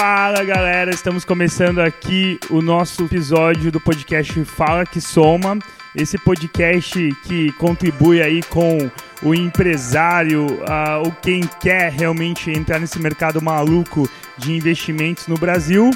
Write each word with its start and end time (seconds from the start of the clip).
Fala 0.00 0.44
galera, 0.44 0.92
estamos 0.92 1.24
começando 1.24 1.80
aqui 1.80 2.38
o 2.50 2.62
nosso 2.62 3.06
episódio 3.06 3.72
do 3.72 3.80
podcast 3.80 4.44
Fala 4.44 4.86
que 4.86 5.00
Soma. 5.00 5.58
Esse 5.92 6.16
podcast 6.16 7.12
que 7.24 7.50
contribui 7.54 8.22
aí 8.22 8.40
com 8.44 8.88
o 9.24 9.34
empresário, 9.34 10.46
uh, 10.46 11.12
quem 11.20 11.40
quer 11.58 11.90
realmente 11.90 12.48
entrar 12.48 12.78
nesse 12.78 13.00
mercado 13.00 13.42
maluco 13.42 14.08
de 14.36 14.52
investimentos 14.52 15.26
no 15.26 15.36
Brasil. 15.36 15.90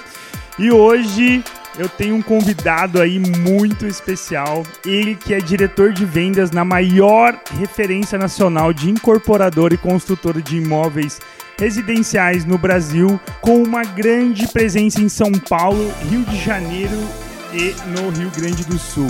E 0.59 0.73
hoje 0.73 1.45
eu 1.79 1.89
tenho 1.89 2.17
um 2.17 2.23
convidado 2.23 3.01
aí 3.01 3.21
muito 3.21 3.87
especial. 3.87 4.65
Ele 4.84 5.15
que 5.15 5.33
é 5.33 5.39
diretor 5.39 5.93
de 5.93 6.05
vendas 6.05 6.51
na 6.51 6.65
maior 6.65 7.39
referência 7.57 8.19
nacional 8.19 8.73
de 8.73 8.91
incorporador 8.91 9.73
e 9.73 9.77
construtor 9.77 10.43
de 10.43 10.57
imóveis 10.57 11.21
residenciais 11.59 12.45
no 12.45 12.59
Brasil, 12.59 13.20
com 13.41 13.62
uma 13.62 13.84
grande 13.84 14.48
presença 14.48 15.01
em 15.01 15.09
São 15.09 15.33
Paulo, 15.33 15.92
Rio 16.11 16.25
de 16.25 16.37
Janeiro 16.42 16.97
e 17.52 17.75
no 17.88 18.11
Rio 18.11 18.30
Grande 18.30 18.65
do 18.65 18.78
Sul. 18.78 19.09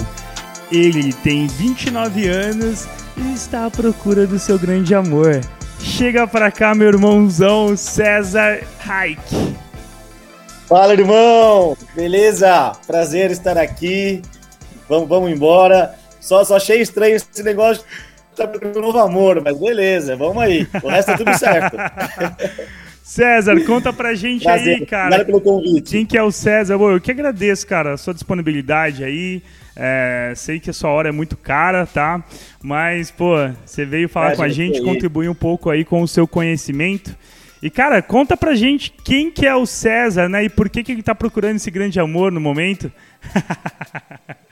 Ele 0.70 1.12
tem 1.12 1.46
29 1.46 2.28
anos 2.28 2.86
e 3.16 3.34
está 3.34 3.66
à 3.66 3.70
procura 3.70 4.26
do 4.26 4.38
seu 4.38 4.58
grande 4.58 4.94
amor. 4.94 5.40
Chega 5.78 6.26
pra 6.26 6.50
cá, 6.50 6.74
meu 6.74 6.88
irmãozão 6.88 7.76
César 7.76 8.60
Haik. 8.86 9.20
Fala, 10.66 10.94
irmão! 10.94 11.76
Beleza? 11.94 12.72
Prazer 12.86 13.30
estar 13.30 13.58
aqui. 13.58 14.22
Vamos, 14.88 15.08
vamos 15.08 15.30
embora. 15.30 15.94
Só, 16.20 16.44
só 16.44 16.56
achei 16.56 16.80
estranho 16.80 17.16
esse 17.16 17.42
negócio 17.42 17.84
tá 18.36 18.46
procurando 18.46 18.78
um 18.78 18.82
novo 18.82 18.98
amor, 18.98 19.42
mas 19.42 19.58
beleza, 19.58 20.16
vamos 20.16 20.42
aí. 20.42 20.66
O 20.82 20.88
resto 20.88 21.12
é 21.12 21.16
tudo 21.16 21.38
certo. 21.38 21.76
César, 23.02 23.60
conta 23.64 23.92
pra 23.92 24.14
gente 24.14 24.44
Prazer. 24.44 24.76
aí, 24.76 24.86
cara. 24.86 25.06
Obrigado 25.06 25.26
pelo 25.26 25.40
convite. 25.40 25.90
Quem 25.90 26.06
que 26.06 26.16
é 26.16 26.22
o 26.22 26.30
César? 26.30 26.74
Eu 26.74 27.00
que 27.00 27.10
agradeço, 27.10 27.66
cara, 27.66 27.94
a 27.94 27.96
sua 27.96 28.14
disponibilidade 28.14 29.04
aí. 29.04 29.42
É, 29.74 30.32
sei 30.36 30.60
que 30.60 30.70
a 30.70 30.72
sua 30.72 30.90
hora 30.90 31.08
é 31.08 31.12
muito 31.12 31.36
cara, 31.36 31.84
tá? 31.86 32.22
Mas, 32.62 33.10
pô, 33.10 33.34
você 33.66 33.84
veio 33.84 34.08
falar 34.08 34.32
é, 34.32 34.36
com 34.36 34.42
a 34.42 34.48
gente, 34.48 34.80
contribuir 34.82 35.28
um 35.28 35.34
pouco 35.34 35.68
aí 35.68 35.84
com 35.84 36.00
o 36.00 36.08
seu 36.08 36.26
conhecimento. 36.28 37.16
E, 37.62 37.70
cara, 37.70 38.00
conta 38.02 38.36
pra 38.36 38.54
gente 38.54 38.92
quem 39.04 39.30
que 39.30 39.46
é 39.46 39.54
o 39.54 39.66
César, 39.66 40.28
né? 40.28 40.44
E 40.44 40.48
por 40.48 40.68
que, 40.68 40.82
que 40.82 40.92
ele 40.92 41.02
tá 41.02 41.14
procurando 41.14 41.56
esse 41.56 41.70
grande 41.70 41.98
amor 41.98 42.30
no 42.30 42.40
momento. 42.40 42.90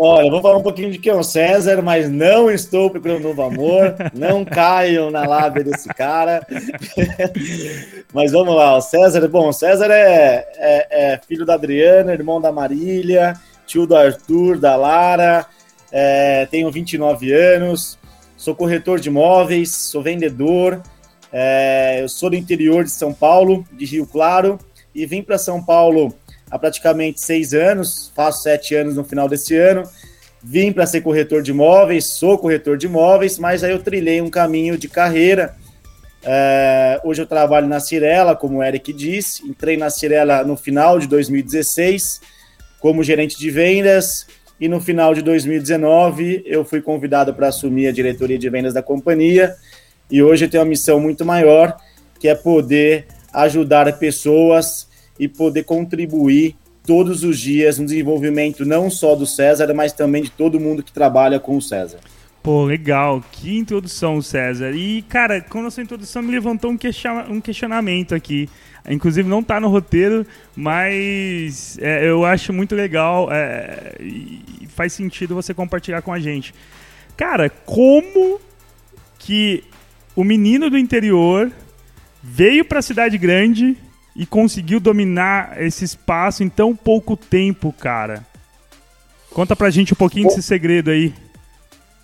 Olha, 0.00 0.30
vou 0.30 0.40
falar 0.40 0.58
um 0.58 0.62
pouquinho 0.62 0.92
de 0.92 0.98
quem 0.98 1.10
é 1.10 1.16
o 1.16 1.24
César, 1.24 1.82
mas 1.82 2.08
não 2.08 2.48
estou 2.48 2.88
procurando 2.88 3.24
novo 3.24 3.42
amor. 3.42 3.96
Não 4.14 4.44
caiam 4.44 5.10
na 5.10 5.26
lábia 5.26 5.64
desse 5.64 5.88
cara. 5.88 6.46
mas 8.14 8.30
vamos 8.30 8.54
lá, 8.54 8.76
o 8.76 8.80
César, 8.80 9.26
bom, 9.26 9.48
o 9.48 9.52
César 9.52 9.90
é, 9.90 10.46
é, 10.56 10.86
é, 11.14 11.20
filho 11.26 11.44
da 11.44 11.54
Adriana, 11.54 12.12
irmão 12.12 12.40
da 12.40 12.52
Marília, 12.52 13.34
tio 13.66 13.88
do 13.88 13.96
Arthur, 13.96 14.60
da 14.60 14.76
Lara. 14.76 15.44
É, 15.90 16.46
tenho 16.46 16.70
29 16.70 17.32
anos, 17.32 17.98
sou 18.36 18.54
corretor 18.54 19.00
de 19.00 19.08
imóveis, 19.08 19.72
sou 19.74 20.00
vendedor. 20.00 20.80
É, 21.32 21.98
eu 22.00 22.08
sou 22.08 22.30
do 22.30 22.36
interior 22.36 22.84
de 22.84 22.90
São 22.90 23.12
Paulo, 23.12 23.66
de 23.72 23.84
Rio 23.84 24.06
Claro, 24.06 24.60
e 24.94 25.04
vim 25.04 25.24
para 25.24 25.38
São 25.38 25.60
Paulo 25.60 26.14
há 26.50 26.58
praticamente 26.58 27.20
seis 27.20 27.54
anos, 27.54 28.12
faço 28.14 28.42
sete 28.42 28.74
anos 28.74 28.96
no 28.96 29.04
final 29.04 29.28
desse 29.28 29.56
ano. 29.56 29.82
Vim 30.42 30.72
para 30.72 30.86
ser 30.86 31.00
corretor 31.00 31.42
de 31.42 31.50
imóveis, 31.50 32.04
sou 32.04 32.38
corretor 32.38 32.76
de 32.76 32.86
imóveis, 32.86 33.38
mas 33.38 33.64
aí 33.64 33.72
eu 33.72 33.82
trilhei 33.82 34.20
um 34.20 34.30
caminho 34.30 34.78
de 34.78 34.88
carreira. 34.88 35.54
É, 36.22 37.00
hoje 37.04 37.22
eu 37.22 37.26
trabalho 37.26 37.66
na 37.66 37.80
Cirela, 37.80 38.36
como 38.36 38.58
o 38.58 38.62
Eric 38.62 38.92
disse. 38.92 39.46
Entrei 39.46 39.76
na 39.76 39.90
Cirela 39.90 40.44
no 40.44 40.56
final 40.56 40.98
de 40.98 41.06
2016 41.06 42.20
como 42.80 43.02
gerente 43.02 43.36
de 43.36 43.50
vendas 43.50 44.26
e 44.60 44.68
no 44.68 44.80
final 44.80 45.14
de 45.14 45.22
2019 45.22 46.42
eu 46.46 46.64
fui 46.64 46.80
convidado 46.80 47.32
para 47.32 47.48
assumir 47.48 47.86
a 47.86 47.92
diretoria 47.92 48.38
de 48.38 48.48
vendas 48.48 48.74
da 48.74 48.82
companhia. 48.82 49.54
E 50.10 50.22
hoje 50.22 50.46
eu 50.46 50.50
tenho 50.50 50.62
uma 50.62 50.68
missão 50.68 50.98
muito 50.98 51.24
maior, 51.24 51.76
que 52.18 52.28
é 52.28 52.34
poder 52.34 53.06
ajudar 53.32 53.98
pessoas 53.98 54.87
e 55.18 55.28
poder 55.28 55.64
contribuir 55.64 56.56
todos 56.86 57.22
os 57.22 57.38
dias 57.38 57.78
no 57.78 57.84
desenvolvimento 57.84 58.64
não 58.64 58.88
só 58.88 59.14
do 59.14 59.26
César, 59.26 59.72
mas 59.74 59.92
também 59.92 60.22
de 60.22 60.30
todo 60.30 60.58
mundo 60.58 60.82
que 60.82 60.92
trabalha 60.92 61.38
com 61.38 61.56
o 61.56 61.62
César. 61.62 61.98
Pô, 62.42 62.64
legal. 62.64 63.22
Que 63.30 63.58
introdução, 63.58 64.22
César. 64.22 64.70
E, 64.70 65.02
cara, 65.02 65.40
com 65.40 65.66
a 65.66 65.70
sua 65.70 65.82
introdução 65.82 66.22
me 66.22 66.32
levantou 66.32 66.70
um, 66.70 66.78
um 67.28 67.40
questionamento 67.42 68.14
aqui. 68.14 68.48
Inclusive 68.88 69.28
não 69.28 69.40
está 69.40 69.60
no 69.60 69.68
roteiro, 69.68 70.26
mas 70.56 71.76
é, 71.78 72.08
eu 72.08 72.24
acho 72.24 72.52
muito 72.52 72.74
legal 72.74 73.28
é, 73.30 73.96
e 74.00 74.66
faz 74.68 74.94
sentido 74.94 75.34
você 75.34 75.52
compartilhar 75.52 76.00
com 76.00 76.10
a 76.10 76.18
gente. 76.18 76.54
Cara, 77.16 77.50
como 77.50 78.40
que 79.18 79.62
o 80.16 80.24
menino 80.24 80.70
do 80.70 80.78
interior 80.78 81.52
veio 82.22 82.64
para 82.64 82.78
a 82.78 82.82
cidade 82.82 83.18
grande 83.18 83.76
e 84.18 84.26
conseguiu 84.26 84.80
dominar 84.80 85.62
esse 85.62 85.84
espaço 85.84 86.42
em 86.42 86.48
tão 86.48 86.74
pouco 86.74 87.16
tempo, 87.16 87.72
cara. 87.72 88.26
Conta 89.30 89.54
pra 89.54 89.70
gente 89.70 89.92
um 89.92 89.96
pouquinho 89.96 90.26
desse 90.26 90.42
segredo 90.42 90.90
aí. 90.90 91.14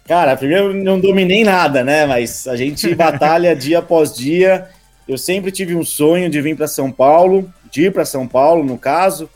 Cara, 0.07 0.37
primeiro 0.37 0.73
não 0.73 1.01
dominei 1.01 1.43
nada, 1.43 1.83
né? 1.83 2.07
Mas 2.07 2.47
a 2.47 2.55
gente 2.55 2.89
batalha 2.95 3.57
dia 3.57 3.81
após 3.81 4.15
dia. 4.15 4.69
Eu 5.09 5.19
sempre 5.19 5.51
tive 5.51 5.75
um 5.75 5.83
sonho 5.83 6.31
de 6.31 6.41
vir 6.41 6.57
para 6.57 6.69
São 6.69 6.89
Paulo, 6.93 7.53
de 7.69 7.87
ir 7.87 7.93
para 7.93 8.05
São 8.05 8.29
Paulo, 8.29 8.63
no 8.63 8.79
caso. 8.79 9.29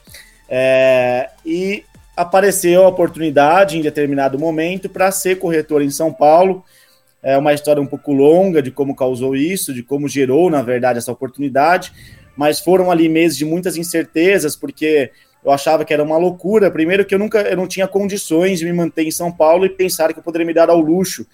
É... 0.48 1.30
e 1.44 1.82
apareceu 2.16 2.84
a 2.84 2.88
oportunidade 2.88 3.76
em 3.76 3.82
determinado 3.82 4.38
momento 4.38 4.88
para 4.88 5.10
ser 5.10 5.40
corretor 5.40 5.82
em 5.82 5.90
São 5.90 6.12
Paulo. 6.12 6.64
É 7.20 7.36
uma 7.36 7.52
história 7.52 7.82
um 7.82 7.86
pouco 7.86 8.12
longa 8.12 8.62
de 8.62 8.70
como 8.70 8.94
causou 8.94 9.34
isso, 9.34 9.74
de 9.74 9.82
como 9.82 10.06
gerou, 10.06 10.48
na 10.48 10.62
verdade, 10.62 11.00
essa 11.00 11.10
oportunidade 11.10 11.92
mas 12.38 12.60
foram 12.60 12.88
ali 12.88 13.08
meses 13.08 13.36
de 13.36 13.44
muitas 13.44 13.76
incertezas, 13.76 14.54
porque 14.54 15.10
eu 15.44 15.50
achava 15.50 15.84
que 15.84 15.92
era 15.92 16.04
uma 16.04 16.16
loucura. 16.16 16.70
Primeiro 16.70 17.04
que 17.04 17.12
eu 17.12 17.18
nunca 17.18 17.40
eu 17.40 17.56
não 17.56 17.66
tinha 17.66 17.88
condições 17.88 18.60
de 18.60 18.64
me 18.64 18.72
manter 18.72 19.02
em 19.02 19.10
São 19.10 19.32
Paulo 19.32 19.66
e 19.66 19.68
pensar 19.68 20.12
que 20.12 20.20
eu 20.20 20.22
poderia 20.22 20.46
me 20.46 20.54
dar 20.54 20.70
ao 20.70 20.78
luxo 20.78 21.26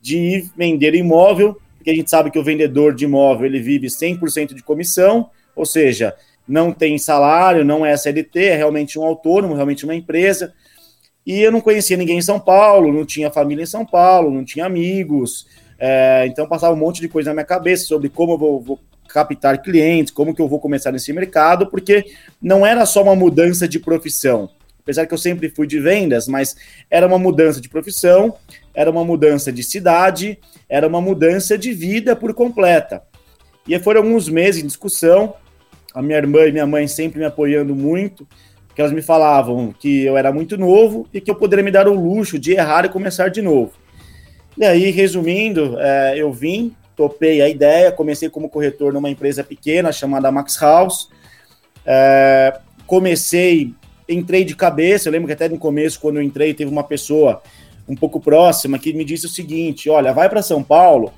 de 0.00 0.16
ir 0.16 0.50
vender 0.56 0.94
imóvel, 0.94 1.60
porque 1.76 1.90
a 1.90 1.94
gente 1.94 2.08
sabe 2.08 2.30
que 2.30 2.38
o 2.38 2.44
vendedor 2.44 2.94
de 2.94 3.06
imóvel 3.06 3.46
ele 3.46 3.58
vive 3.58 3.88
100% 3.88 4.54
de 4.54 4.62
comissão, 4.62 5.30
ou 5.56 5.66
seja, 5.66 6.14
não 6.46 6.70
tem 6.70 6.96
salário, 6.96 7.64
não 7.64 7.84
é 7.84 7.96
CLT, 7.96 8.44
é 8.44 8.56
realmente 8.56 9.00
um 9.00 9.02
autônomo, 9.02 9.54
realmente 9.54 9.84
uma 9.84 9.96
empresa. 9.96 10.54
E 11.26 11.40
eu 11.40 11.50
não 11.50 11.60
conhecia 11.60 11.96
ninguém 11.96 12.18
em 12.18 12.22
São 12.22 12.38
Paulo, 12.38 12.92
não 12.92 13.04
tinha 13.04 13.32
família 13.32 13.64
em 13.64 13.66
São 13.66 13.84
Paulo, 13.84 14.30
não 14.30 14.44
tinha 14.44 14.64
amigos, 14.64 15.44
é, 15.76 16.24
então 16.28 16.46
passava 16.46 16.72
um 16.72 16.78
monte 16.78 17.00
de 17.00 17.08
coisa 17.08 17.30
na 17.30 17.34
minha 17.34 17.44
cabeça 17.44 17.84
sobre 17.84 18.08
como 18.08 18.34
eu 18.34 18.38
vou, 18.38 18.60
vou 18.60 18.78
captar 19.12 19.60
clientes, 19.62 20.12
como 20.12 20.34
que 20.34 20.40
eu 20.40 20.48
vou 20.48 20.58
começar 20.58 20.90
nesse 20.90 21.12
mercado, 21.12 21.66
porque 21.66 22.06
não 22.40 22.66
era 22.66 22.86
só 22.86 23.02
uma 23.02 23.14
mudança 23.14 23.68
de 23.68 23.78
profissão. 23.78 24.48
Apesar 24.82 25.06
que 25.06 25.14
eu 25.14 25.18
sempre 25.18 25.48
fui 25.48 25.66
de 25.66 25.78
vendas, 25.78 26.26
mas 26.26 26.56
era 26.90 27.06
uma 27.06 27.18
mudança 27.18 27.60
de 27.60 27.68
profissão, 27.68 28.34
era 28.74 28.90
uma 28.90 29.04
mudança 29.04 29.52
de 29.52 29.62
cidade, 29.62 30.38
era 30.68 30.88
uma 30.88 31.00
mudança 31.00 31.56
de 31.56 31.72
vida 31.72 32.16
por 32.16 32.34
completa. 32.34 33.02
E 33.68 33.78
foram 33.78 34.02
alguns 34.02 34.28
meses 34.28 34.62
em 34.62 34.66
discussão, 34.66 35.34
a 35.94 36.02
minha 36.02 36.18
irmã 36.18 36.46
e 36.46 36.52
minha 36.52 36.66
mãe 36.66 36.88
sempre 36.88 37.20
me 37.20 37.24
apoiando 37.26 37.76
muito, 37.76 38.26
que 38.74 38.80
elas 38.80 38.92
me 38.92 39.02
falavam 39.02 39.72
que 39.78 40.02
eu 40.02 40.16
era 40.16 40.32
muito 40.32 40.56
novo 40.56 41.06
e 41.12 41.20
que 41.20 41.30
eu 41.30 41.34
poderia 41.34 41.64
me 41.64 41.70
dar 41.70 41.86
o 41.86 41.94
luxo 41.94 42.38
de 42.38 42.52
errar 42.52 42.84
e 42.84 42.88
começar 42.88 43.28
de 43.28 43.42
novo. 43.42 43.72
E 44.56 44.64
aí, 44.64 44.90
resumindo, 44.90 45.78
é, 45.78 46.14
eu 46.16 46.32
vim, 46.32 46.74
topei 47.02 47.42
a 47.42 47.48
ideia, 47.48 47.90
comecei 47.90 48.30
como 48.30 48.48
corretor 48.48 48.92
numa 48.92 49.10
empresa 49.10 49.42
pequena 49.42 49.90
chamada 49.90 50.30
Max 50.30 50.56
House. 50.60 51.08
É, 51.84 52.60
comecei, 52.86 53.74
entrei 54.08 54.44
de 54.44 54.54
cabeça. 54.54 55.08
Eu 55.08 55.12
lembro 55.12 55.26
que 55.26 55.32
até 55.32 55.48
no 55.48 55.58
começo, 55.58 55.98
quando 56.00 56.16
eu 56.16 56.22
entrei, 56.22 56.54
teve 56.54 56.70
uma 56.70 56.84
pessoa 56.84 57.42
um 57.88 57.96
pouco 57.96 58.20
próxima 58.20 58.78
que 58.78 58.92
me 58.92 59.04
disse 59.04 59.26
o 59.26 59.28
seguinte: 59.28 59.90
olha, 59.90 60.12
vai 60.12 60.28
para 60.28 60.42
São 60.42 60.62
Paulo, 60.62 61.12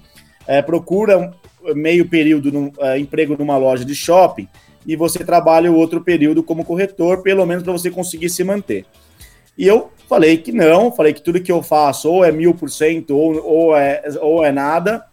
é, 0.47 0.63
procura 0.63 1.35
meio 1.75 2.09
período 2.09 2.51
no, 2.51 2.73
é, 2.79 2.99
emprego 2.99 3.37
numa 3.39 3.59
loja 3.59 3.85
de 3.85 3.95
shopping 3.95 4.49
e 4.87 4.97
você 4.97 5.23
trabalha 5.23 5.71
o 5.71 5.77
outro 5.77 6.01
período 6.01 6.43
como 6.43 6.65
corretor, 6.65 7.23
pelo 7.23 7.45
menos 7.45 7.63
para 7.63 7.73
você 7.73 7.91
conseguir 7.91 8.31
se 8.31 8.43
manter. 8.43 8.87
E 9.57 9.67
eu 9.67 9.91
falei 10.09 10.39
que 10.39 10.51
não, 10.51 10.91
falei 10.91 11.13
que 11.13 11.23
tudo 11.23 11.43
que 11.43 11.53
eu 11.53 11.63
faço 11.63 12.11
ou 12.11 12.25
é 12.25 12.33
mil 12.33 12.55
por 12.55 12.71
cento 12.71 13.17
ou 13.17 13.77
é, 13.77 14.03
ou 14.21 14.45
é 14.45 14.51
nada 14.51 15.05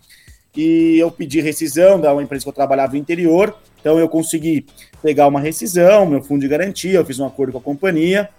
e 0.55 0.97
eu 0.99 1.09
pedi 1.09 1.39
rescisão 1.41 1.99
da 1.99 2.11
uma 2.13 2.23
empresa 2.23 2.43
que 2.43 2.49
eu 2.49 2.53
trabalhava 2.53 2.93
no 2.93 2.99
interior, 2.99 3.55
então 3.79 3.97
eu 3.97 4.07
consegui 4.09 4.65
pegar 5.01 5.27
uma 5.27 5.39
rescisão, 5.39 6.05
meu 6.05 6.21
fundo 6.21 6.41
de 6.41 6.47
garantia, 6.47 6.99
eu 6.99 7.05
fiz 7.05 7.19
um 7.19 7.25
acordo 7.25 7.53
com 7.53 7.59
a 7.59 7.61
companhia, 7.61 8.29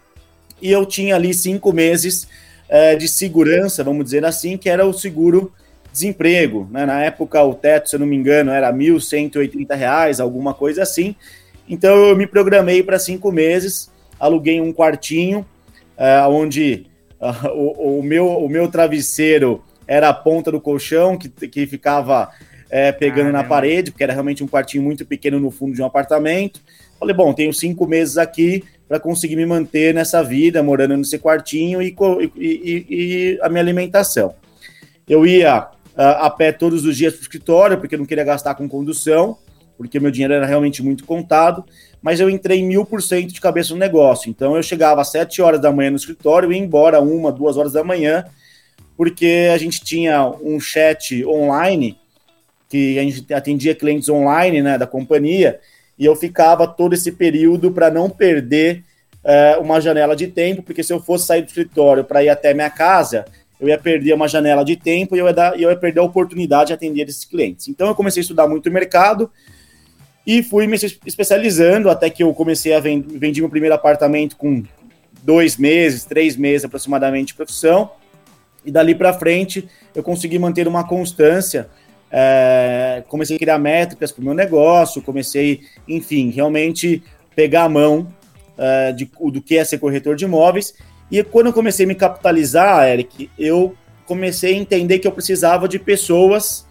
e 0.61 0.71
eu 0.71 0.87
tinha 0.87 1.17
ali 1.17 1.35
cinco 1.35 1.73
meses 1.73 2.29
é, 2.69 2.95
de 2.95 3.09
segurança, 3.09 3.83
vamos 3.83 4.05
dizer 4.05 4.25
assim, 4.25 4.57
que 4.57 4.69
era 4.69 4.87
o 4.87 4.93
seguro 4.93 5.53
desemprego. 5.93 6.69
Né? 6.71 6.87
Na 6.87 7.03
época, 7.03 7.43
o 7.43 7.55
teto, 7.55 7.91
se 7.91 7.97
eu 7.97 8.01
não 8.01 8.07
me 8.07 8.17
engano, 8.17 8.51
era 8.51 8.71
R$ 8.71 8.77
1.180, 8.77 10.21
alguma 10.21 10.55
coisa 10.55 10.83
assim, 10.83 11.15
Então 11.69 11.95
eu 12.09 12.17
me 12.17 12.27
programei 12.27 12.83
para 12.83 12.99
cinco 12.99 13.31
meses, 13.31 13.91
aluguei 14.19 14.61
um 14.61 14.73
quartinho, 14.73 15.47
uh, 15.99 16.29
onde 16.29 16.87
uh, 17.21 17.49
o, 17.55 17.99
o, 17.99 18.03
meu, 18.03 18.27
o 18.27 18.49
meu 18.49 18.69
travesseiro 18.69 19.63
era 19.93 20.09
a 20.09 20.15
ponta 20.15 20.51
do 20.51 20.59
colchão, 20.59 21.19
que, 21.19 21.29
que 21.29 21.67
ficava 21.67 22.31
é, 22.71 22.91
pegando 22.91 23.29
ah, 23.29 23.33
na 23.33 23.45
parede, 23.45 23.91
porque 23.91 24.03
era 24.03 24.15
realmente 24.15 24.43
um 24.43 24.49
quartinho 24.49 24.83
muito 24.83 25.05
pequeno 25.05 25.39
no 25.39 25.51
fundo 25.51 25.75
de 25.75 25.83
um 25.83 25.85
apartamento. 25.85 26.63
Falei, 26.99 27.15
bom, 27.15 27.35
tenho 27.35 27.53
cinco 27.53 27.87
meses 27.87 28.17
aqui 28.17 28.65
para 28.89 28.99
conseguir 28.99 29.37
me 29.37 29.45
manter 29.45 29.93
nessa 29.93 30.25
vida, 30.25 30.63
morando 30.63 30.97
nesse 30.97 31.19
quartinho 31.19 31.83
e, 31.83 31.95
e, 32.39 32.87
e 32.89 33.39
a 33.43 33.51
minha 33.51 33.61
alimentação. 33.61 34.35
Eu 35.07 35.27
ia 35.27 35.61
uh, 35.61 35.67
a 35.95 36.31
pé 36.31 36.53
todos 36.53 36.87
os 36.87 36.97
dias 36.97 37.13
para 37.13 37.21
o 37.21 37.23
escritório, 37.23 37.77
porque 37.77 37.95
eu 37.95 37.99
não 37.99 38.07
queria 38.07 38.25
gastar 38.25 38.55
com 38.55 38.67
condução, 38.67 39.37
porque 39.77 40.01
meu 40.01 40.11
dinheiro 40.11 40.33
era 40.33 40.47
realmente 40.47 40.83
muito 40.83 41.05
contado, 41.05 41.67
mas 42.01 42.19
eu 42.19 42.31
entrei 42.31 42.63
mil 42.63 42.87
por 42.87 43.03
cento 43.03 43.31
de 43.31 43.43
cabeça 43.43 43.75
no 43.75 43.79
negócio. 43.79 44.31
Então 44.31 44.57
eu 44.57 44.63
chegava 44.63 45.03
às 45.03 45.11
sete 45.11 45.43
horas 45.43 45.61
da 45.61 45.71
manhã 45.71 45.91
no 45.91 45.97
escritório 45.97 46.51
e 46.51 46.57
ia 46.57 46.63
embora 46.63 46.99
uma, 46.99 47.31
duas 47.31 47.59
horas 47.59 47.75
da 47.75 47.85
manhã, 47.85 48.25
porque 48.97 49.49
a 49.53 49.59
gente 49.59 49.83
tinha 49.83 50.27
um 50.43 50.61
chat 50.61 51.25
online 51.25 51.99
que 52.69 52.99
a 52.99 53.03
gente 53.03 53.35
atendia 53.35 53.75
clientes 53.75 54.09
online 54.09 54.63
né, 54.63 54.79
da 54.79 54.87
companhia, 54.87 55.61
e 55.99 56.07
eu 56.07 56.17
ficava 56.17 56.67
todo 56.67 56.95
esse 56.95 57.13
período 57.13 57.71
para 57.71 57.91
não 57.91 58.09
perder 58.09 58.83
é, 59.23 59.57
uma 59.59 59.81
janela 59.81 60.17
de 60.17 60.27
tempo, 60.27 60.63
porque 60.63 60.83
se 60.83 60.93
eu 60.93 60.99
fosse 60.99 61.27
sair 61.27 61.43
do 61.43 61.49
escritório 61.49 62.03
para 62.03 62.25
ir 62.25 62.29
até 62.29 62.55
minha 62.55 62.71
casa, 62.71 63.25
eu 63.61 63.69
ia 63.69 63.79
perder 63.79 64.13
uma 64.15 64.27
janela 64.27 64.65
de 64.65 64.75
tempo 64.75 65.15
e 65.15 65.21
eu 65.21 65.27
ia, 65.27 65.33
dar, 65.33 65.61
eu 65.61 65.71
ia 65.71 65.77
perder 65.77 66.01
a 66.01 66.03
oportunidade 66.03 66.69
de 66.69 66.73
atender 66.73 67.09
esses 67.09 67.25
clientes. 67.25 67.69
Então 67.69 67.87
eu 67.87 67.95
comecei 67.95 68.21
a 68.21 68.23
estudar 68.23 68.49
muito 68.49 68.69
o 68.69 68.73
mercado 68.73 69.31
e 70.27 70.43
fui 70.43 70.67
me 70.67 70.77
especializando 71.07 71.89
até 71.89 72.11
que 72.11 72.23
eu 72.23 72.35
comecei 72.35 72.75
a 72.75 72.81
vender, 72.81 73.19
vendi 73.19 73.41
meu 73.41 73.51
primeiro 73.51 73.75
apartamento 73.75 74.37
com 74.37 74.65
dois 75.23 75.57
meses, 75.57 76.05
três 76.05 76.37
meses 76.37 76.65
aproximadamente 76.65 77.29
de 77.29 77.35
profissão. 77.35 77.91
E 78.65 78.71
dali 78.71 78.95
para 78.95 79.13
frente 79.13 79.69
eu 79.95 80.03
consegui 80.03 80.39
manter 80.39 80.69
uma 80.69 80.87
constância 80.87 81.69
é, 82.15 83.03
comecei 83.09 83.37
a 83.37 83.39
criar 83.39 83.59
métricas 83.59 84.13
para 84.13 84.21
o 84.21 84.25
meu 84.25 84.35
negócio, 84.35 85.01
comecei, 85.01 85.63
enfim, 85.89 86.31
realmente 86.31 87.03
pegar 87.35 87.65
a 87.65 87.69
mão 87.71 88.07
é, 88.59 88.93
de, 88.93 89.11
do 89.31 89.41
que 89.41 89.57
é 89.57 89.65
ser 89.65 89.79
corretor 89.79 90.15
de 90.15 90.27
imóveis. 90.27 90.75
E 91.11 91.25
quando 91.25 91.47
eu 91.47 91.53
comecei 91.55 91.87
a 91.87 91.89
me 91.89 91.95
capitalizar, 91.95 92.87
Eric, 92.87 93.31
eu 93.39 93.75
comecei 94.05 94.55
a 94.55 94.59
entender 94.59 94.99
que 94.99 95.09
eu 95.09 95.13
precisava 95.13 95.67
de 95.67 95.79
pessoas 95.79 96.67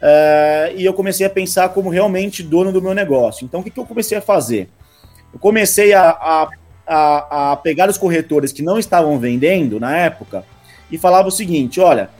é, 0.00 0.72
e 0.76 0.84
eu 0.84 0.94
comecei 0.94 1.26
a 1.26 1.30
pensar 1.30 1.70
como 1.70 1.90
realmente 1.90 2.40
dono 2.44 2.70
do 2.70 2.80
meu 2.80 2.94
negócio. 2.94 3.44
Então, 3.44 3.60
o 3.60 3.64
que, 3.64 3.70
que 3.70 3.80
eu 3.80 3.86
comecei 3.86 4.16
a 4.16 4.22
fazer? 4.22 4.68
Eu 5.32 5.40
comecei 5.40 5.92
a, 5.92 6.10
a, 6.10 6.48
a, 6.86 7.52
a 7.52 7.56
pegar 7.56 7.90
os 7.90 7.98
corretores 7.98 8.52
que 8.52 8.62
não 8.62 8.78
estavam 8.78 9.18
vendendo 9.18 9.80
na 9.80 9.96
época 9.96 10.44
e 10.90 10.98
falava 10.98 11.28
o 11.28 11.32
seguinte: 11.32 11.80
olha, 11.80 12.10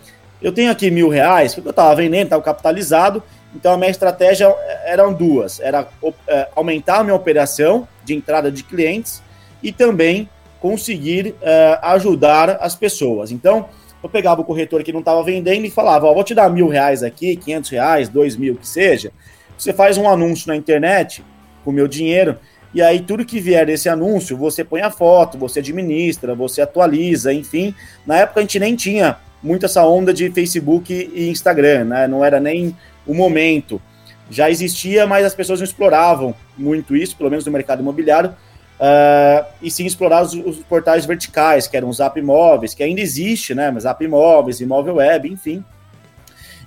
eu 0.42 0.52
tenho 0.52 0.70
aqui 0.70 0.90
mil 0.90 1.08
reais, 1.08 1.54
porque 1.54 1.68
eu 1.68 1.70
estava 1.70 1.94
vendendo, 1.94 2.24
estava 2.24 2.42
capitalizado, 2.42 3.22
então 3.54 3.72
a 3.72 3.76
minha 3.76 3.90
estratégia 3.90 4.54
eram 4.84 5.12
duas: 5.12 5.60
era 5.60 5.88
é, 6.26 6.48
aumentar 6.54 6.98
a 6.98 7.04
minha 7.04 7.14
operação 7.14 7.86
de 8.04 8.14
entrada 8.14 8.50
de 8.50 8.62
clientes 8.62 9.22
e 9.62 9.72
também 9.72 10.28
conseguir 10.60 11.34
é, 11.42 11.78
ajudar 11.82 12.58
as 12.60 12.74
pessoas. 12.74 13.30
Então, 13.30 13.68
eu 14.02 14.08
pegava 14.08 14.40
o 14.42 14.44
corretor 14.44 14.82
que 14.82 14.92
não 14.92 15.00
estava 15.00 15.22
vendendo 15.22 15.64
e 15.64 15.70
falava: 15.70 16.06
Ó, 16.06 16.14
vou 16.14 16.24
te 16.24 16.34
dar 16.34 16.50
mil 16.50 16.68
reais 16.68 17.02
aqui, 17.02 17.36
quinhentos 17.36 17.70
reais, 17.70 18.08
dois 18.08 18.36
mil, 18.36 18.56
que 18.56 18.68
seja. 18.68 19.10
Você 19.56 19.72
faz 19.72 19.96
um 19.96 20.08
anúncio 20.08 20.48
na 20.48 20.56
internet 20.56 21.24
com 21.64 21.72
meu 21.72 21.88
dinheiro, 21.88 22.38
e 22.74 22.82
aí 22.82 23.00
tudo 23.00 23.24
que 23.24 23.38
vier 23.38 23.64
desse 23.64 23.88
anúncio, 23.88 24.36
você 24.36 24.64
põe 24.64 24.80
a 24.80 24.90
foto, 24.90 25.38
você 25.38 25.60
administra, 25.60 26.34
você 26.34 26.60
atualiza, 26.60 27.32
enfim. 27.32 27.72
Na 28.04 28.16
época 28.16 28.40
a 28.40 28.42
gente 28.42 28.58
nem 28.58 28.74
tinha 28.74 29.16
muito 29.40 29.64
essa 29.64 29.86
onda 29.86 30.12
de 30.12 30.28
Facebook 30.30 30.92
e 31.14 31.28
Instagram, 31.28 31.84
né? 31.84 32.08
Não 32.08 32.24
era 32.24 32.40
nem 32.40 32.76
o 33.06 33.14
momento. 33.14 33.80
Já 34.28 34.50
existia, 34.50 35.06
mas 35.06 35.24
as 35.24 35.34
pessoas 35.34 35.60
não 35.60 35.64
exploravam 35.64 36.34
muito 36.58 36.96
isso, 36.96 37.16
pelo 37.16 37.30
menos 37.30 37.46
no 37.46 37.52
mercado 37.52 37.80
imobiliário, 37.80 38.30
uh, 38.30 39.44
e 39.62 39.70
sim 39.70 39.86
explorar 39.86 40.22
os, 40.22 40.32
os, 40.32 40.56
portais 40.58 41.06
verticais, 41.06 41.68
que 41.68 41.76
eram 41.76 41.90
os 41.90 41.98
Zap 41.98 42.18
Imóveis, 42.18 42.74
que 42.74 42.82
ainda 42.82 43.00
existe, 43.00 43.54
né? 43.54 43.70
Mas 43.70 43.84
Zap 43.84 44.02
Imóveis, 44.02 44.60
Imóvel 44.60 44.96
Web, 44.96 45.30
enfim. 45.30 45.62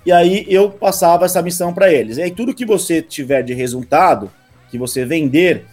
E 0.05 0.11
aí 0.11 0.45
eu 0.47 0.69
passava 0.69 1.25
essa 1.25 1.41
missão 1.41 1.73
para 1.73 1.91
eles. 1.91 2.17
E 2.17 2.21
aí 2.21 2.31
tudo 2.31 2.53
que 2.53 2.65
você 2.65 3.01
tiver 3.01 3.41
de 3.41 3.53
resultado, 3.53 4.31
que 4.69 4.77
você 4.77 5.03
vender, 5.03 5.65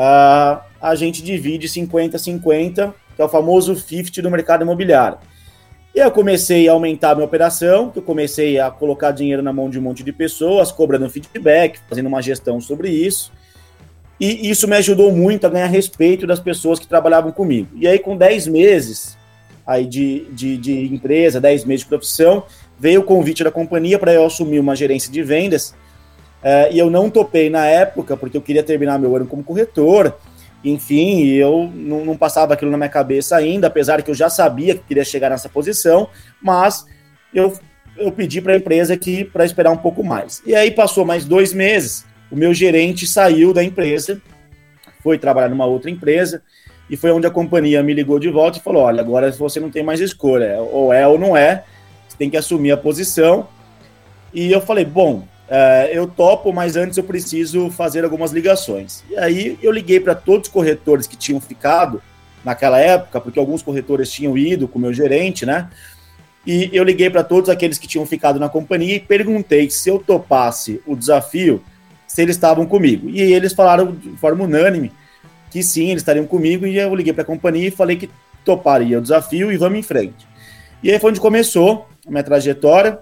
uh, 0.00 0.60
a 0.80 0.94
gente 0.94 1.22
divide 1.22 1.68
50-50, 1.68 2.94
que 3.14 3.20
é 3.20 3.24
o 3.24 3.28
famoso 3.28 3.76
50 3.76 4.22
do 4.22 4.30
mercado 4.30 4.62
imobiliário. 4.62 5.18
E 5.94 5.98
eu 5.98 6.10
comecei 6.10 6.68
a 6.68 6.72
aumentar 6.72 7.10
a 7.10 7.14
minha 7.16 7.26
operação, 7.26 7.90
que 7.90 7.98
eu 7.98 8.02
comecei 8.02 8.58
a 8.58 8.70
colocar 8.70 9.10
dinheiro 9.10 9.42
na 9.42 9.52
mão 9.52 9.68
de 9.68 9.78
um 9.78 9.82
monte 9.82 10.04
de 10.04 10.12
pessoas, 10.12 10.72
cobrando 10.72 11.10
feedback, 11.10 11.80
fazendo 11.88 12.06
uma 12.06 12.22
gestão 12.22 12.60
sobre 12.60 12.88
isso. 12.88 13.32
E 14.18 14.48
isso 14.48 14.68
me 14.68 14.76
ajudou 14.76 15.10
muito 15.10 15.46
a 15.46 15.50
ganhar 15.50 15.66
respeito 15.66 16.26
das 16.26 16.38
pessoas 16.38 16.78
que 16.78 16.86
trabalhavam 16.86 17.32
comigo. 17.32 17.68
E 17.74 17.88
aí, 17.88 17.98
com 17.98 18.16
10 18.16 18.46
meses 18.46 19.18
aí 19.66 19.86
de, 19.86 20.26
de, 20.32 20.56
de 20.56 20.94
empresa, 20.94 21.40
10 21.40 21.64
meses 21.64 21.82
de 21.82 21.88
profissão, 21.88 22.44
veio 22.78 23.00
o 23.00 23.04
convite 23.04 23.42
da 23.42 23.50
companhia 23.50 23.98
para 23.98 24.12
eu 24.12 24.24
assumir 24.24 24.60
uma 24.60 24.76
gerência 24.76 25.12
de 25.12 25.22
vendas. 25.22 25.74
Uh, 26.42 26.72
e 26.72 26.78
eu 26.78 26.88
não 26.88 27.10
topei 27.10 27.50
na 27.50 27.66
época, 27.66 28.16
porque 28.16 28.36
eu 28.36 28.40
queria 28.40 28.62
terminar 28.62 28.98
meu 28.98 29.14
ano 29.14 29.26
como 29.26 29.44
corretor, 29.44 30.16
enfim, 30.64 31.26
eu 31.26 31.70
não, 31.74 32.04
não, 32.04 32.16
passava 32.16 32.54
aquilo 32.54 32.70
na 32.70 32.76
minha 32.76 32.88
cabeça 32.88 33.36
ainda, 33.36 33.66
apesar 33.66 34.02
que 34.02 34.10
eu 34.10 34.14
já 34.14 34.28
sabia 34.28 34.74
que 34.74 34.82
queria 34.82 35.04
chegar 35.04 35.30
nessa 35.30 35.48
posição, 35.48 36.08
mas 36.40 36.86
eu, 37.32 37.52
eu 37.96 38.10
pedi 38.12 38.40
para 38.40 38.54
a 38.54 38.56
empresa 38.56 38.96
que 38.96 39.24
para 39.24 39.44
esperar 39.44 39.70
um 39.70 39.76
pouco 39.76 40.02
mais. 40.02 40.42
E 40.44 40.54
aí 40.54 40.70
passou 40.70 41.04
mais 41.04 41.24
dois 41.24 41.52
meses, 41.52 42.04
o 42.30 42.36
meu 42.36 42.52
gerente 42.54 43.06
saiu 43.06 43.52
da 43.52 43.64
empresa, 43.64 44.20
foi 45.02 45.18
trabalhar 45.18 45.48
numa 45.48 45.66
outra 45.66 45.90
empresa, 45.90 46.42
e 46.90 46.96
foi 46.96 47.12
onde 47.12 47.26
a 47.26 47.30
companhia 47.30 47.82
me 47.82 47.94
ligou 47.94 48.18
de 48.18 48.28
volta 48.28 48.58
e 48.58 48.62
falou: 48.62 48.82
olha, 48.82 49.00
agora 49.00 49.30
você 49.30 49.60
não 49.60 49.70
tem 49.70 49.82
mais 49.82 50.00
escolha, 50.00 50.58
ou 50.60 50.92
é 50.92 51.06
ou 51.06 51.18
não 51.18 51.36
é, 51.36 51.64
você 52.08 52.16
tem 52.18 52.28
que 52.28 52.36
assumir 52.36 52.72
a 52.72 52.76
posição. 52.76 53.46
E 54.34 54.50
eu 54.50 54.60
falei: 54.60 54.84
bom, 54.84 55.22
Uh, 55.50 55.90
eu 55.90 56.06
topo, 56.06 56.52
mas 56.52 56.76
antes 56.76 56.96
eu 56.96 57.02
preciso 57.02 57.70
fazer 57.70 58.04
algumas 58.04 58.30
ligações. 58.30 59.02
E 59.10 59.16
aí 59.18 59.58
eu 59.60 59.72
liguei 59.72 59.98
para 59.98 60.14
todos 60.14 60.46
os 60.46 60.52
corretores 60.52 61.08
que 61.08 61.16
tinham 61.16 61.40
ficado 61.40 62.00
naquela 62.44 62.78
época, 62.78 63.20
porque 63.20 63.38
alguns 63.38 63.60
corretores 63.60 64.12
tinham 64.12 64.38
ido 64.38 64.68
com 64.68 64.78
o 64.78 64.82
meu 64.82 64.92
gerente, 64.92 65.44
né? 65.44 65.68
E 66.46 66.70
eu 66.72 66.84
liguei 66.84 67.10
para 67.10 67.24
todos 67.24 67.50
aqueles 67.50 67.78
que 67.78 67.88
tinham 67.88 68.06
ficado 68.06 68.38
na 68.38 68.48
companhia 68.48 68.94
e 68.94 69.00
perguntei 69.00 69.68
se 69.68 69.90
eu 69.90 69.98
topasse 69.98 70.80
o 70.86 70.94
desafio, 70.94 71.62
se 72.06 72.22
eles 72.22 72.36
estavam 72.36 72.64
comigo. 72.64 73.10
E 73.10 73.20
eles 73.20 73.52
falaram 73.52 73.92
de 73.92 74.10
forma 74.18 74.44
unânime 74.44 74.92
que 75.50 75.64
sim, 75.64 75.90
eles 75.90 76.02
estariam 76.02 76.26
comigo. 76.26 76.64
E 76.64 76.78
eu 76.78 76.94
liguei 76.94 77.12
para 77.12 77.22
a 77.22 77.26
companhia 77.26 77.68
e 77.68 77.72
falei 77.72 77.96
que 77.96 78.08
toparia 78.44 78.98
o 78.98 79.02
desafio 79.02 79.50
e 79.52 79.56
vamos 79.56 79.80
em 79.80 79.82
frente. 79.82 80.26
E 80.80 80.90
aí 80.90 80.98
foi 80.98 81.10
onde 81.10 81.20
começou 81.20 81.88
a 82.06 82.10
minha 82.10 82.22
trajetória. 82.22 83.00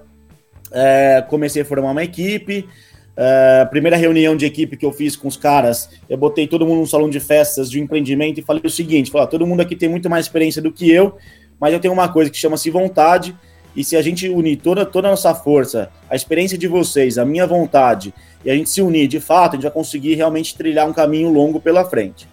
É, 0.73 1.25
comecei 1.29 1.63
a 1.63 1.65
formar 1.65 1.91
uma 1.91 2.05
equipe. 2.05 2.69
É, 3.17 3.65
primeira 3.65 3.97
reunião 3.97 4.37
de 4.37 4.47
equipe 4.47 4.77
que 4.77 4.87
eu 4.87 4.93
fiz 4.93 5.17
com 5.17 5.27
os 5.27 5.37
caras, 5.37 5.91
eu 6.09 6.17
botei 6.17 6.47
todo 6.47 6.65
mundo 6.65 6.79
num 6.79 6.87
salão 6.87 7.11
de 7.11 7.19
festas 7.19 7.69
de 7.69 7.81
empreendimento 7.81 8.39
e 8.39 8.43
falei 8.43 8.63
o 8.65 8.71
seguinte: 8.71 9.11
falei, 9.11 9.27
todo 9.27 9.47
mundo 9.47 9.61
aqui 9.61 9.75
tem 9.75 9.89
muito 9.89 10.09
mais 10.09 10.27
experiência 10.27 10.63
do 10.63 10.71
que 10.71 10.89
eu, 10.89 11.17
mas 11.59 11.73
eu 11.73 11.81
tenho 11.81 11.93
uma 11.93 12.09
coisa 12.09 12.31
que 12.31 12.37
chama-se 12.37 12.71
vontade. 12.71 13.37
E 13.75 13.85
se 13.85 13.97
a 13.97 14.03
gente 14.03 14.29
unir 14.29 14.57
toda, 14.57 14.85
toda 14.87 15.09
a 15.09 15.11
nossa 15.11 15.35
força, 15.35 15.91
a 16.09 16.17
experiência 16.17 16.57
de 16.57 16.67
vocês, 16.67 17.19
a 17.19 17.25
minha 17.25 17.47
vontade, 17.47 18.15
e 18.45 18.51
a 18.51 18.55
gente 18.55 18.71
se 18.71 18.81
unir 18.81 19.07
de 19.07 19.21
fato, 19.21 19.53
a 19.53 19.57
gente 19.57 19.65
vai 19.65 19.73
conseguir 19.73 20.15
realmente 20.15 20.57
trilhar 20.57 20.89
um 20.89 20.93
caminho 20.93 21.31
longo 21.31 21.61
pela 21.61 21.85
frente. 21.85 22.29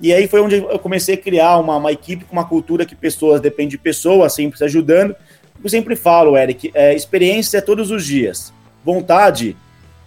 E 0.00 0.12
aí 0.12 0.26
foi 0.26 0.40
onde 0.40 0.56
eu 0.56 0.78
comecei 0.78 1.14
a 1.14 1.18
criar 1.18 1.58
uma, 1.58 1.76
uma 1.76 1.92
equipe 1.92 2.24
com 2.24 2.32
uma 2.32 2.44
cultura 2.44 2.84
que 2.84 2.96
pessoas 2.96 3.40
depende 3.40 3.70
de 3.70 3.78
pessoas, 3.78 4.34
sempre 4.34 4.58
se 4.58 4.64
ajudando. 4.64 5.14
Eu 5.62 5.70
sempre 5.70 5.94
falo, 5.94 6.36
Eric, 6.36 6.70
é, 6.74 6.94
experiência 6.94 7.58
é 7.58 7.60
todos 7.60 7.90
os 7.90 8.04
dias. 8.04 8.52
Vontade 8.84 9.56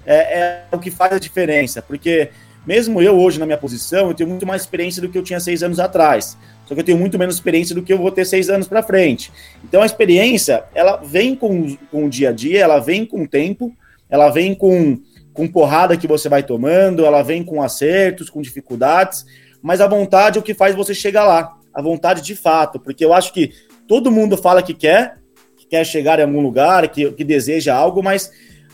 é, 0.06 0.16
é, 0.16 0.66
o 0.72 0.80
que 0.80 0.92
faz 0.92 1.14
a 1.14 1.20
diferença, 1.20 1.82
porque 1.82 2.30
mesmo 2.66 3.02
eu 3.02 3.18
hoje 3.18 3.40
na 3.40 3.46
minha 3.46 3.58
posição, 3.58 4.10
eu 4.10 4.14
tenho 4.14 4.30
muito 4.30 4.46
mais 4.46 4.64
experiência 4.64 5.02
do 5.02 5.10
que 5.10 5.18
eu 5.18 5.24
tinha 5.24 5.40
seis 5.40 5.64
anos 5.64 5.80
atrás. 5.80 6.38
Só 6.66 6.74
que 6.74 6.82
eu 6.82 6.86
tenho 6.86 6.98
muito 6.98 7.18
menos 7.18 7.36
experiência 7.36 7.76
do 7.76 7.84
que 7.84 7.94
eu 7.94 7.98
vou 7.98 8.12
ter 8.12 8.26
seis 8.26 8.50
anos 8.50 8.68
para 8.68 8.82
frente. 8.82 9.32
Então 9.64 9.82
a 9.82 9.86
experiência, 9.86 10.64
ela 10.74 10.98
vem 10.98 11.36
com, 11.36 11.78
com 11.92 12.06
o 12.06 12.10
dia 12.10 12.30
a 12.30 12.32
dia, 12.32 12.60
ela 12.60 12.80
vem 12.80 13.06
com 13.06 13.24
o 13.24 13.28
tempo, 13.28 13.72
ela 14.10 14.30
vem 14.30 14.56
com, 14.56 15.00
com 15.32 15.48
porrada 15.48 15.96
que 15.96 16.08
você 16.08 16.28
vai 16.28 16.42
tomando, 16.42 17.06
ela 17.06 17.22
vem 17.22 17.44
com 17.44 17.62
acertos, 17.62 18.30
com 18.30 18.42
dificuldades, 18.42 19.26
mas 19.62 19.80
a 19.80 19.88
vontade 19.88 20.38
é 20.38 20.42
o 20.42 20.44
que 20.44 20.54
faz 20.54 20.76
você 20.76 20.94
chegar 20.94 21.24
lá. 21.24 21.56
A 21.74 21.82
vontade 21.82 22.22
de 22.22 22.36
fato, 22.36 22.80
porque 22.80 23.06
eu 23.06 23.14
acho 23.14 23.32
que 23.32 23.52
todo 23.88 24.12
mundo 24.12 24.36
fala 24.36 24.64
que 24.64 24.74
quer, 24.74 25.18
que 25.66 25.70
quer 25.70 25.86
chegar 25.86 26.20
em 26.20 26.24
algum 26.24 26.42
lugar, 26.42 26.88
que, 26.90 27.12
que 27.12 27.24
deseja 27.24 27.76
algo, 27.76 28.04
mas 28.04 28.32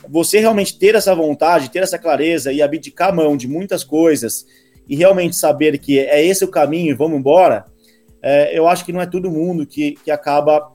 você 0.08 0.40
realmente 0.40 0.78
ter 0.78 0.96
essa 0.96 1.14
vontade, 1.16 1.70
ter 1.70 1.84
essa 1.84 1.98
clareza 1.98 2.52
e 2.52 2.62
abdicar 2.62 3.10
a 3.10 3.14
mão 3.14 3.38
de 3.38 3.48
muitas 3.48 3.84
coisas 3.84 4.46
e 4.88 4.96
realmente 4.96 5.36
saber 5.36 5.78
que 5.78 6.00
é 6.00 6.26
esse 6.26 6.44
o 6.44 6.48
caminho 6.48 6.92
e 6.92 6.94
vamos 6.94 7.18
embora, 7.18 7.66
é, 8.22 8.58
eu 8.58 8.68
acho 8.68 8.86
que 8.86 8.92
não 8.92 9.02
é 9.02 9.06
todo 9.06 9.32
mundo 9.32 9.66
que, 9.66 9.92
que 10.04 10.12
acaba 10.12 10.72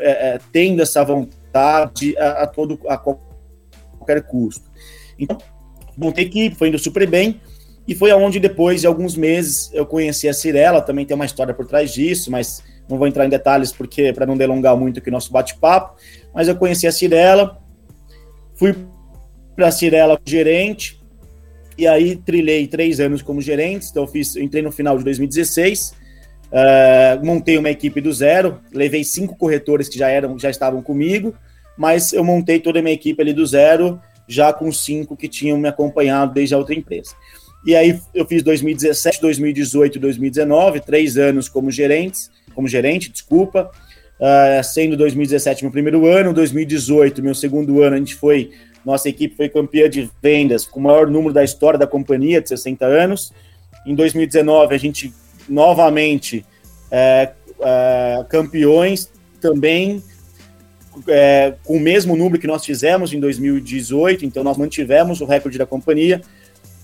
é, 0.00 0.10
é, 0.10 0.40
tendo 0.52 0.82
essa 0.82 1.04
vontade 1.04 2.16
a, 2.18 2.44
a, 2.44 2.46
todo, 2.46 2.80
a 2.88 2.96
qualquer 2.96 4.22
custo. 4.22 4.70
Então, 5.18 5.38
montei 5.96 6.24
equipe, 6.24 6.56
foi 6.56 6.68
indo 6.68 6.78
super 6.78 7.08
bem, 7.08 7.40
e 7.86 7.94
foi 7.94 8.10
aonde 8.10 8.38
depois 8.38 8.82
de 8.82 8.86
alguns 8.86 9.16
meses 9.16 9.70
eu 9.72 9.86
conheci 9.86 10.28
a 10.28 10.34
Cirela, 10.34 10.82
também 10.82 11.06
tem 11.06 11.14
uma 11.14 11.24
história 11.24 11.54
por 11.54 11.66
trás 11.66 11.92
disso, 11.92 12.30
mas 12.30 12.62
não 12.88 12.98
vou 12.98 13.06
entrar 13.06 13.26
em 13.26 13.28
detalhes 13.28 13.72
porque 13.72 14.12
para 14.12 14.26
não 14.26 14.36
delongar 14.36 14.76
muito 14.76 14.98
aqui 14.98 15.08
o 15.08 15.12
nosso 15.12 15.32
bate-papo, 15.32 15.96
mas 16.34 16.48
eu 16.48 16.56
conheci 16.56 16.86
a 16.86 16.92
Cirela, 16.92 17.60
fui 18.54 18.74
para 19.54 19.68
a 19.68 19.70
Cirela 19.70 20.20
gerente, 20.24 20.98
e 21.76 21.86
aí 21.86 22.16
trilhei 22.16 22.66
três 22.66 22.98
anos 22.98 23.22
como 23.22 23.40
gerente, 23.40 23.88
então 23.90 24.02
eu 24.02 24.08
fiz, 24.08 24.34
eu 24.34 24.42
entrei 24.42 24.62
no 24.62 24.72
final 24.72 24.98
de 24.98 25.04
2016, 25.04 25.90
uh, 25.90 25.94
eh, 26.52 27.20
montei 27.22 27.56
uma 27.56 27.70
equipe 27.70 28.00
do 28.00 28.12
zero, 28.12 28.60
levei 28.72 29.04
cinco 29.04 29.36
corretores 29.36 29.88
que 29.88 29.96
já 29.96 30.08
eram, 30.08 30.36
já 30.38 30.50
estavam 30.50 30.82
comigo, 30.82 31.34
mas 31.76 32.12
eu 32.12 32.24
montei 32.24 32.58
toda 32.58 32.80
a 32.80 32.82
minha 32.82 32.94
equipe 32.94 33.22
ali 33.22 33.32
do 33.32 33.46
zero, 33.46 34.00
já 34.26 34.52
com 34.52 34.70
cinco 34.72 35.16
que 35.16 35.28
tinham 35.28 35.56
me 35.56 35.68
acompanhado 35.68 36.34
desde 36.34 36.54
a 36.54 36.58
outra 36.58 36.74
empresa. 36.74 37.14
E 37.64 37.76
aí 37.76 38.00
eu 38.14 38.26
fiz 38.26 38.42
2017, 38.42 39.20
2018, 39.20 39.98
2019, 39.98 40.80
três 40.80 41.16
anos 41.16 41.48
como 41.48 41.70
gerentes, 41.70 42.30
como 42.58 42.66
gerente, 42.66 43.08
desculpa. 43.08 43.70
Uh, 44.18 44.64
sendo 44.64 44.96
2017 44.96 45.62
meu 45.62 45.70
primeiro 45.70 46.04
ano, 46.08 46.34
2018 46.34 47.22
meu 47.22 47.32
segundo 47.32 47.80
ano, 47.84 47.94
a 47.94 47.98
gente 48.00 48.16
foi, 48.16 48.50
nossa 48.84 49.08
equipe 49.08 49.36
foi 49.36 49.48
campeã 49.48 49.88
de 49.88 50.10
vendas 50.20 50.66
com 50.66 50.80
o 50.80 50.82
maior 50.82 51.06
número 51.06 51.32
da 51.32 51.44
história 51.44 51.78
da 51.78 51.86
companhia, 51.86 52.42
de 52.42 52.48
60 52.48 52.84
anos. 52.84 53.32
Em 53.86 53.94
2019 53.94 54.74
a 54.74 54.78
gente 54.78 55.14
novamente 55.48 56.44
é, 56.90 57.30
é, 57.60 58.26
campeões 58.28 59.08
também 59.40 60.02
é, 61.06 61.54
com 61.62 61.76
o 61.76 61.80
mesmo 61.80 62.16
número 62.16 62.40
que 62.40 62.48
nós 62.48 62.64
fizemos 62.64 63.12
em 63.12 63.20
2018, 63.20 64.24
então 64.24 64.42
nós 64.42 64.56
mantivemos 64.56 65.20
o 65.20 65.26
recorde 65.26 65.58
da 65.58 65.64
companhia. 65.64 66.20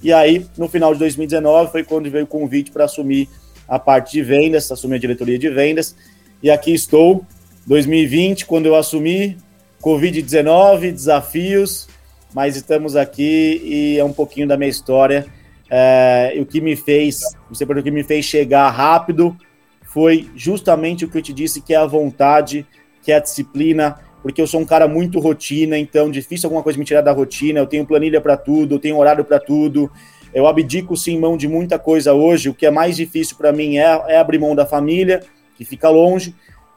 E 0.00 0.12
aí, 0.12 0.47
no 0.57 0.69
final 0.69 0.93
de 0.93 1.00
2019, 1.00 1.73
foi 1.73 1.83
quando 1.83 2.09
veio 2.09 2.26
o 2.26 2.28
convite 2.28 2.71
para 2.71 2.85
assumir 2.85 3.28
a 3.68 3.78
parte 3.78 4.12
de 4.12 4.23
vendas, 4.23 4.71
assumir 4.71 4.97
a 4.97 4.99
diretoria 4.99 5.38
de 5.38 5.49
vendas. 5.49 5.97
E 6.42 6.50
aqui 6.50 6.75
estou, 6.75 7.25
2020, 7.66 8.47
quando 8.47 8.66
eu 8.66 8.75
assumi, 8.75 9.37
Covid-19, 9.83 10.92
desafios, 10.92 11.88
mas 12.35 12.56
estamos 12.56 12.97
aqui 12.97 13.61
e 13.64 13.99
é 13.99 14.04
um 14.04 14.12
pouquinho 14.12 14.49
da 14.49 14.56
minha 14.56 14.71
história. 14.71 15.26
É, 15.71 16.37
o 16.38 16.44
que 16.44 16.61
me 16.61 16.76
fez, 16.76 17.21
você 17.49 17.64
o 17.64 17.83
que 17.83 17.90
me 17.90 18.02
fez 18.02 18.25
chegar 18.25 18.68
rápido 18.71 19.37
foi 19.83 20.28
justamente 20.35 21.04
o 21.04 21.09
que 21.09 21.18
eu 21.18 21.23
te 21.23 21.33
disse, 21.33 21.61
que 21.61 21.73
é 21.73 21.76
a 21.76 21.87
vontade, 21.87 22.66
que 23.02 23.12
é 23.12 23.16
a 23.16 23.21
disciplina, 23.21 23.97
porque 24.23 24.40
eu 24.40 24.47
sou 24.47 24.61
um 24.61 24.64
cara 24.64 24.88
muito 24.88 25.21
rotina, 25.21 25.78
então 25.78 26.11
difícil 26.11 26.47
alguma 26.47 26.62
coisa 26.62 26.78
me 26.78 26.85
tirar 26.85 27.02
da 27.02 27.12
rotina. 27.12 27.61
Eu 27.61 27.66
tenho 27.66 27.87
planilha 27.87 28.21
para 28.21 28.37
tudo, 28.37 28.75
eu 28.75 28.78
tenho 28.78 28.97
horário 28.97 29.25
para 29.25 29.38
tudo. 29.38 29.90
Eu 30.35 30.49
abdico 30.49 30.97
sim 30.97 31.19
mão 31.19 31.37
de 31.37 31.47
muita 31.47 31.79
coisa 31.79 32.12
hoje. 32.12 32.49
O 32.49 32.55
que 32.55 32.67
é 32.67 32.71
mais 32.71 32.97
difícil 32.97 33.37
para 33.37 33.53
mim 33.53 33.79
é, 33.79 33.85
é, 34.09 34.19
abrir 34.19 34.41
mão 34.41 34.55
da 34.55 34.67
família, 34.67 35.23
que 35.57 35.64
fica 35.64 35.88
longe. 35.88 36.35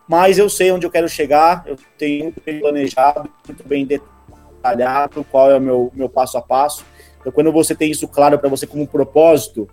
Mas 0.08 0.38
eu 0.38 0.48
sei 0.48 0.72
onde 0.72 0.86
eu 0.86 0.92
quero 0.92 1.10
chegar. 1.10 1.64
Eu 1.66 1.76
tenho 1.98 2.26
muito 2.26 2.42
bem 2.46 2.60
planejado, 2.60 3.30
muito 3.48 3.68
bem 3.68 3.86
detalhado 3.86 5.26
qual 5.32 5.50
é 5.50 5.58
o 5.58 5.62
meu, 5.62 5.92
meu 5.96 6.08
passo 6.08 6.38
a 6.38 6.42
passo. 6.42 6.86
Então, 7.20 7.32
quando 7.32 7.52
você 7.52 7.74
tem 7.74 7.90
isso 7.90 8.08
claro 8.08 8.38
para 8.38 8.48
você 8.48 8.68
como 8.68 8.88
propósito, 8.88 9.68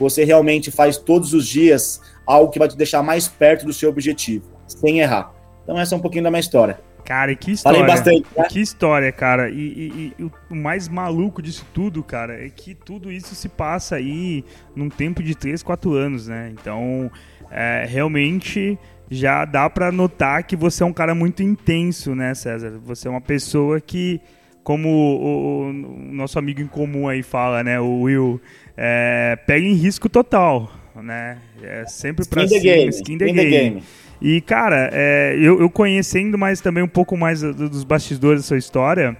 você 0.00 0.24
realmente 0.24 0.70
faz 0.70 0.96
todos 0.96 1.34
os 1.34 1.46
dias 1.46 2.00
algo 2.26 2.50
que 2.50 2.58
vai 2.58 2.68
te 2.68 2.76
deixar 2.76 3.02
mais 3.02 3.28
perto 3.28 3.66
do 3.66 3.72
seu 3.72 3.90
objetivo, 3.90 4.50
sem 4.66 5.00
errar. 5.00 5.32
Então, 5.62 5.78
essa 5.78 5.94
é 5.94 5.98
um 5.98 6.00
pouquinho 6.00 6.24
da 6.24 6.30
minha 6.30 6.40
história. 6.40 6.80
Cara, 7.06 7.30
e 7.30 7.36
que 7.36 7.52
história. 7.52 7.78
Falei 7.78 7.94
bastante. 7.94 8.26
Né? 8.36 8.44
Que 8.50 8.60
história, 8.60 9.12
cara. 9.12 9.48
E, 9.48 9.54
e, 9.54 10.12
e, 10.18 10.24
o 10.24 10.54
mais 10.54 10.88
maluco 10.88 11.40
disso 11.40 11.64
tudo, 11.72 12.02
cara, 12.02 12.44
é 12.44 12.50
que 12.50 12.74
tudo 12.74 13.12
isso 13.12 13.32
se 13.36 13.48
passa 13.48 13.94
aí 13.94 14.44
num 14.74 14.88
tempo 14.88 15.22
de 15.22 15.36
3, 15.36 15.62
4 15.62 15.92
anos, 15.94 16.26
né? 16.26 16.52
Então, 16.52 17.08
é, 17.48 17.86
realmente 17.88 18.76
já 19.08 19.44
dá 19.44 19.70
para 19.70 19.92
notar 19.92 20.42
que 20.42 20.56
você 20.56 20.82
é 20.82 20.86
um 20.86 20.92
cara 20.92 21.14
muito 21.14 21.44
intenso, 21.44 22.12
né, 22.12 22.34
César? 22.34 22.72
Você 22.84 23.06
é 23.06 23.10
uma 23.10 23.20
pessoa 23.20 23.80
que, 23.80 24.20
como 24.64 24.88
o, 24.88 25.68
o 25.68 25.72
nosso 25.72 26.40
amigo 26.40 26.60
em 26.60 26.66
comum 26.66 27.08
aí 27.08 27.22
fala, 27.22 27.62
né, 27.62 27.78
o 27.78 28.00
Will, 28.00 28.40
é, 28.76 29.38
pega 29.46 29.64
em 29.64 29.74
risco 29.74 30.08
total, 30.08 30.68
né? 30.96 31.38
É 31.62 31.84
sempre 31.86 32.26
pra 32.26 32.42
skin 32.42 32.60
cima, 32.60 32.74
game. 32.74 32.88
skin 32.88 33.18
the, 33.18 33.26
skin 33.26 33.36
game. 33.36 33.50
the 33.50 33.58
game. 33.58 33.82
E, 34.20 34.40
cara, 34.40 34.90
é, 34.92 35.36
eu, 35.38 35.60
eu, 35.60 35.68
conhecendo 35.68 36.38
mais 36.38 36.60
também 36.60 36.82
um 36.82 36.88
pouco 36.88 37.16
mais 37.16 37.40
dos 37.40 37.84
bastidores 37.84 38.42
da 38.42 38.46
sua 38.46 38.58
história, 38.58 39.16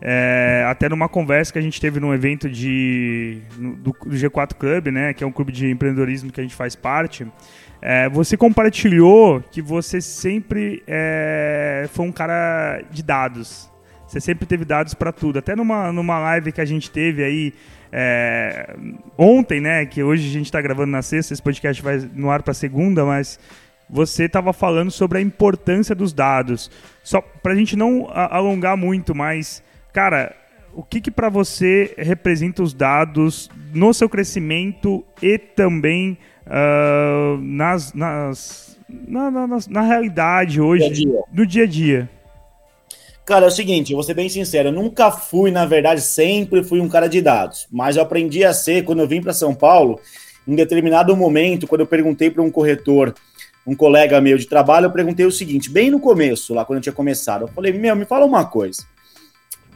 é, 0.00 0.64
até 0.68 0.88
numa 0.88 1.08
conversa 1.08 1.52
que 1.52 1.58
a 1.58 1.62
gente 1.62 1.80
teve 1.80 2.00
num 2.00 2.12
evento 2.12 2.50
de, 2.50 3.38
do, 3.56 3.92
do, 3.92 4.16
G4 4.16 4.54
Club, 4.54 4.88
né, 4.88 5.14
que 5.14 5.22
é 5.22 5.26
um 5.26 5.30
clube 5.30 5.52
de 5.52 5.70
empreendedorismo 5.70 6.32
que 6.32 6.40
a 6.40 6.42
gente 6.42 6.56
faz 6.56 6.74
parte, 6.74 7.24
é, 7.80 8.08
você 8.08 8.36
compartilhou 8.36 9.42
que 9.50 9.62
você 9.62 10.00
sempre 10.00 10.82
é, 10.86 11.88
foi 11.92 12.06
um 12.06 12.12
cara 12.12 12.82
de 12.90 13.02
dados. 13.02 13.70
Você 14.06 14.20
sempre 14.20 14.44
teve 14.44 14.64
dados 14.64 14.92
para 14.92 15.10
tudo. 15.10 15.38
Até 15.38 15.56
numa, 15.56 15.90
numa 15.90 16.18
live 16.18 16.52
que 16.52 16.60
a 16.60 16.64
gente 16.64 16.90
teve 16.90 17.24
aí 17.24 17.54
é, 17.90 18.76
ontem, 19.16 19.60
né? 19.60 19.86
Que 19.86 20.02
hoje 20.02 20.28
a 20.28 20.32
gente 20.32 20.46
está 20.46 20.60
gravando 20.60 20.92
na 20.92 21.02
sexta, 21.02 21.32
esse 21.32 21.42
podcast 21.42 21.82
vai 21.82 21.98
no 22.14 22.30
ar 22.30 22.42
para 22.42 22.54
segunda, 22.54 23.04
mas 23.04 23.40
você 23.92 24.24
estava 24.24 24.54
falando 24.54 24.90
sobre 24.90 25.18
a 25.18 25.20
importância 25.20 25.94
dos 25.94 26.14
dados. 26.14 26.70
Só 27.04 27.20
para 27.20 27.52
a 27.52 27.56
gente 27.56 27.76
não 27.76 28.08
alongar 28.10 28.74
muito, 28.74 29.14
mas, 29.14 29.62
cara, 29.92 30.34
o 30.74 30.82
que, 30.82 30.98
que 30.98 31.10
para 31.10 31.28
você 31.28 31.92
representa 31.98 32.62
os 32.62 32.72
dados 32.72 33.50
no 33.74 33.92
seu 33.92 34.08
crescimento 34.08 35.04
e 35.20 35.36
também 35.36 36.16
uh, 36.46 37.36
nas, 37.42 37.92
nas 37.92 38.78
na, 38.88 39.30
na, 39.30 39.46
na, 39.68 39.82
realidade 39.82 40.58
hoje, 40.58 40.88
dia 40.88 41.06
-dia. 41.06 41.20
no 41.30 41.46
dia 41.46 41.64
a 41.64 41.66
dia? 41.66 42.10
Cara, 43.26 43.44
é 43.44 43.48
o 43.48 43.52
seguinte, 43.52 43.92
eu 43.92 43.96
vou 43.96 44.02
ser 44.02 44.14
bem 44.14 44.28
sincero, 44.28 44.70
eu 44.70 44.72
nunca 44.72 45.10
fui, 45.10 45.50
na 45.50 45.64
verdade, 45.64 46.00
sempre 46.00 46.64
fui 46.64 46.80
um 46.80 46.88
cara 46.88 47.08
de 47.08 47.20
dados, 47.20 47.68
mas 47.70 47.96
eu 47.96 48.02
aprendi 48.02 48.42
a 48.42 48.52
ser 48.52 48.84
quando 48.84 49.00
eu 49.00 49.06
vim 49.06 49.22
para 49.22 49.32
São 49.32 49.54
Paulo, 49.54 50.00
em 50.48 50.56
determinado 50.56 51.16
momento, 51.16 51.66
quando 51.66 51.82
eu 51.82 51.86
perguntei 51.86 52.30
para 52.30 52.42
um 52.42 52.50
corretor 52.50 53.14
um 53.66 53.74
colega 53.74 54.20
meu 54.20 54.36
de 54.36 54.46
trabalho, 54.46 54.86
eu 54.86 54.90
perguntei 54.90 55.24
o 55.24 55.32
seguinte, 55.32 55.70
bem 55.70 55.90
no 55.90 56.00
começo, 56.00 56.52
lá 56.52 56.64
quando 56.64 56.78
eu 56.78 56.82
tinha 56.82 56.92
começado, 56.92 57.42
eu 57.42 57.48
falei, 57.48 57.72
meu, 57.72 57.94
me 57.94 58.04
fala 58.04 58.26
uma 58.26 58.44
coisa. 58.44 58.84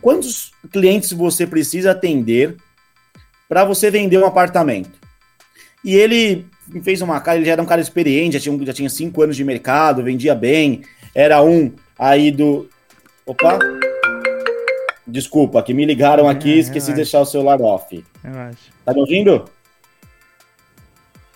Quantos 0.00 0.52
clientes 0.71 1.12
você 1.12 1.47
precisa 1.47 1.93
atender 1.93 2.57
para 3.49 3.64
você 3.64 3.90
vender 3.90 4.19
um 4.19 4.26
apartamento? 4.26 4.99
E 5.85 5.95
ele 5.95 6.47
me 6.69 6.83
fez 6.83 7.00
uma 7.00 7.21
cara, 7.21 7.38
ele 7.38 7.47
já 7.47 7.52
era 7.52 7.62
um 7.62 7.66
cara 7.66 7.81
experiente, 7.81 8.35
já 8.35 8.40
tinha, 8.40 8.66
já 8.66 8.73
tinha 8.73 8.90
cinco 8.90 9.23
anos 9.23 9.37
de 9.37 9.45
mercado, 9.45 10.02
vendia 10.02 10.35
bem, 10.35 10.83
era 11.14 11.43
um 11.43 11.73
aí 11.99 12.31
do. 12.31 12.69
Opa! 13.25 13.59
Desculpa, 15.07 15.62
que 15.62 15.73
me 15.73 15.85
ligaram 15.85 16.28
aqui, 16.28 16.55
é, 16.55 16.57
esqueci 16.57 16.88
de 16.88 16.97
deixar 16.97 17.21
o 17.21 17.25
celular 17.25 17.61
off. 17.62 18.05
Relaxa. 18.23 18.73
Tá 18.85 18.93
me 18.93 19.00
ouvindo? 19.00 19.45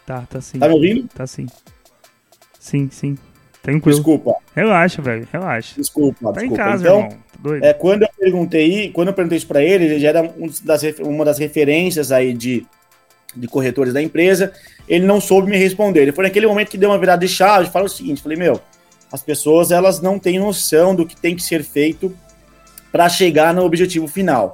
Tá, 0.05 0.27
tá 0.29 0.41
sim. 0.41 0.59
Tá 0.59 0.67
me 0.67 0.75
ouvindo? 0.75 1.09
Tá 1.15 1.27
sim. 1.27 1.47
Sim, 2.61 2.89
sim. 2.93 3.19
Tranquilo. 3.63 3.97
Desculpa. 3.97 4.37
Relaxa, 4.55 5.03
velho. 5.03 5.27
Relaxa. 5.33 5.75
Desculpa, 5.77 6.33
tá 6.33 6.41
desculpa. 6.41 6.55
em 6.55 6.57
casa, 6.57 6.83
então, 6.83 7.01
irmão. 7.01 7.19
Doido. 7.41 7.65
É, 7.65 7.73
quando 7.73 8.03
eu 8.03 8.09
perguntei, 8.19 8.91
quando 8.91 9.09
eu 9.09 9.15
perguntei 9.15 9.39
isso 9.39 9.47
para 9.47 9.63
ele, 9.63 9.87
ele 9.87 9.99
já 9.99 10.11
era 10.11 10.23
um 10.23 10.49
das, 10.63 10.83
uma 11.01 11.25
das 11.25 11.39
referências 11.39 12.13
aí 12.13 12.35
de, 12.35 12.67
de 13.35 13.49
corretores 13.49 13.95
da 13.95 14.03
empresa. 14.03 14.53
Ele 14.87 15.07
não 15.07 15.21
soube 15.21 15.51
me 15.51 15.57
responder. 15.57 16.03
Ele 16.03 16.13
foi 16.13 16.25
naquele 16.25 16.47
momento 16.47 16.71
que 16.71 16.79
deu 16.79 16.91
uma 16.91 16.99
virada 16.99 17.27
de 17.27 17.33
chave, 17.33 17.71
fala 17.71 17.87
o 17.87 17.89
seguinte, 17.89 18.23
falei, 18.23 18.37
meu, 18.37 18.61
as 19.11 19.23
pessoas 19.23 19.71
elas 19.71 20.01
não 20.01 20.19
têm 20.19 20.39
noção 20.39 20.95
do 20.95 21.07
que 21.07 21.17
tem 21.17 21.35
que 21.35 21.43
ser 21.43 21.65
feito 21.65 22.15
para 22.93 23.09
chegar 23.09 23.55
no 23.55 23.65
objetivo 23.65 24.07
final. 24.07 24.53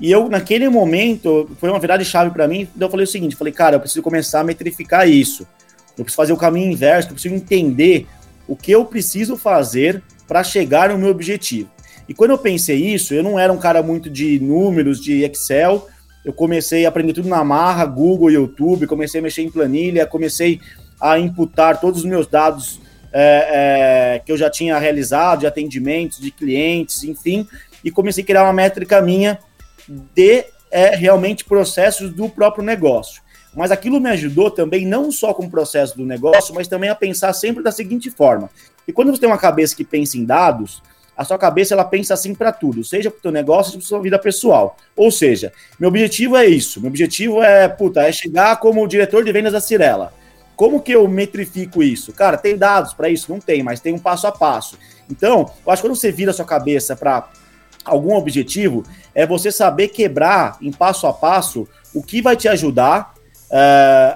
E 0.00 0.10
eu, 0.10 0.28
naquele 0.28 0.68
momento, 0.68 1.50
foi 1.58 1.68
uma 1.68 1.78
virada 1.78 2.02
de 2.02 2.08
chave 2.08 2.30
para 2.30 2.48
mim. 2.48 2.68
Então 2.74 2.86
eu 2.86 2.90
falei 2.90 3.04
o 3.04 3.08
seguinte: 3.08 3.36
falei, 3.36 3.52
cara, 3.52 3.76
eu 3.76 3.80
preciso 3.80 4.02
começar 4.02 4.40
a 4.40 4.44
metrificar 4.44 5.08
isso. 5.08 5.46
Eu 5.98 6.04
preciso 6.04 6.16
fazer 6.16 6.32
o 6.32 6.36
caminho 6.36 6.70
inverso, 6.70 7.08
eu 7.08 7.14
preciso 7.14 7.34
entender 7.34 8.06
o 8.46 8.56
que 8.56 8.70
eu 8.70 8.84
preciso 8.84 9.36
fazer 9.36 10.02
para 10.26 10.44
chegar 10.44 10.90
no 10.90 10.98
meu 10.98 11.10
objetivo. 11.10 11.70
E 12.08 12.14
quando 12.14 12.30
eu 12.30 12.38
pensei 12.38 12.76
isso, 12.76 13.12
eu 13.12 13.22
não 13.22 13.38
era 13.38 13.52
um 13.52 13.58
cara 13.58 13.82
muito 13.82 14.08
de 14.08 14.40
números, 14.40 15.00
de 15.00 15.22
Excel. 15.24 15.88
Eu 16.24 16.32
comecei 16.32 16.86
a 16.86 16.88
aprender 16.88 17.12
tudo 17.12 17.28
na 17.28 17.44
marra, 17.44 17.84
Google, 17.84 18.30
YouTube, 18.30 18.86
comecei 18.86 19.20
a 19.20 19.22
mexer 19.22 19.42
em 19.42 19.50
planilha, 19.50 20.06
comecei 20.06 20.60
a 21.00 21.18
imputar 21.18 21.80
todos 21.80 22.00
os 22.00 22.06
meus 22.06 22.26
dados 22.26 22.80
é, 23.12 24.14
é, 24.14 24.18
que 24.20 24.32
eu 24.32 24.36
já 24.36 24.50
tinha 24.50 24.78
realizado, 24.78 25.40
de 25.40 25.46
atendimentos, 25.46 26.18
de 26.18 26.30
clientes, 26.30 27.04
enfim. 27.04 27.46
e 27.84 27.90
comecei 27.90 28.22
a 28.24 28.26
criar 28.26 28.44
uma 28.44 28.52
métrica 28.52 29.00
minha 29.00 29.38
de 30.14 30.44
é, 30.70 30.94
realmente 30.94 31.44
processos 31.44 32.10
do 32.12 32.28
próprio 32.28 32.64
negócio. 32.64 33.22
Mas 33.58 33.72
aquilo 33.72 34.00
me 34.00 34.08
ajudou 34.10 34.52
também, 34.52 34.86
não 34.86 35.10
só 35.10 35.34
com 35.34 35.46
o 35.46 35.50
processo 35.50 35.96
do 35.96 36.06
negócio, 36.06 36.54
mas 36.54 36.68
também 36.68 36.90
a 36.90 36.94
pensar 36.94 37.32
sempre 37.32 37.60
da 37.60 37.72
seguinte 37.72 38.08
forma. 38.08 38.48
E 38.86 38.92
quando 38.92 39.10
você 39.10 39.18
tem 39.18 39.28
uma 39.28 39.36
cabeça 39.36 39.74
que 39.74 39.82
pensa 39.82 40.16
em 40.16 40.24
dados, 40.24 40.80
a 41.16 41.24
sua 41.24 41.36
cabeça 41.36 41.74
ela 41.74 41.84
pensa 41.84 42.14
assim 42.14 42.36
para 42.36 42.52
tudo, 42.52 42.84
seja 42.84 43.10
para 43.10 43.18
o 43.18 43.20
teu 43.20 43.32
negócio, 43.32 43.72
seja 43.72 43.78
para 43.78 43.88
sua 43.88 44.00
vida 44.00 44.16
pessoal. 44.16 44.76
Ou 44.94 45.10
seja, 45.10 45.52
meu 45.76 45.88
objetivo 45.88 46.36
é 46.36 46.46
isso. 46.46 46.80
Meu 46.80 46.88
objetivo 46.88 47.42
é, 47.42 47.66
puta, 47.66 48.02
é 48.02 48.12
chegar 48.12 48.60
como 48.60 48.86
diretor 48.86 49.24
de 49.24 49.32
vendas 49.32 49.52
da 49.52 49.60
Cirela. 49.60 50.14
Como 50.54 50.80
que 50.80 50.92
eu 50.92 51.08
metrifico 51.08 51.82
isso? 51.82 52.12
Cara, 52.12 52.38
tem 52.38 52.56
dados 52.56 52.94
para 52.94 53.08
isso? 53.08 53.28
Não 53.28 53.40
tem, 53.40 53.64
mas 53.64 53.80
tem 53.80 53.92
um 53.92 53.98
passo 53.98 54.28
a 54.28 54.30
passo. 54.30 54.78
Então, 55.10 55.50
eu 55.66 55.72
acho 55.72 55.82
que 55.82 55.88
quando 55.88 55.96
você 55.96 56.12
vira 56.12 56.30
a 56.30 56.34
sua 56.34 56.44
cabeça 56.44 56.94
para 56.94 57.28
algum 57.84 58.14
objetivo, 58.14 58.84
é 59.12 59.26
você 59.26 59.50
saber 59.50 59.88
quebrar 59.88 60.58
em 60.62 60.70
passo 60.70 61.08
a 61.08 61.12
passo 61.12 61.66
o 61.92 62.04
que 62.04 62.22
vai 62.22 62.36
te 62.36 62.46
ajudar 62.46 63.17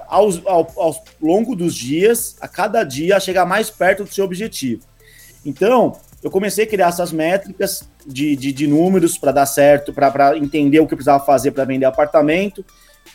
aos, 0.09 0.45
ao, 0.47 0.71
ao 0.77 1.05
longo 1.21 1.57
dos 1.57 1.75
dias, 1.75 2.37
a 2.41 2.49
cada 2.49 2.85
dia, 2.85 3.17
a 3.17 3.21
chegar 3.21 3.47
mais 3.47 3.71
perto 3.71 4.05
do 4.05 4.13
seu 4.13 4.25
objetivo. 4.25 4.83
Então, 5.45 5.97
eu 6.23 6.31
comecei 6.31 6.65
a 6.65 6.67
criar 6.67 6.89
essas 6.89 7.13
métricas 7.13 7.89
de, 8.07 8.37
de, 8.37 8.53
de 8.53 8.67
números 8.67 9.19
para 9.19 9.33
dar 9.33 9.47
certo, 9.47 9.93
para 9.93 10.37
entender 10.37 10.79
o 10.81 10.87
que 10.87 10.95
eu 10.95 10.97
precisava 10.97 11.25
fazer 11.25 11.51
para 11.51 11.65
vender 11.65 11.85
apartamento. 11.85 12.65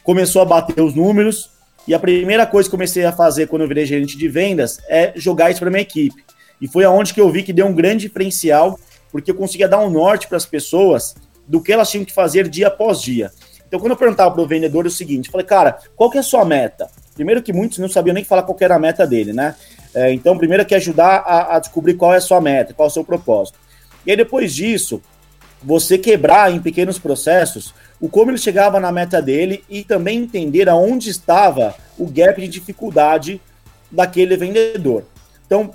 Começou 0.03 0.41
a 0.41 0.45
bater 0.45 0.81
os 0.81 0.93
números. 0.93 1.49
E 1.87 1.93
a 1.93 1.99
primeira 1.99 2.45
coisa 2.45 2.67
que 2.67 2.71
comecei 2.71 3.05
a 3.05 3.13
fazer 3.13 3.47
quando 3.47 3.61
eu 3.61 3.67
virei 3.67 3.85
gerente 3.85 4.17
de 4.17 4.27
vendas 4.27 4.77
é 4.89 5.13
jogar 5.15 5.51
isso 5.51 5.61
para 5.61 5.69
minha 5.69 5.81
equipe. 5.81 6.21
E 6.59 6.67
foi 6.67 6.83
aonde 6.83 7.13
que 7.13 7.21
eu 7.21 7.31
vi 7.31 7.43
que 7.43 7.53
deu 7.53 7.65
um 7.65 7.73
grande 7.73 8.07
diferencial, 8.07 8.77
porque 9.09 9.31
eu 9.31 9.35
conseguia 9.35 9.69
dar 9.69 9.79
um 9.79 9.89
norte 9.89 10.27
para 10.27 10.35
as 10.35 10.45
pessoas 10.45 11.15
do 11.47 11.61
que 11.61 11.71
elas 11.71 11.89
tinham 11.89 12.03
que 12.03 12.11
fazer 12.11 12.49
dia 12.49 12.67
após 12.67 13.01
dia. 13.01 13.31
Então, 13.67 13.79
quando 13.79 13.91
eu 13.91 13.97
perguntava 13.97 14.31
para 14.31 14.41
o 14.41 14.47
vendedor 14.47 14.85
é 14.85 14.87
o 14.87 14.91
seguinte, 14.91 15.29
falei, 15.29 15.45
cara, 15.45 15.77
qual 15.95 16.09
que 16.09 16.17
é 16.17 16.21
a 16.21 16.23
sua 16.23 16.45
meta? 16.45 16.89
Primeiro 17.13 17.41
que 17.41 17.51
muitos 17.51 17.77
não 17.79 17.89
sabiam 17.89 18.13
nem 18.13 18.23
falar 18.23 18.43
qual 18.43 18.57
era 18.61 18.75
a 18.75 18.79
meta 18.79 19.05
dele, 19.05 19.33
né? 19.33 19.55
É, 19.93 20.13
então, 20.13 20.37
primeiro 20.37 20.61
é 20.61 20.65
que 20.65 20.75
ajudar 20.75 21.23
a, 21.25 21.55
a, 21.55 21.59
descobrir 21.59 21.95
qual 21.95 22.13
é 22.13 22.17
a 22.17 22.21
sua 22.21 22.39
meta, 22.39 22.73
qual 22.73 22.87
é 22.87 22.91
o 22.91 22.93
seu 22.93 23.03
propósito. 23.03 23.59
E 24.05 24.11
aí, 24.11 24.17
depois 24.17 24.53
disso, 24.53 25.01
você 25.61 25.97
quebrar 25.97 26.51
em 26.51 26.61
pequenos 26.61 26.97
processos 26.99 27.73
o 27.99 28.07
como 28.07 28.31
ele 28.31 28.37
chegava 28.37 28.79
na 28.79 28.91
meta 28.91 29.21
dele 29.21 29.63
e 29.69 29.83
também 29.83 30.19
entender 30.19 30.69
aonde 30.69 31.09
estava 31.09 31.75
o 31.97 32.05
gap 32.05 32.39
de 32.39 32.47
dificuldade 32.47 33.41
daquele 33.91 34.37
vendedor. 34.37 35.03
Então, 35.45 35.71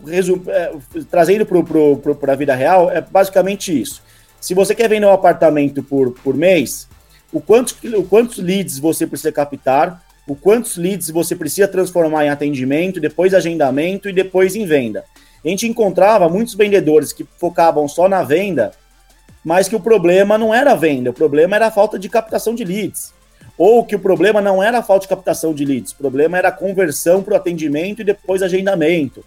é, 0.48 0.72
trazendo 1.10 1.44
para 1.44 2.32
a 2.32 2.36
vida 2.36 2.54
real, 2.54 2.90
é 2.90 3.00
basicamente 3.00 3.78
isso. 3.78 4.02
Se 4.40 4.54
você 4.54 4.74
quer 4.74 4.88
vender 4.88 5.06
um 5.06 5.12
apartamento 5.12 5.82
por, 5.82 6.12
por 6.12 6.34
mês, 6.34 6.88
o 7.32 7.40
quantos, 7.40 7.74
o 7.82 8.04
quantos 8.04 8.38
leads 8.38 8.78
você 8.78 9.06
precisa 9.06 9.32
captar, 9.32 10.04
o 10.28 10.36
quantos 10.36 10.76
leads 10.76 11.10
você 11.10 11.34
precisa 11.34 11.66
transformar 11.66 12.26
em 12.26 12.30
atendimento, 12.30 13.00
depois 13.00 13.34
agendamento 13.34 14.08
e 14.08 14.12
depois 14.12 14.54
em 14.54 14.66
venda. 14.66 15.04
A 15.44 15.48
gente 15.48 15.66
encontrava 15.66 16.28
muitos 16.28 16.54
vendedores 16.54 17.12
que 17.12 17.26
focavam 17.38 17.88
só 17.88 18.08
na 18.08 18.22
venda, 18.22 18.70
mas 19.44 19.68
que 19.68 19.74
o 19.74 19.80
problema 19.80 20.38
não 20.38 20.54
era 20.54 20.72
a 20.72 20.76
venda, 20.76 21.10
o 21.10 21.14
problema 21.14 21.56
era 21.56 21.66
a 21.66 21.70
falta 21.70 21.98
de 21.98 22.08
captação 22.08 22.54
de 22.54 22.64
leads. 22.64 23.12
Ou 23.58 23.84
que 23.84 23.96
o 23.96 23.98
problema 23.98 24.40
não 24.40 24.62
era 24.62 24.78
a 24.78 24.82
falta 24.82 25.02
de 25.02 25.08
captação 25.08 25.52
de 25.52 25.64
leads, 25.64 25.92
o 25.92 25.96
problema 25.96 26.38
era 26.38 26.48
a 26.48 26.52
conversão 26.52 27.22
para 27.22 27.34
o 27.34 27.36
atendimento 27.36 28.00
e 28.00 28.04
depois 28.04 28.42
agendamento. 28.42 29.24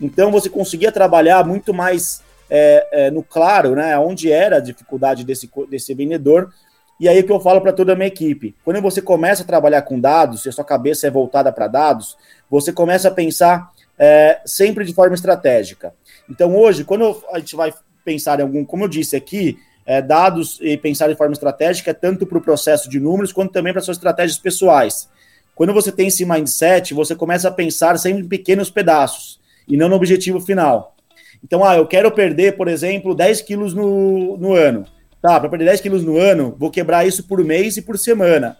Então 0.00 0.30
você 0.30 0.48
conseguia 0.48 0.92
trabalhar 0.92 1.44
muito 1.44 1.74
mais 1.74 2.22
é, 2.48 2.86
é, 2.92 3.10
no 3.10 3.22
claro, 3.22 3.74
né, 3.74 3.98
onde 3.98 4.30
era 4.30 4.58
a 4.58 4.60
dificuldade 4.60 5.24
desse, 5.24 5.50
desse 5.68 5.92
vendedor, 5.92 6.52
e 6.98 7.08
aí 7.08 7.20
o 7.20 7.24
que 7.24 7.32
eu 7.32 7.40
falo 7.40 7.60
para 7.60 7.72
toda 7.72 7.92
a 7.92 7.96
minha 7.96 8.08
equipe, 8.08 8.54
quando 8.64 8.80
você 8.80 9.00
começa 9.00 9.42
a 9.42 9.46
trabalhar 9.46 9.82
com 9.82 10.00
dados, 10.00 10.42
se 10.42 10.48
a 10.48 10.52
sua 10.52 10.64
cabeça 10.64 11.06
é 11.06 11.10
voltada 11.10 11.52
para 11.52 11.68
dados, 11.68 12.16
você 12.50 12.72
começa 12.72 13.08
a 13.08 13.10
pensar 13.10 13.70
é, 13.98 14.40
sempre 14.44 14.84
de 14.84 14.92
forma 14.92 15.14
estratégica. 15.14 15.94
Então 16.28 16.56
hoje, 16.56 16.84
quando 16.84 17.22
a 17.32 17.38
gente 17.38 17.54
vai 17.54 17.72
pensar 18.04 18.40
em 18.40 18.42
algum, 18.42 18.64
como 18.64 18.84
eu 18.84 18.88
disse 18.88 19.14
aqui, 19.14 19.58
é, 19.86 20.02
dados 20.02 20.58
e 20.60 20.76
pensar 20.76 21.08
de 21.08 21.14
forma 21.14 21.32
estratégica 21.32 21.92
é 21.92 21.94
tanto 21.94 22.26
para 22.26 22.36
o 22.36 22.42
processo 22.42 22.90
de 22.90 23.00
números 23.00 23.32
quanto 23.32 23.52
também 23.52 23.72
para 23.72 23.80
suas 23.80 23.96
estratégias 23.96 24.38
pessoais. 24.38 25.08
Quando 25.54 25.72
você 25.72 25.90
tem 25.90 26.08
esse 26.08 26.24
mindset, 26.24 26.94
você 26.94 27.14
começa 27.16 27.48
a 27.48 27.50
pensar 27.50 27.98
sempre 27.98 28.22
em 28.22 28.28
pequenos 28.28 28.70
pedaços 28.70 29.40
e 29.66 29.76
não 29.76 29.88
no 29.88 29.96
objetivo 29.96 30.40
final. 30.40 30.94
Então, 31.42 31.64
ah, 31.64 31.76
eu 31.76 31.86
quero 31.86 32.10
perder, 32.10 32.56
por 32.56 32.68
exemplo, 32.68 33.14
10 33.14 33.42
quilos 33.42 33.74
no, 33.74 34.36
no 34.36 34.54
ano. 34.54 34.84
Tá, 35.20 35.40
para 35.40 35.48
perder 35.48 35.64
10 35.66 35.80
quilos 35.80 36.04
no 36.04 36.16
ano, 36.16 36.54
vou 36.58 36.70
quebrar 36.70 37.06
isso 37.06 37.24
por 37.24 37.42
mês 37.44 37.76
e 37.76 37.82
por 37.82 37.98
semana. 37.98 38.56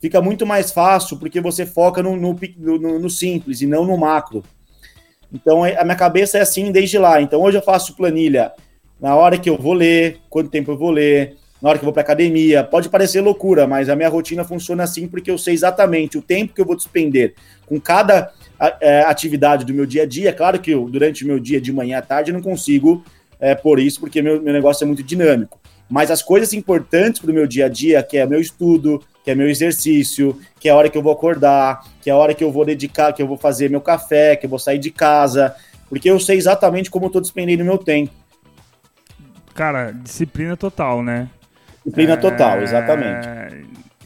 Fica 0.00 0.20
muito 0.22 0.46
mais 0.46 0.70
fácil 0.70 1.18
porque 1.18 1.40
você 1.40 1.66
foca 1.66 2.02
no, 2.02 2.16
no, 2.16 2.38
no, 2.56 2.98
no 3.00 3.10
simples 3.10 3.60
e 3.60 3.66
não 3.66 3.84
no 3.84 3.98
macro. 3.98 4.44
Então, 5.32 5.66
é, 5.66 5.76
a 5.76 5.84
minha 5.84 5.96
cabeça 5.96 6.38
é 6.38 6.40
assim 6.40 6.70
desde 6.70 6.98
lá. 6.98 7.20
Então, 7.20 7.40
hoje 7.42 7.58
eu 7.58 7.62
faço 7.62 7.96
planilha 7.96 8.52
na 9.00 9.14
hora 9.14 9.38
que 9.38 9.50
eu 9.50 9.56
vou 9.56 9.72
ler, 9.72 10.18
quanto 10.30 10.50
tempo 10.50 10.70
eu 10.70 10.78
vou 10.78 10.90
ler, 10.90 11.36
na 11.60 11.68
hora 11.68 11.78
que 11.78 11.82
eu 11.82 11.86
vou 11.86 11.92
para 11.92 12.02
academia. 12.02 12.62
Pode 12.62 12.88
parecer 12.88 13.20
loucura, 13.20 13.66
mas 13.66 13.88
a 13.88 13.96
minha 13.96 14.08
rotina 14.08 14.44
funciona 14.44 14.84
assim 14.84 15.08
porque 15.08 15.30
eu 15.30 15.36
sei 15.36 15.54
exatamente 15.54 16.16
o 16.16 16.22
tempo 16.22 16.54
que 16.54 16.60
eu 16.60 16.64
vou 16.64 16.76
despender 16.76 17.34
com 17.66 17.80
cada 17.80 18.32
é, 18.80 19.00
atividade 19.02 19.64
do 19.64 19.74
meu 19.74 19.84
dia 19.84 20.04
a 20.04 20.06
dia. 20.06 20.32
Claro 20.32 20.60
que 20.60 20.70
eu, 20.70 20.88
durante 20.88 21.24
o 21.24 21.26
meu 21.26 21.40
dia 21.40 21.60
de 21.60 21.72
manhã 21.72 21.98
à 21.98 22.02
tarde, 22.02 22.30
eu 22.30 22.34
não 22.34 22.42
consigo 22.42 23.04
é, 23.40 23.54
por 23.54 23.78
isso, 23.78 24.00
porque 24.00 24.22
meu, 24.22 24.40
meu 24.40 24.52
negócio 24.52 24.84
é 24.84 24.86
muito 24.86 25.02
dinâmico. 25.02 25.60
Mas 25.88 26.10
as 26.10 26.22
coisas 26.22 26.52
importantes 26.52 27.20
para 27.20 27.30
o 27.30 27.34
meu 27.34 27.46
dia 27.46 27.66
a 27.66 27.68
dia, 27.68 28.02
que 28.02 28.18
é 28.18 28.26
meu 28.26 28.40
estudo, 28.40 29.02
que 29.24 29.30
é 29.30 29.34
meu 29.34 29.48
exercício, 29.48 30.38
que 30.60 30.68
é 30.68 30.72
a 30.72 30.76
hora 30.76 30.88
que 30.88 30.98
eu 30.98 31.02
vou 31.02 31.12
acordar, 31.12 31.84
que 32.00 32.10
é 32.10 32.12
a 32.12 32.16
hora 32.16 32.34
que 32.34 32.44
eu 32.44 32.52
vou 32.52 32.64
dedicar, 32.64 33.12
que 33.12 33.22
eu 33.22 33.26
vou 33.26 33.36
fazer 33.36 33.70
meu 33.70 33.80
café, 33.80 34.36
que 34.36 34.46
eu 34.46 34.50
vou 34.50 34.58
sair 34.58 34.78
de 34.78 34.90
casa, 34.90 35.54
porque 35.88 36.10
eu 36.10 36.20
sei 36.20 36.36
exatamente 36.36 36.90
como 36.90 37.06
eu 37.06 37.08
estou 37.08 37.22
despendendo 37.22 37.64
meu 37.64 37.78
tempo. 37.78 38.12
Cara, 39.54 39.90
disciplina 39.90 40.56
total, 40.56 41.02
né? 41.02 41.28
Disciplina 41.84 42.14
é... 42.14 42.16
total, 42.16 42.62
exatamente. 42.62 43.28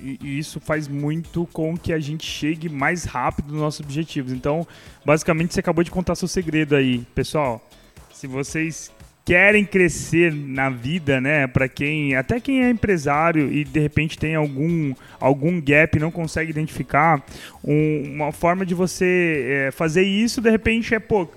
E 0.01 0.38
isso 0.38 0.59
faz 0.59 0.88
muito 0.88 1.47
com 1.53 1.77
que 1.77 1.92
a 1.92 1.99
gente 2.01 2.27
chegue 2.27 2.68
mais 2.68 3.05
rápido 3.05 3.53
nos 3.53 3.61
nossos 3.61 3.81
objetivos. 3.81 4.33
Então, 4.33 4.66
basicamente, 5.05 5.55
você 5.55 5.61
acabou 5.61 5.85
de 5.85 5.90
contar 5.90 6.16
seu 6.16 6.27
segredo 6.27 6.75
aí. 6.75 7.07
Pessoal, 7.14 7.64
se 8.12 8.27
vocês 8.27 8.90
querem 9.25 9.65
crescer 9.65 10.33
na 10.35 10.69
vida, 10.69 11.21
né? 11.21 11.47
Para 11.47 11.69
quem, 11.69 12.17
até 12.17 12.41
quem 12.41 12.65
é 12.65 12.71
empresário 12.71 13.53
e 13.53 13.65
de 13.65 13.81
repente 13.81 14.19
tem 14.19 14.35
algum 14.35 14.95
algum 15.21 15.61
gap 15.61 15.99
não 15.99 16.11
consegue 16.11 16.51
identificar, 16.51 17.25
um, 17.63 18.03
uma 18.15 18.33
forma 18.33 18.67
de 18.67 18.75
você 18.75 19.67
é, 19.69 19.71
fazer 19.71 20.03
isso 20.03 20.41
de 20.41 20.51
repente 20.51 20.95
é 20.95 20.99
pô, 20.99 21.29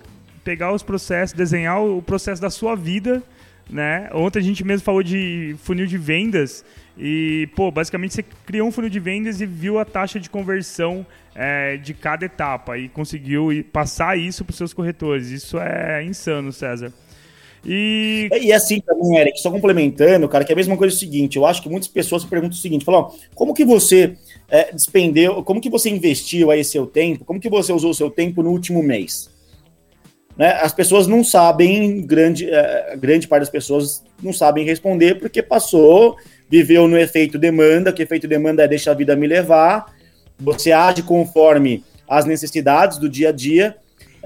pegar 0.44 0.72
os 0.74 0.82
processos, 0.82 1.36
desenhar 1.36 1.82
o 1.82 2.02
processo 2.02 2.42
da 2.42 2.50
sua 2.50 2.76
vida, 2.76 3.22
né? 3.70 4.10
Ontem 4.14 4.40
a 4.40 4.44
gente 4.44 4.64
mesmo 4.64 4.84
falou 4.84 5.04
de 5.04 5.56
funil 5.60 5.86
de 5.86 5.98
vendas 5.98 6.66
e 6.98 7.48
pô, 7.56 7.70
basicamente 7.70 8.16
você 8.16 8.24
criou 8.46 8.68
um 8.68 8.72
funil 8.72 8.90
de 8.90 9.00
vendas 9.00 9.42
e 9.42 9.46
viu 9.46 9.78
a 9.78 9.86
taxa 9.86 10.20
de 10.20 10.30
conversão 10.30 11.06
é, 11.36 11.78
de 11.78 11.94
cada 11.94 12.26
etapa 12.26 12.78
e 12.78 12.90
conseguiu 12.90 13.50
passar 13.72 14.18
isso 14.18 14.44
para 14.44 14.52
os 14.52 14.58
seus 14.58 14.74
corretores. 14.74 15.30
Isso 15.30 15.60
é 15.60 16.04
insano, 16.04 16.52
César. 16.52 16.92
E... 17.66 18.30
e 18.42 18.54
assim 18.54 18.80
também, 18.80 19.18
Eric, 19.18 19.40
só 19.40 19.50
complementando, 19.50 20.30
cara, 20.30 20.46
que 20.46 20.52
é 20.52 20.54
a 20.54 20.56
mesma 20.56 20.78
coisa 20.78 20.94
é 20.94 20.96
o 20.96 21.00
seguinte, 21.00 21.38
eu 21.38 21.46
acho 21.46 21.62
que 21.64 21.70
muitas 21.70 21.88
pessoas 21.88 22.24
perguntam 22.24 22.56
o 22.56 22.62
seguinte, 22.62 22.86
falam, 22.86 23.12
como 23.34 23.54
que 23.54 23.66
você 23.66 24.16
é, 24.48 24.72
despendeu, 24.72 25.44
como 25.44 25.60
que 25.60 25.70
você 25.70 25.90
investiu 25.90 26.52
aí 26.52 26.64
seu 26.64 26.86
tempo, 26.86 27.26
como 27.26 27.40
que 27.40 27.50
você 27.50 27.74
usou 27.74 27.94
seu 27.94 28.10
tempo 28.12 28.44
no 28.44 28.52
último 28.52 28.84
mês? 28.84 29.30
Né? 30.38 30.52
As 30.62 30.74
pessoas 30.74 31.08
não 31.08 31.24
sabem, 31.24 32.02
grande, 32.02 32.50
é, 32.50 32.96
grande 32.98 33.28
parte 33.28 33.42
das 33.42 33.50
pessoas 33.50 34.04
não 34.22 34.34
sabem 34.34 34.66
responder 34.66 35.16
porque 35.16 35.42
passou, 35.42 36.18
viveu 36.50 36.88
no 36.88 36.98
efeito 36.98 37.40
demanda, 37.40 37.92
que 37.92 38.04
efeito 38.04 38.28
demanda 38.28 38.64
é 38.64 38.68
deixa 38.68 38.92
a 38.92 38.94
vida 38.94 39.16
me 39.16 39.28
levar, 39.28 39.94
você 40.38 40.72
age 40.72 41.02
conforme 41.02 41.84
as 42.08 42.26
necessidades 42.26 42.98
do 43.00 43.10
dia 43.10 43.30
a 43.30 43.32
dia, 43.32 43.76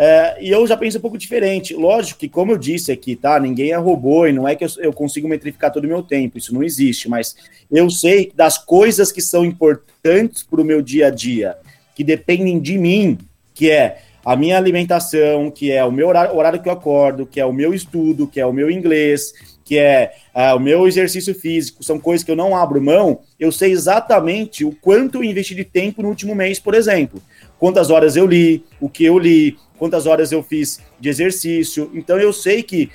é, 0.01 0.37
e 0.39 0.49
eu 0.49 0.65
já 0.65 0.77
penso 0.77 0.97
um 0.97 1.01
pouco 1.01 1.17
diferente. 1.17 1.75
Lógico 1.75 2.21
que, 2.21 2.29
como 2.29 2.53
eu 2.53 2.57
disse 2.57 2.89
aqui, 2.89 3.17
tá? 3.17 3.37
Ninguém 3.37 3.71
é 3.71 3.75
robô 3.75 4.25
e 4.25 4.31
não 4.31 4.47
é 4.47 4.55
que 4.55 4.63
eu, 4.63 4.69
eu 4.77 4.93
consigo 4.93 5.27
metrificar 5.27 5.73
todo 5.73 5.83
o 5.83 5.87
meu 5.89 6.01
tempo, 6.01 6.37
isso 6.37 6.53
não 6.53 6.63
existe, 6.63 7.09
mas 7.09 7.35
eu 7.69 7.89
sei 7.89 8.31
das 8.33 8.57
coisas 8.57 9.11
que 9.11 9.21
são 9.21 9.43
importantes 9.43 10.41
para 10.41 10.61
o 10.61 10.63
meu 10.63 10.81
dia 10.81 11.07
a 11.07 11.09
dia, 11.09 11.57
que 11.93 12.01
dependem 12.01 12.61
de 12.61 12.77
mim, 12.77 13.17
que 13.53 13.69
é 13.69 13.97
a 14.23 14.37
minha 14.37 14.55
alimentação, 14.55 15.51
que 15.51 15.69
é 15.69 15.83
o 15.83 15.91
meu 15.91 16.07
horário, 16.07 16.33
horário 16.33 16.61
que 16.61 16.69
eu 16.69 16.73
acordo, 16.73 17.25
que 17.25 17.41
é 17.41 17.45
o 17.45 17.51
meu 17.51 17.73
estudo, 17.73 18.25
que 18.25 18.39
é 18.39 18.45
o 18.45 18.53
meu 18.53 18.71
inglês, 18.71 19.33
que 19.65 19.77
é 19.77 20.13
uh, 20.33 20.55
o 20.55 20.59
meu 20.59 20.87
exercício 20.87 21.35
físico, 21.35 21.83
são 21.83 21.99
coisas 21.99 22.23
que 22.23 22.31
eu 22.31 22.37
não 22.37 22.55
abro 22.55 22.81
mão, 22.81 23.19
eu 23.37 23.51
sei 23.51 23.71
exatamente 23.71 24.63
o 24.63 24.71
quanto 24.71 25.17
eu 25.17 25.23
investi 25.25 25.53
de 25.53 25.65
tempo 25.65 26.01
no 26.01 26.07
último 26.07 26.33
mês, 26.33 26.57
por 26.57 26.73
exemplo. 26.73 27.21
Quantas 27.59 27.89
horas 27.89 28.15
eu 28.15 28.25
li, 28.25 28.63
o 28.79 28.89
que 28.89 29.03
eu 29.03 29.19
li, 29.19 29.57
quantas 29.79 30.05
horas 30.05 30.31
eu 30.31 30.43
fiz 30.43 30.79
de 30.99 31.09
exercício. 31.09 31.89
Então 31.93 32.19
eu 32.19 32.31
sei 32.31 32.61
que 32.61 32.91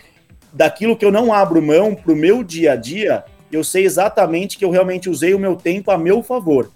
daquilo 0.52 0.96
que 0.96 1.04
eu 1.04 1.10
não 1.10 1.32
abro 1.32 1.60
mão 1.60 1.94
para 1.94 2.12
o 2.12 2.16
meu 2.16 2.44
dia 2.44 2.72
a 2.72 2.76
dia, 2.76 3.24
eu 3.50 3.64
sei 3.64 3.84
exatamente 3.84 4.56
que 4.56 4.64
eu 4.64 4.70
realmente 4.70 5.10
usei 5.10 5.34
o 5.34 5.38
meu 5.38 5.56
tempo 5.56 5.90
a 5.90 5.98
meu 5.98 6.22
favor. 6.22 6.70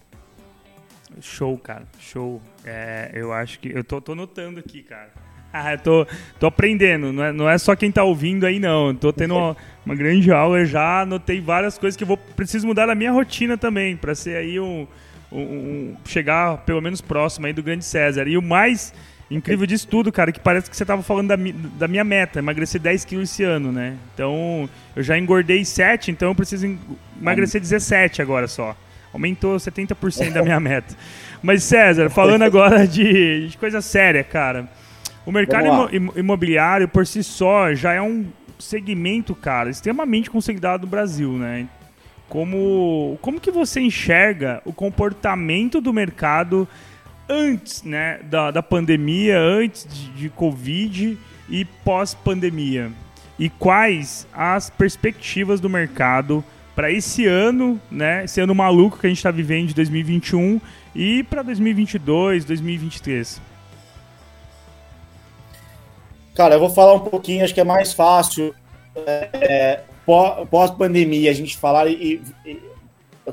Show, 1.20 1.56
cara, 1.58 1.84
show. 2.00 2.40
É, 2.64 3.10
eu 3.14 3.32
acho 3.32 3.58
que. 3.60 3.70
Eu 3.74 3.84
tô, 3.84 4.00
tô 4.00 4.14
notando 4.14 4.58
aqui, 4.58 4.82
cara. 4.82 5.10
Ah, 5.50 5.72
eu 5.72 5.78
tô, 5.78 6.06
tô 6.38 6.46
aprendendo, 6.46 7.10
não 7.10 7.24
é, 7.24 7.32
não 7.32 7.48
é 7.48 7.56
só 7.56 7.74
quem 7.74 7.90
tá 7.90 8.04
ouvindo 8.04 8.44
aí, 8.44 8.60
não. 8.60 8.88
Eu 8.88 8.94
tô 8.94 9.10
tendo 9.14 9.34
uma, 9.34 9.56
uma 9.84 9.94
grande 9.94 10.30
aula, 10.30 10.58
eu 10.58 10.66
já 10.66 11.00
anotei 11.00 11.40
várias 11.40 11.78
coisas 11.78 11.96
que 11.96 12.04
eu 12.04 12.06
vou 12.06 12.18
preciso 12.18 12.66
mudar 12.66 12.86
na 12.86 12.94
minha 12.94 13.10
rotina 13.10 13.56
também, 13.56 13.96
para 13.96 14.14
ser 14.14 14.36
aí 14.36 14.60
um, 14.60 14.86
um, 15.32 15.40
um, 15.40 15.96
chegar 16.04 16.58
pelo 16.58 16.82
menos 16.82 17.00
próximo 17.00 17.46
aí 17.46 17.54
do 17.54 17.62
grande 17.62 17.82
César. 17.86 18.28
E 18.28 18.36
o 18.36 18.42
mais 18.42 18.92
incrível 19.30 19.66
disso 19.66 19.86
tudo, 19.86 20.10
cara, 20.10 20.32
que 20.32 20.40
parece 20.40 20.70
que 20.70 20.76
você 20.76 20.84
tava 20.84 21.02
falando 21.02 21.28
da, 21.28 21.36
da 21.78 21.88
minha 21.88 22.04
meta, 22.04 22.38
emagrecer 22.38 22.80
10 22.80 23.04
quilos 23.04 23.30
esse 23.30 23.42
ano, 23.42 23.70
né? 23.70 23.96
Então, 24.14 24.68
eu 24.96 25.02
já 25.02 25.18
engordei 25.18 25.64
7, 25.64 26.10
então 26.10 26.28
eu 26.28 26.34
preciso 26.34 26.78
emagrecer 27.20 27.60
17 27.60 28.22
agora 28.22 28.48
só. 28.48 28.76
Aumentou 29.12 29.56
70% 29.56 30.32
da 30.32 30.42
minha 30.42 30.60
meta. 30.60 30.94
Mas, 31.42 31.62
César, 31.64 32.08
falando 32.10 32.42
agora 32.42 32.86
de, 32.86 33.48
de 33.48 33.58
coisa 33.58 33.80
séria, 33.80 34.24
cara. 34.24 34.68
O 35.26 35.32
mercado 35.32 35.90
imobiliário, 36.16 36.88
por 36.88 37.06
si 37.06 37.22
só, 37.22 37.74
já 37.74 37.92
é 37.92 38.00
um 38.00 38.26
segmento, 38.58 39.34
cara, 39.34 39.68
extremamente 39.68 40.30
consolidado 40.30 40.86
no 40.86 40.90
Brasil, 40.90 41.32
né? 41.32 41.68
Como, 42.28 43.18
como 43.22 43.40
que 43.40 43.50
você 43.50 43.80
enxerga 43.80 44.60
o 44.64 44.72
comportamento 44.72 45.80
do 45.80 45.92
mercado 45.92 46.68
antes 47.28 47.82
né, 47.82 48.20
da, 48.24 48.50
da 48.50 48.62
pandemia, 48.62 49.38
antes 49.38 49.86
de, 49.86 50.10
de 50.10 50.28
Covid 50.30 51.18
e 51.48 51.64
pós-pandemia? 51.64 52.90
E 53.38 53.48
quais 53.48 54.26
as 54.32 54.70
perspectivas 54.70 55.60
do 55.60 55.68
mercado 55.68 56.44
para 56.74 56.90
esse 56.90 57.26
ano, 57.26 57.80
né, 57.90 58.24
esse 58.24 58.40
ano 58.40 58.54
maluco 58.54 58.98
que 58.98 59.06
a 59.06 59.08
gente 59.08 59.18
está 59.18 59.30
vivendo 59.30 59.68
de 59.68 59.74
2021 59.74 60.60
e 60.94 61.22
para 61.24 61.42
2022, 61.42 62.44
2023? 62.44 63.40
Cara, 66.34 66.54
eu 66.54 66.60
vou 66.60 66.70
falar 66.70 66.94
um 66.94 67.00
pouquinho, 67.00 67.44
acho 67.44 67.52
que 67.52 67.60
é 67.60 67.64
mais 67.64 67.92
fácil 67.92 68.54
é, 69.32 69.80
pós-pandemia 70.50 71.30
a 71.30 71.34
gente 71.34 71.56
falar 71.56 71.88
e, 71.88 72.22
e, 72.46 72.60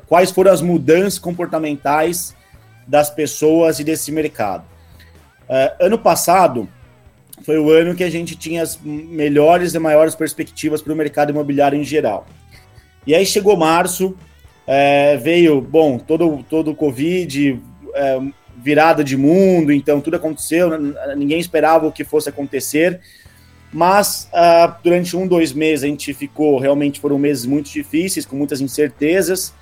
quais 0.08 0.32
foram 0.32 0.52
as 0.52 0.62
mudanças 0.62 1.20
comportamentais 1.20 2.36
das 2.88 3.10
pessoas 3.10 3.80
e 3.80 3.84
desse 3.84 4.12
mercado. 4.12 4.66
É, 5.48 5.76
ano 5.80 5.98
passado 5.98 6.68
foi 7.44 7.60
o 7.60 7.70
ano 7.70 7.96
que 7.96 8.04
a 8.04 8.10
gente 8.10 8.36
tinha 8.36 8.64
as 8.64 8.80
melhores 8.82 9.74
e 9.74 9.80
maiores 9.80 10.16
perspectivas 10.16 10.82
para 10.82 10.94
o 10.94 10.96
mercado 10.96 11.32
imobiliário 11.32 11.80
em 11.80 11.84
geral. 11.84 12.26
E 13.06 13.14
aí 13.14 13.26
chegou 13.26 13.56
março, 13.56 14.16
é, 14.66 15.18
veio, 15.18 15.62
bom, 15.62 15.98
todo, 15.98 16.44
todo 16.50 16.72
o 16.72 16.76
Covid, 16.76 17.62
é, 17.94 18.22
virada 18.58 19.04
de 19.04 19.16
mundo, 19.16 19.72
então 19.72 20.02
tudo 20.02 20.16
aconteceu, 20.16 20.72
ninguém 21.16 21.40
esperava 21.40 21.86
o 21.86 21.92
que 21.92 22.04
fosse 22.04 22.30
acontecer, 22.30 23.00
mas 23.72 24.30
uh, 24.34 24.74
durante 24.82 25.16
um, 25.18 25.28
dois 25.28 25.52
meses 25.52 25.84
a 25.84 25.88
gente 25.88 26.14
ficou, 26.14 26.58
realmente 26.58 27.00
foram 27.00 27.20
meses 27.20 27.46
muito 27.46 27.70
difíceis, 27.70 28.26
com 28.26 28.36
muitas 28.36 28.62
incertezas, 28.62 29.54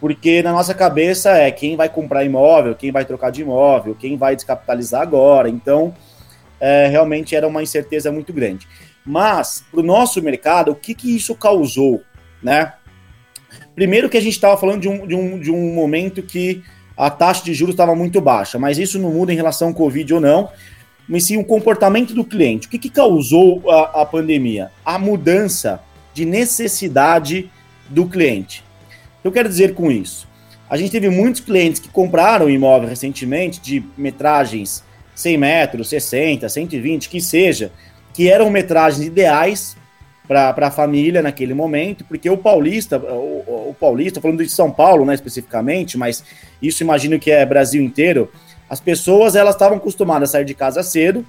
porque 0.00 0.42
na 0.42 0.52
nossa 0.52 0.74
cabeça 0.74 1.30
é 1.36 1.50
quem 1.50 1.76
vai 1.76 1.88
comprar 1.88 2.24
imóvel, 2.24 2.74
quem 2.74 2.90
vai 2.90 3.04
trocar 3.04 3.30
de 3.30 3.42
imóvel, 3.42 3.94
quem 3.94 4.16
vai 4.16 4.34
descapitalizar 4.34 5.02
agora, 5.02 5.48
então 5.48 5.94
é, 6.58 6.86
realmente 6.88 7.36
era 7.36 7.46
uma 7.46 7.62
incerteza 7.62 8.10
muito 8.10 8.32
grande. 8.32 8.66
Mas, 9.04 9.62
para 9.70 9.80
o 9.80 9.82
nosso 9.82 10.22
mercado, 10.22 10.72
o 10.72 10.74
que, 10.74 10.94
que 10.94 11.14
isso 11.14 11.34
causou, 11.34 12.02
né? 12.42 12.72
Primeiro 13.74 14.08
que 14.08 14.16
a 14.16 14.20
gente 14.20 14.34
estava 14.34 14.56
falando 14.56 14.80
de 14.80 14.88
um, 14.88 15.06
de, 15.06 15.14
um, 15.14 15.38
de 15.38 15.50
um 15.50 15.74
momento 15.74 16.22
que 16.22 16.62
a 16.96 17.10
taxa 17.10 17.44
de 17.44 17.52
juros 17.52 17.74
estava 17.74 17.94
muito 17.94 18.20
baixa, 18.20 18.58
mas 18.58 18.78
isso 18.78 18.98
não 18.98 19.10
muda 19.12 19.32
em 19.32 19.36
relação 19.36 19.68
ao 19.68 19.74
Covid 19.74 20.14
ou 20.14 20.20
não, 20.20 20.50
mas 21.08 21.24
sim 21.24 21.36
o 21.36 21.44
comportamento 21.44 22.14
do 22.14 22.24
cliente. 22.24 22.66
O 22.66 22.70
que, 22.70 22.78
que 22.78 22.90
causou 22.90 23.68
a, 23.70 24.02
a 24.02 24.06
pandemia? 24.06 24.70
A 24.84 24.98
mudança 24.98 25.80
de 26.14 26.24
necessidade 26.24 27.50
do 27.88 28.06
cliente. 28.06 28.62
Eu 29.22 29.30
quero 29.30 29.48
dizer 29.48 29.74
com 29.74 29.90
isso? 29.90 30.28
A 30.68 30.76
gente 30.76 30.90
teve 30.90 31.08
muitos 31.08 31.40
clientes 31.40 31.80
que 31.80 31.88
compraram 31.88 32.48
imóvel 32.48 32.88
recentemente 32.88 33.60
de 33.60 33.84
metragens 33.96 34.84
100 35.14 35.36
metros, 35.36 35.88
60, 35.88 36.48
120, 36.48 37.08
que 37.08 37.20
seja, 37.20 37.72
que 38.14 38.30
eram 38.30 38.48
metragens 38.50 39.06
ideais 39.06 39.76
para 40.26 40.54
a 40.68 40.70
família 40.70 41.20
naquele 41.20 41.52
momento, 41.52 42.04
porque 42.04 42.30
o 42.30 42.38
paulista, 42.38 42.98
o, 42.98 43.70
o 43.70 43.76
paulista, 43.78 44.20
falando 44.20 44.44
de 44.44 44.48
São 44.48 44.70
Paulo, 44.70 45.04
né, 45.04 45.12
especificamente, 45.12 45.98
mas 45.98 46.22
isso 46.62 46.84
imagino 46.84 47.18
que 47.18 47.32
é 47.32 47.44
Brasil 47.44 47.82
inteiro, 47.82 48.30
as 48.68 48.78
pessoas 48.78 49.34
elas 49.34 49.56
estavam 49.56 49.78
acostumadas 49.78 50.30
a 50.30 50.32
sair 50.32 50.44
de 50.44 50.54
casa 50.54 50.84
cedo 50.84 51.26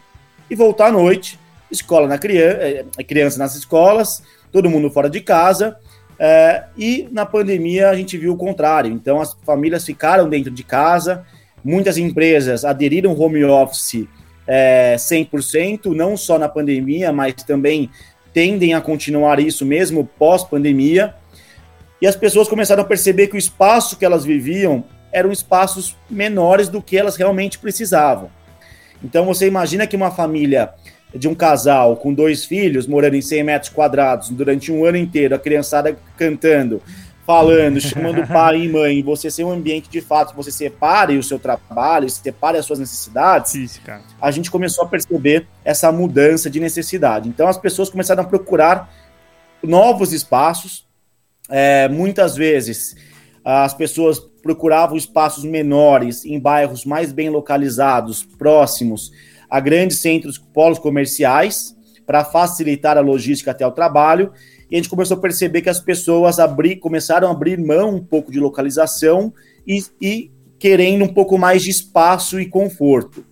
e 0.48 0.54
voltar 0.54 0.88
à 0.88 0.92
noite, 0.92 1.40
escola 1.72 2.08
na 2.08 2.20
criança, 2.20 2.58
é, 2.62 3.04
criança 3.04 3.40
nas 3.40 3.56
escolas, 3.56 4.22
todo 4.52 4.70
mundo 4.70 4.92
fora 4.92 5.10
de 5.10 5.20
casa, 5.20 5.76
é, 6.24 6.66
e 6.78 7.10
na 7.12 7.26
pandemia 7.26 7.90
a 7.90 7.96
gente 7.96 8.16
viu 8.16 8.34
o 8.34 8.38
contrário. 8.38 8.92
Então 8.92 9.20
as 9.20 9.34
famílias 9.44 9.84
ficaram 9.84 10.30
dentro 10.30 10.52
de 10.52 10.64
casa, 10.64 11.26
muitas 11.64 11.98
empresas 11.98 12.64
aderiram 12.64 13.20
home 13.20 13.44
office 13.44 14.08
é, 14.46 14.96
100%, 14.98 15.96
não 15.96 16.16
só 16.16 16.38
na 16.38 16.48
pandemia, 16.48 17.12
mas 17.12 17.34
também 17.34 17.90
tendem 18.32 18.76
a 18.76 18.82
continuar 18.82 19.40
isso 19.40 19.66
mesmo 19.66 20.08
pós-pandemia. 20.20 21.16
E 22.00 22.06
as 22.06 22.16
pessoas 22.16 22.48
começaram 22.48 22.84
a 22.84 22.86
perceber 22.86 23.26
que 23.26 23.36
o 23.36 23.40
espaço 23.40 23.98
que 23.98 24.06
elas 24.06 24.24
viviam 24.24 24.84
eram 25.12 25.32
espaços 25.32 25.98
menores 26.08 26.70
do 26.70 26.84
que 26.84 26.96
elas 26.96 27.16
realmente 27.16 27.58
precisavam. 27.58 28.30
Então 29.04 29.26
você 29.26 29.48
imagina 29.48 29.88
que 29.88 29.96
uma 29.96 30.12
família 30.12 30.72
de 31.14 31.28
um 31.28 31.36
casal 31.36 31.98
com 31.98 32.14
dois 32.14 32.46
filhos 32.46 32.88
morando 32.88 33.16
em 33.16 33.22
100 33.22 33.44
metros 33.44 33.72
quadrados 33.72 34.30
durante 34.30 34.72
um 34.72 34.86
ano 34.86 34.98
inteiro, 34.98 35.36
a 35.36 35.40
criançada 35.40 35.98
cantando, 36.18 36.82
falando, 37.26 37.80
chamando 37.82 38.26
pai 38.28 38.64
e 38.64 38.70
mãe, 38.70 39.04
você 39.04 39.30
ser 39.30 39.44
um 39.44 39.52
ambiente 39.52 39.90
de 39.90 40.02
fato, 40.02 40.36
você 40.36 40.52
separe 40.52 41.18
o 41.18 41.24
seu 41.24 41.38
trabalho, 41.38 42.10
separe 42.10 42.58
as 42.58 42.66
suas 42.66 42.80
necessidades, 42.80 43.56
Isso, 43.56 43.82
a 44.22 44.32
gente 44.32 44.50
começou 44.50 44.86
a 44.86 44.88
perceber 44.88 45.48
essa 45.64 45.92
mudança 45.92 46.50
de 46.50 46.60
necessidade. 46.60 47.28
Então 47.28 47.48
as 47.48 47.58
pessoas 47.58 47.90
começaram 47.90 48.24
a 48.24 48.26
procurar 48.26 48.90
novos 49.62 50.14
espaços, 50.14 50.88
é, 51.50 51.90
muitas 51.90 52.36
vezes 52.36 52.96
as 53.44 53.74
pessoas 53.74 54.20
procuravam 54.20 54.96
espaços 54.96 55.44
menores 55.44 56.26
em 56.26 56.40
bairros 56.40 56.86
mais 56.86 57.12
bem 57.12 57.30
localizados, 57.30 58.24
próximos 58.24 59.12
a 59.52 59.60
grandes 59.60 60.00
centros, 60.00 60.38
polos 60.38 60.80
comerciais, 60.80 61.76
para 62.06 62.26
facilitar 62.26 62.98
a 62.98 63.02
logística 63.02 63.52
até 63.52 63.68
o 63.68 63.72
trabalho 63.72 64.32
e 64.72 64.76
a 64.76 64.78
gente 64.78 64.90
começou 64.90 65.18
a 65.18 65.20
perceber 65.20 65.62
que 65.62 65.70
as 65.70 65.82
pessoas 65.82 66.40
abrir, 66.40 66.78
começaram 66.78 67.28
a 67.28 67.32
abrir 67.32 67.60
mão 67.60 67.96
um 67.96 68.04
pouco 68.04 68.32
de 68.32 68.40
localização 68.40 69.34
e, 69.68 69.84
e 70.02 70.32
querendo 70.58 71.04
um 71.04 71.14
pouco 71.14 71.38
mais 71.38 71.62
de 71.62 71.70
espaço 71.70 72.40
e 72.40 72.48
conforto. 72.48 73.26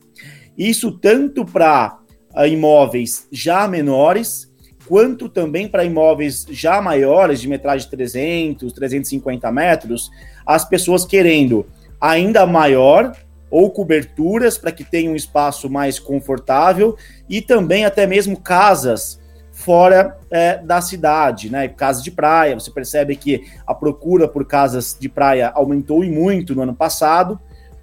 Isso 0.58 0.91
tanto 0.91 1.45
para 1.45 1.97
uh, 2.36 2.45
imóveis 2.45 3.25
já 3.32 3.65
menores, 3.69 4.51
quanto 4.86 5.29
também 5.29 5.69
para 5.69 5.86
imóveis 5.86 6.45
já 6.49 6.82
maiores, 6.82 7.39
de 7.39 7.47
metragem 7.47 7.86
de 7.86 7.91
300, 7.91 8.73
350 8.73 9.49
metros, 9.49 10.12
as 10.45 10.67
pessoas 10.67 11.05
querendo 11.05 11.65
ainda 12.01 12.45
maior 12.45 13.15
ou 13.49 13.71
coberturas 13.71 14.57
para 14.57 14.71
que 14.71 14.83
tenha 14.83 15.09
um 15.09 15.15
espaço 15.15 15.69
mais 15.69 15.99
confortável 15.99 16.97
e 17.27 17.41
também 17.41 17.85
até 17.85 18.05
mesmo 18.05 18.39
casas 18.39 19.19
fora 19.51 20.17
é, 20.31 20.57
da 20.57 20.79
cidade, 20.79 21.49
né? 21.49 21.67
Casas 21.67 22.03
de 22.03 22.12
praia. 22.12 22.57
Você 22.57 22.71
percebe 22.71 23.15
que 23.15 23.45
a 23.67 23.75
procura 23.75 24.27
por 24.27 24.45
casas 24.45 24.95
de 24.97 25.09
praia 25.09 25.51
aumentou 25.53 26.03
e 26.03 26.09
muito 26.09 26.55
no 26.55 26.62
ano 26.62 26.73
passado, 26.73 27.39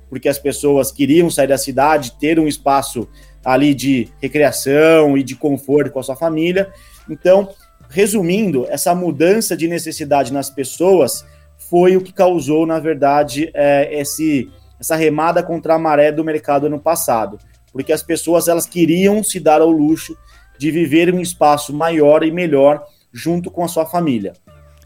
porque 0.09 0.29
as 0.29 0.39
pessoas 0.39 0.91
queriam 0.91 1.29
sair 1.31 1.49
da 1.49 1.59
cidade, 1.59 2.17
ter 2.19 2.39
um 2.39 2.49
espaço 2.49 3.09
ali 3.45 3.75
de 3.75 4.09
recreação 4.21 5.17
e 5.17 5.23
de 5.23 5.37
conforto 5.37 5.91
com 5.91 6.01
a 6.01 6.03
sua 6.03 6.17
família. 6.17 6.73
Então, 7.09 7.51
resumindo, 7.89 8.67
essa 8.69 8.95
mudança 8.95 9.57
de 9.57 9.69
necessidade 9.69 10.33
nas 10.33 10.51
pessoas 10.51 11.25
foi 11.59 11.97
o 11.97 12.01
que 12.01 12.13
causou, 12.13 12.67
na 12.67 12.79
verdade, 12.79 13.51
é, 13.55 14.01
esse, 14.01 14.51
essa 14.79 14.97
remada 14.97 15.43
contra 15.43 15.75
a 15.75 15.79
maré 15.79 16.13
do 16.13 16.25
mercado 16.25 16.67
ano 16.67 16.79
passado, 16.79 17.39
porque 17.73 17.93
as 17.93 18.03
pessoas 18.03 18.49
elas 18.49 18.67
queriam 18.67 19.23
se 19.23 19.41
dar 19.41 19.61
ao 19.61 19.71
luxo 19.71 20.17
de 20.59 20.71
viver 20.71 21.13
um 21.13 21.21
espaço 21.21 21.73
maior 21.75 22.23
e 22.23 22.31
melhor 22.31 22.83
junto 23.13 23.51
com 23.51 23.65
a 23.65 23.69
sua 23.69 23.87
família. 23.87 24.33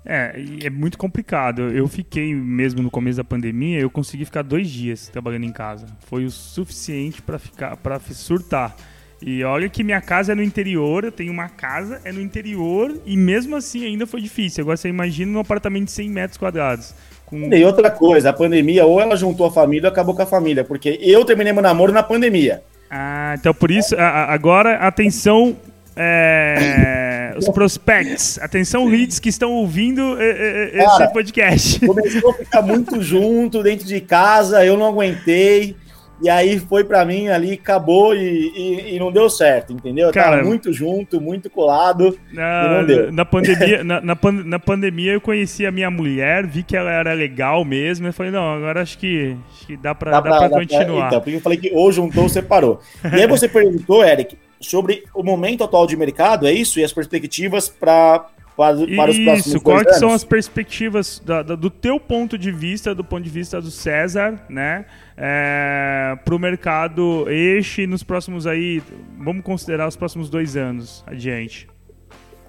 É, 0.05 0.35
é 0.65 0.71
muito 0.71 0.97
complicado. 0.97 1.63
Eu 1.63 1.87
fiquei 1.87 2.35
mesmo 2.35 2.83
no 2.83 2.91
começo 2.91 3.19
da 3.19 3.25
pandemia, 3.25 3.81
eu 3.81 3.91
consegui 3.91 4.25
ficar 4.25 4.43
dois 4.43 4.69
dias 4.69 5.09
trabalhando 5.09 5.45
em 5.45 5.53
casa. 5.53 5.87
Foi 6.07 6.25
o 6.25 6.31
suficiente 6.31 7.21
para 7.21 7.39
ficar, 7.39 7.77
para 7.77 7.99
surtar. 8.01 8.75
E 9.23 9.45
olha 9.45 9.69
que 9.69 9.85
minha 9.85 10.01
casa 10.01 10.33
é 10.33 10.35
no 10.35 10.43
interior, 10.43 11.05
eu 11.05 11.13
tenho 11.13 11.31
uma 11.31 11.49
casa, 11.49 12.01
é 12.05 12.13
no 12.13 12.23
interior, 12.23 12.99
e 13.05 13.19
mesmo 13.19 13.55
assim 13.55 13.85
ainda 13.85 14.07
foi 14.07 14.23
difícil. 14.23 14.63
Agora 14.63 14.79
você 14.79 14.89
imagina 14.89 15.37
um 15.37 15.41
apartamento 15.41 15.87
de 15.87 15.93
100 15.93 16.09
metros 16.09 16.39
quadrados. 16.39 16.95
Com... 17.31 17.55
E 17.55 17.65
outra 17.65 17.91
coisa, 17.91 18.31
a 18.31 18.33
pandemia, 18.33 18.85
ou 18.85 19.01
ela 19.01 19.17
juntou 19.17 19.47
a 19.47 19.51
família 19.51 19.89
ou 19.89 19.93
acabou 19.93 20.15
com 20.15 20.23
a 20.23 20.27
família, 20.27 20.65
porque 20.65 20.99
eu 21.01 21.25
terminei 21.25 21.53
meu 21.53 21.63
namoro 21.63 21.93
na 21.93 22.03
pandemia. 22.03 22.63
Ah, 22.91 23.37
então 23.39 23.55
por 23.55 23.71
isso, 23.71 23.95
agora 23.97 24.75
atenção, 24.79 25.57
é, 25.97 27.33
os 27.39 27.49
prospects, 27.49 28.37
atenção 28.43 28.85
leads 28.85 29.21
que 29.21 29.29
estão 29.29 29.53
ouvindo 29.53 30.21
esse 30.21 30.85
Cara, 30.85 31.09
podcast. 31.09 31.87
Começou 31.87 32.31
a 32.31 32.35
ficar 32.35 32.63
muito 32.63 33.01
junto 33.03 33.63
dentro 33.63 33.87
de 33.87 34.01
casa, 34.01 34.65
eu 34.65 34.77
não 34.77 34.87
aguentei. 34.87 35.77
E 36.23 36.29
aí 36.29 36.59
foi 36.59 36.85
para 36.85 37.05
mim 37.05 37.29
ali, 37.29 37.55
acabou 37.55 38.15
e, 38.15 38.53
e, 38.55 38.95
e, 38.95 38.99
não 38.99 39.11
deu 39.11 39.31
certo, 39.31 39.73
entendeu? 39.73 40.13
Cara, 40.13 40.37
Tava 40.37 40.49
muito 40.49 40.73
junto, 40.73 41.21
muito 41.21 41.49
colado 41.49 42.19
na, 42.33 42.69
não 42.69 42.87
deu. 42.87 43.13
Na 43.13 43.25
pandemia, 43.25 43.83
na, 43.83 44.01
na, 44.01 44.15
pan, 44.15 44.33
na, 44.33 44.59
pandemia 44.59 45.13
eu 45.13 45.21
conheci 45.21 45.65
a 45.65 45.71
minha 45.71 45.91
mulher, 45.91 46.47
vi 46.47 46.63
que 46.63 46.77
ela 46.77 46.91
era 46.91 47.15
legal 47.15 47.65
mesmo, 47.65 48.07
e 48.07 48.13
falei, 48.13 48.31
não, 48.31 48.55
agora 48.55 48.83
acho 48.83 48.99
que, 48.99 49.37
acho 49.51 49.67
que 49.67 49.77
dá 49.77 49.95
para 49.95 50.11
dá 50.11 50.21
dá 50.21 50.49
pra, 50.49 50.51
continuar. 50.51 50.85
Pra, 50.85 51.07
então, 51.07 51.21
porque 51.21 51.37
eu 51.37 51.41
falei 51.41 51.59
que 51.59 51.71
ou 51.73 51.91
juntou 51.91 52.25
ou 52.25 52.29
separou. 52.29 52.81
e 53.05 53.21
aí 53.21 53.27
você 53.27 53.49
perguntou, 53.49 54.05
Eric, 54.05 54.37
sobre 54.61 55.05
o 55.15 55.23
momento 55.23 55.65
atual 55.65 55.87
de 55.87 55.97
mercado, 55.97 56.47
é 56.47 56.53
isso? 56.53 56.79
E 56.79 56.85
as 56.85 56.93
perspectivas 56.93 57.69
para 57.69 58.27
para, 58.57 58.77
para 58.77 59.11
os 59.11 59.19
próximos 59.19 59.47
Isso, 59.47 59.61
quais 59.61 59.97
são 59.97 60.13
as 60.13 60.25
perspectivas 60.25 61.21
da, 61.25 61.43
da, 61.43 61.55
do 61.55 61.71
teu 61.71 61.99
ponto 61.99 62.37
de 62.37 62.51
vista, 62.51 62.95
do 62.95 63.05
ponto 63.05 63.23
de 63.23 63.31
vista 63.31 63.61
do 63.61 63.71
César, 63.71 64.45
né? 64.49 64.85
É, 65.17 66.17
para 66.25 66.35
o 66.35 66.39
mercado 66.39 67.27
este 67.29 67.87
nos 67.87 68.03
próximos 68.03 68.47
aí, 68.47 68.83
vamos 69.19 69.43
considerar 69.43 69.89
os 69.89 69.97
próximos 69.97 70.31
dois 70.31 70.57
anos 70.57 71.05
adiante. 71.07 71.69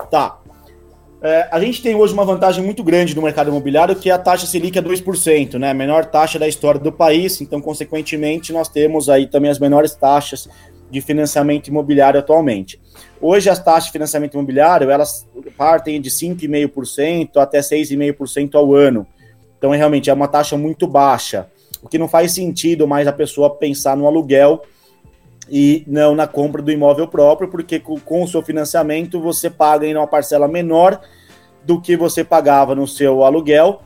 Tá. 0.10 0.40
É, 1.24 1.48
a 1.52 1.60
gente 1.60 1.84
tem 1.84 1.94
hoje 1.94 2.14
uma 2.14 2.26
vantagem 2.26 2.64
muito 2.64 2.84
grande 2.84 3.16
no 3.16 3.22
mercado 3.22 3.50
imobiliário, 3.50 3.96
que 3.96 4.10
é 4.10 4.14
a 4.14 4.18
taxa 4.18 4.48
Selic 4.48 4.78
é 4.78 4.82
2%, 4.82 5.60
né? 5.60 5.70
A 5.70 5.74
menor 5.74 6.06
taxa 6.06 6.40
da 6.40 6.48
história 6.48 6.80
do 6.80 6.92
país, 6.92 7.40
então, 7.42 7.62
consequentemente, 7.62 8.52
nós 8.52 8.68
temos 8.68 9.08
aí 9.08 9.28
também 9.28 9.52
as 9.52 9.60
menores 9.60 9.94
taxas 9.94 10.50
de 10.90 11.00
financiamento 11.00 11.68
imobiliário 11.68 12.20
atualmente. 12.20 12.82
Hoje 13.22 13.50
as 13.52 13.64
taxas 13.64 13.86
de 13.86 13.92
financiamento 13.92 14.34
imobiliário, 14.34 14.90
elas 14.90 15.28
partem 15.56 16.02
de 16.02 16.10
5,5% 16.10 17.38
até 17.38 17.60
6,5% 17.60 18.56
ao 18.56 18.74
ano. 18.74 19.06
Então, 19.58 19.72
é, 19.72 19.78
realmente, 19.78 20.10
é 20.10 20.14
uma 20.14 20.28
taxa 20.28 20.58
muito 20.58 20.88
baixa, 20.88 21.48
o 21.84 21.88
que 21.88 22.00
não 22.00 22.08
faz 22.08 22.34
sentido 22.34 22.88
mais 22.88 23.08
a 23.08 23.14
pessoa 23.14 23.56
pensar 23.56 23.96
no 23.96 24.08
aluguel 24.08 24.64
e 25.48 25.84
não 25.86 26.16
na 26.16 26.26
compra 26.26 26.64
do 26.64 26.72
imóvel 26.72 27.08
próprio, 27.08 27.48
porque 27.48 27.80
com, 27.80 28.00
com 28.00 28.24
o 28.24 28.28
seu 28.28 28.42
financiamento 28.42 29.22
você 29.22 29.52
paga 29.52 29.86
em 29.86 29.96
uma 29.96 30.08
parcela 30.08 30.48
menor 30.48 31.00
do 31.64 31.80
que 31.80 31.96
você 31.96 32.24
pagava 32.24 32.74
no 32.74 32.88
seu 32.88 33.24
aluguel 33.24 33.84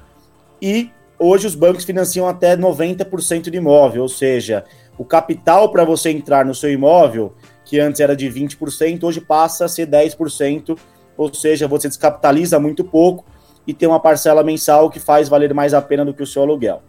e 0.62 0.90
hoje 1.20 1.48
os 1.48 1.56
bancos 1.56 1.84
financiam 1.84 2.28
até 2.28 2.56
90% 2.56 3.50
de 3.50 3.58
imóvel, 3.58 4.04
ou 4.04 4.10
seja, 4.10 4.64
o 4.98 5.04
capital 5.04 5.72
para 5.72 5.84
você 5.84 6.10
entrar 6.10 6.46
no 6.46 6.56
seu 6.56 6.72
imóvel, 6.72 7.34
que 7.66 7.80
antes 7.80 8.00
era 8.00 8.16
de 8.16 8.28
20%, 8.30 9.04
hoje 9.04 9.20
passa 9.20 9.66
a 9.66 9.68
ser 9.68 9.88
10%, 9.88 10.78
ou 11.18 11.34
seja, 11.34 11.68
você 11.68 11.88
descapitaliza 11.88 12.60
muito 12.60 12.84
pouco 12.84 13.26
e 13.66 13.74
tem 13.74 13.90
uma 13.90 14.00
parcela 14.00 14.44
mensal 14.44 14.90
que 14.90 15.00
faz 15.00 15.28
valer 15.28 15.54
mais 15.54 15.74
a 15.74 15.82
pena 15.82 16.06
do 16.06 16.14
que 16.14 16.22
o 16.22 16.28
seu 16.28 16.44
aluguel. 16.44 16.84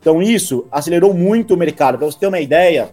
Então, 0.00 0.22
isso 0.22 0.66
acelerou 0.70 1.12
muito 1.14 1.54
o 1.54 1.56
mercado. 1.56 1.98
Para 1.98 2.06
você 2.06 2.18
ter 2.18 2.26
uma 2.26 2.40
ideia, 2.40 2.92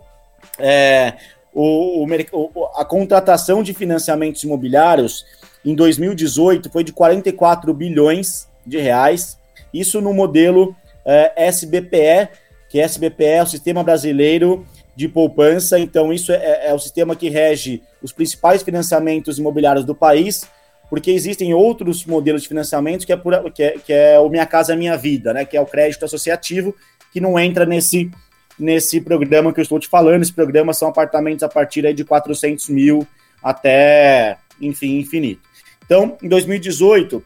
é, 0.60 1.14
o, 1.54 2.06
o, 2.06 2.66
a 2.76 2.86
contratação 2.86 3.64
de 3.64 3.74
financiamentos 3.74 4.44
imobiliários 4.44 5.26
em 5.64 5.76
2018 5.76 6.70
foi 6.70 6.84
de 6.84 6.92
44 6.92 7.74
bilhões 7.74 8.48
de 8.66 8.78
reais, 8.78 9.38
isso 9.74 10.02
no 10.02 10.14
modelo 10.14 10.76
é, 11.06 11.48
SBPE, 11.48 12.30
que 12.70 12.80
SBPE 12.80 13.26
é 13.26 13.44
o 13.44 13.48
Sistema 13.48 13.84
Brasileiro 13.84 14.66
de 15.02 15.08
Poupança, 15.08 15.80
então 15.80 16.14
isso 16.14 16.32
é, 16.32 16.68
é 16.68 16.74
o 16.74 16.80
sistema 16.80 17.16
que 17.16 17.28
rege 17.28 17.82
os 18.04 18.12
principais 18.12 18.62
financiamentos 18.62 19.40
imobiliários 19.40 19.84
do 19.84 19.96
país, 19.96 20.48
porque 20.92 21.10
existem 21.10 21.56
outros 21.56 22.06
modelos 22.06 22.44
de 22.44 22.48
financiamento 22.48 23.04
que 23.04 23.12
é, 23.12 23.18
por, 23.18 23.52
que 23.52 23.64
é, 23.64 23.72
que 23.80 23.92
é 23.92 24.20
o 24.20 24.30
Minha 24.30 24.46
Casa 24.46 24.76
Minha 24.76 24.96
Vida, 24.96 25.34
né, 25.34 25.44
que 25.44 25.58
é 25.58 25.62
o 25.62 25.66
crédito 25.66 26.06
associativo, 26.06 26.76
que 27.12 27.20
não 27.20 27.40
entra 27.40 27.66
nesse, 27.66 28.12
nesse 28.60 29.02
programa 29.02 29.52
que 29.52 29.60
eu 29.60 29.64
estou 29.64 29.80
te 29.80 29.88
falando. 29.88 30.22
Esse 30.22 30.34
programa 30.34 30.72
são 30.72 30.90
apartamentos 30.90 31.42
a 31.42 31.50
partir 31.50 31.84
aí 31.84 31.96
de 31.96 32.06
400 32.06 32.70
mil 32.70 33.08
até, 33.42 34.38
enfim, 34.62 35.00
infinito. 35.00 35.42
Então, 35.84 36.16
em 36.22 36.30
2018, 36.30 37.24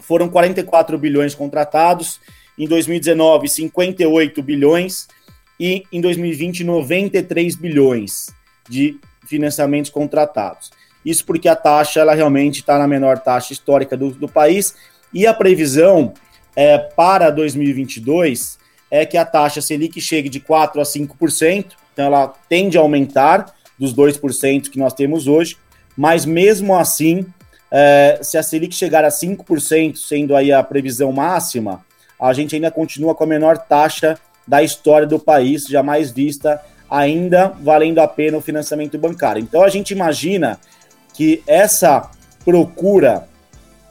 foram 0.00 0.28
44 0.28 0.98
bilhões 0.98 1.34
contratados, 1.34 2.20
em 2.58 2.68
2019, 2.68 3.48
58 3.48 4.42
bilhões 4.42 5.08
e 5.58 5.84
em 5.92 6.00
2020, 6.00 6.64
93 6.64 7.56
bilhões 7.56 8.28
de 8.68 8.98
financiamentos 9.26 9.90
contratados. 9.90 10.70
Isso 11.04 11.24
porque 11.24 11.48
a 11.48 11.56
taxa 11.56 12.00
ela 12.00 12.14
realmente 12.14 12.60
está 12.60 12.78
na 12.78 12.86
menor 12.86 13.18
taxa 13.18 13.52
histórica 13.52 13.96
do, 13.96 14.10
do 14.10 14.28
país. 14.28 14.74
E 15.14 15.26
a 15.26 15.32
previsão 15.32 16.12
é, 16.54 16.76
para 16.78 17.30
2022 17.30 18.58
é 18.90 19.06
que 19.06 19.16
a 19.16 19.24
taxa 19.24 19.60
Selic 19.60 20.00
chegue 20.00 20.28
de 20.28 20.40
4% 20.40 20.80
a 20.80 20.82
5%, 20.82 21.66
então 21.92 22.06
ela 22.06 22.28
tende 22.48 22.76
a 22.76 22.80
aumentar 22.80 23.54
dos 23.78 23.94
2% 23.94 24.68
que 24.70 24.78
nós 24.78 24.94
temos 24.94 25.26
hoje, 25.26 25.56
mas 25.96 26.24
mesmo 26.24 26.74
assim, 26.74 27.26
é, 27.70 28.18
se 28.22 28.38
a 28.38 28.42
Selic 28.42 28.74
chegar 28.74 29.04
a 29.04 29.08
5%, 29.08 29.96
sendo 29.96 30.34
aí 30.34 30.52
a 30.52 30.62
previsão 30.62 31.12
máxima, 31.12 31.84
a 32.18 32.32
gente 32.32 32.54
ainda 32.54 32.70
continua 32.70 33.14
com 33.14 33.24
a 33.24 33.26
menor 33.26 33.58
taxa 33.58 34.18
da 34.46 34.62
história 34.62 35.06
do 35.06 35.18
país, 35.18 35.64
jamais 35.64 36.10
vista, 36.10 36.60
ainda 36.90 37.48
valendo 37.48 37.98
a 37.98 38.06
pena 38.06 38.38
o 38.38 38.40
financiamento 38.40 38.96
bancário. 38.98 39.42
Então 39.42 39.62
a 39.62 39.68
gente 39.68 39.90
imagina 39.90 40.58
que 41.12 41.42
essa 41.46 42.10
procura 42.44 43.28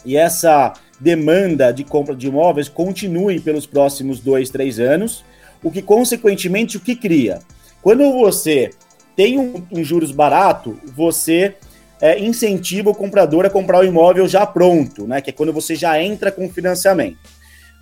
e 0.05 0.15
essa 0.15 0.73
demanda 0.99 1.71
de 1.71 1.83
compra 1.83 2.15
de 2.15 2.27
imóveis 2.27 2.69
continue 2.69 3.39
pelos 3.39 3.65
próximos 3.65 4.19
dois, 4.19 4.49
três 4.49 4.79
anos, 4.79 5.25
o 5.61 5.71
que 5.71 5.81
consequentemente 5.81 6.77
o 6.77 6.79
que 6.79 6.95
cria? 6.95 7.39
Quando 7.81 8.11
você 8.13 8.69
tem 9.15 9.39
um, 9.39 9.65
um 9.71 9.83
juros 9.83 10.11
barato, 10.11 10.79
você 10.85 11.55
é, 12.01 12.19
incentiva 12.19 12.89
o 12.89 12.95
comprador 12.95 13.45
a 13.45 13.49
comprar 13.49 13.79
o 13.79 13.83
imóvel 13.83 14.27
já 14.27 14.45
pronto, 14.45 15.07
né? 15.07 15.21
Que 15.21 15.29
é 15.29 15.33
quando 15.33 15.53
você 15.53 15.75
já 15.75 16.01
entra 16.01 16.31
com 16.31 16.49
financiamento. 16.49 17.17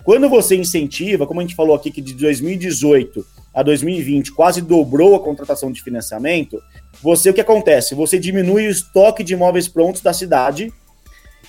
Quando 0.04 0.28
você 0.28 0.54
incentiva, 0.54 1.26
como 1.26 1.40
a 1.40 1.42
gente 1.42 1.56
falou 1.56 1.74
aqui, 1.74 1.90
que 1.90 2.02
de 2.02 2.12
2018 2.12 3.26
a 3.54 3.62
2020 3.62 4.32
quase 4.32 4.60
dobrou 4.60 5.16
a 5.16 5.20
contratação 5.20 5.72
de 5.72 5.82
financiamento, 5.82 6.62
você 7.02 7.30
o 7.30 7.34
que 7.34 7.40
acontece? 7.40 7.94
Você 7.94 8.18
diminui 8.18 8.66
o 8.66 8.70
estoque 8.70 9.24
de 9.24 9.32
imóveis 9.32 9.66
prontos 9.66 10.02
da 10.02 10.12
cidade 10.12 10.70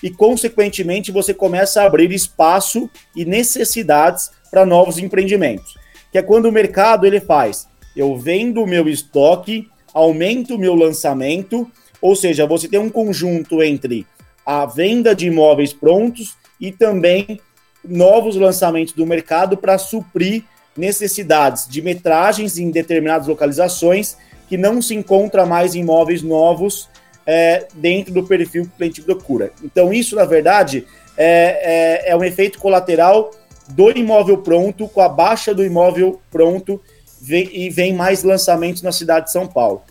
e, 0.02 0.10
consequentemente, 0.10 1.12
você 1.12 1.34
começa 1.34 1.82
a 1.82 1.86
abrir 1.86 2.14
espaço 2.14 2.90
e 3.14 3.26
necessidades 3.26 4.32
para 4.50 4.66
novos 4.66 4.98
empreendimentos. 5.00 5.76
Que 6.10 6.20
é 6.20 6.22
quando 6.22 6.46
o 6.46 6.52
mercado 6.52 7.06
ele 7.06 7.20
faz, 7.20 7.68
eu 7.94 8.16
vendo 8.16 8.64
o 8.64 8.68
meu 8.68 8.88
estoque, 8.88 9.68
aumento 9.94 10.56
o 10.56 10.60
meu 10.60 10.76
lançamento, 10.76 11.70
ou 12.02 12.16
seja, 12.16 12.46
você 12.46 12.70
tem 12.70 12.80
um 12.80 12.90
conjunto 12.90 13.62
entre 13.62 14.08
a 14.46 14.66
venda 14.66 15.14
de 15.14 15.28
imóveis 15.28 15.74
prontos 15.74 16.38
e 16.60 16.72
também 16.72 17.42
novos 17.88 18.36
lançamentos 18.36 18.94
do 18.94 19.06
mercado 19.06 19.58
para 19.58 19.78
suprir 19.78 20.44
necessidades 20.78 21.68
de 21.68 21.82
metragens 21.82 22.58
em 22.58 22.70
determinadas 22.70 23.28
localizações 23.28 24.18
que 24.48 24.58
não 24.58 24.82
se 24.82 24.94
encontra 24.94 25.46
mais 25.46 25.74
imóveis 25.76 26.22
novos 26.22 26.90
é, 27.26 27.68
dentro 27.74 28.14
do 28.14 28.24
perfil 28.24 28.64
que 28.64 28.70
o 28.70 28.72
cliente 28.72 29.02
procura. 29.02 29.52
Então, 29.64 29.92
isso, 29.92 30.16
na 30.16 30.26
verdade, 30.26 30.86
é, 31.18 32.04
é, 32.06 32.12
é, 32.12 32.16
um 32.16 32.24
efeito 32.24 32.60
colateral 32.60 33.32
do 33.70 33.90
imóvel 33.92 34.38
pronto, 34.38 34.88
com 34.88 35.02
a 35.02 35.10
baixa 35.10 35.54
do 35.54 35.64
imóvel 35.64 36.22
pronto, 36.30 36.80
vem, 37.20 37.50
e 37.52 37.70
vem 37.70 37.94
mais 37.94 38.24
lançamentos 38.24 38.82
na 38.82 38.92
cidade 38.92 39.28
de 39.28 39.32
São 39.32 39.48
Paulo. 39.48 39.82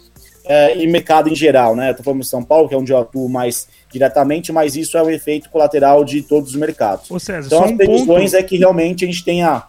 É, 0.47 0.77
e 0.77 0.87
mercado 0.87 1.29
em 1.29 1.35
geral, 1.35 1.75
né? 1.75 1.91
Estou 1.91 2.05
falando 2.05 2.21
de 2.21 2.27
São 2.27 2.43
Paulo, 2.45 2.69
que 2.69 2.75
é 2.75 2.79
onde 2.79 2.93
eu 2.93 2.99
atuo 2.99 3.29
mais 3.29 3.67
diretamente, 3.91 4.53
mas 4.53 4.77
isso 4.77 4.99
é 4.99 5.03
um 5.03 5.09
efeito 5.09 5.49
colateral 5.49 6.05
de 6.05 6.23
todos 6.23 6.51
os 6.51 6.57
mercados. 6.57 7.11
Ô 7.11 7.19
César, 7.19 7.47
então, 7.47 7.65
as 7.65 7.71
um 7.71 7.77
previsões 7.77 8.33
ponto... 8.33 8.41
é 8.41 8.43
que 8.43 8.59
realmente 8.59 9.05
a 9.05 9.07
gente 9.07 9.25
tenha 9.25 9.63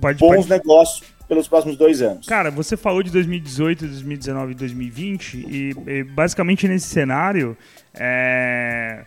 pode, 0.00 0.18
bons 0.18 0.46
pode... 0.46 0.50
negócios 0.50 1.02
pelos 1.28 1.48
próximos 1.48 1.76
dois 1.76 2.02
anos. 2.02 2.26
Cara, 2.26 2.50
você 2.50 2.76
falou 2.76 3.02
de 3.02 3.10
2018, 3.10 3.86
2019 3.86 4.52
e 4.52 4.54
2020, 4.54 5.34
e, 5.34 5.74
e 5.86 6.04
basicamente 6.04 6.66
nesse 6.68 6.86
cenário, 6.86 7.56
é, 7.94 9.04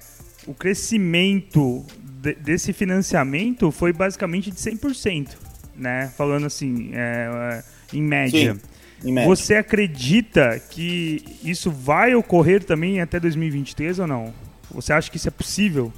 o 0.47 0.53
crescimento 0.53 1.85
de, 2.01 2.33
desse 2.35 2.73
financiamento 2.73 3.71
foi 3.71 3.93
basicamente 3.93 4.51
de 4.51 4.57
100%, 4.57 5.29
né? 5.75 6.11
Falando 6.17 6.45
assim, 6.45 6.91
é, 6.93 7.63
em 7.93 8.01
média. 8.01 8.53
Sim. 8.53 8.61
Você 9.25 9.55
acredita 9.55 10.59
que 10.69 11.23
isso 11.43 11.71
vai 11.71 12.13
ocorrer 12.15 12.63
também 12.63 12.99
até 12.99 13.19
2023 13.19 13.99
ou 13.99 14.07
não? 14.07 14.33
Você 14.71 14.91
acha 14.91 15.09
que 15.09 15.17
isso 15.17 15.27
é 15.27 15.31
possível? 15.31 15.91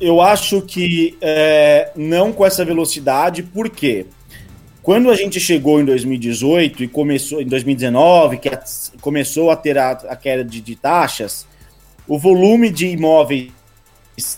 Eu 0.00 0.20
acho 0.20 0.62
que 0.62 1.16
é, 1.20 1.90
não 1.96 2.32
com 2.32 2.44
essa 2.44 2.64
velocidade, 2.64 3.42
por 3.42 3.68
quê? 3.68 4.06
Quando 4.82 5.10
a 5.10 5.16
gente 5.16 5.40
chegou 5.40 5.80
em 5.80 5.84
2018 5.84 6.84
e 6.84 6.88
começou 6.88 7.40
em 7.40 7.46
2019, 7.46 8.38
que 8.38 8.50
começou 9.00 9.50
a 9.50 9.56
ter 9.56 9.78
a, 9.78 9.92
a 9.92 10.16
queda 10.16 10.44
de, 10.44 10.60
de 10.60 10.76
taxas, 10.76 11.46
o 12.06 12.18
volume 12.18 12.70
de 12.70 12.88
imóveis 12.88 13.50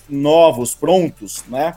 novos, 0.09 0.75
prontos, 0.75 1.43
né? 1.49 1.75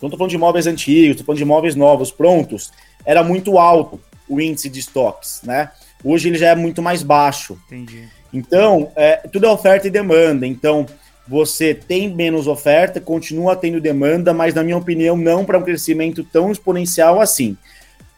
Não 0.00 0.06
estou 0.06 0.16
falando 0.16 0.30
de 0.30 0.36
imóveis 0.36 0.66
antigos, 0.66 1.12
estou 1.12 1.26
falando 1.26 1.38
de 1.38 1.42
imóveis 1.42 1.74
novos, 1.74 2.12
prontos, 2.12 2.70
era 3.04 3.24
muito 3.24 3.58
alto 3.58 4.00
o 4.28 4.40
índice 4.40 4.68
de 4.68 4.80
estoques, 4.80 5.40
né? 5.42 5.70
Hoje 6.02 6.28
ele 6.28 6.38
já 6.38 6.48
é 6.48 6.54
muito 6.54 6.80
mais 6.82 7.02
baixo. 7.02 7.58
Entendi. 7.66 8.08
Então, 8.32 8.92
é, 8.94 9.16
tudo 9.16 9.46
é 9.46 9.50
oferta 9.50 9.86
e 9.86 9.90
demanda. 9.90 10.46
Então, 10.46 10.86
você 11.26 11.74
tem 11.74 12.14
menos 12.14 12.46
oferta, 12.46 13.00
continua 13.00 13.56
tendo 13.56 13.80
demanda, 13.80 14.32
mas, 14.32 14.54
na 14.54 14.62
minha 14.62 14.76
opinião, 14.76 15.16
não 15.16 15.44
para 15.44 15.58
um 15.58 15.62
crescimento 15.62 16.24
tão 16.24 16.50
exponencial 16.50 17.20
assim. 17.20 17.56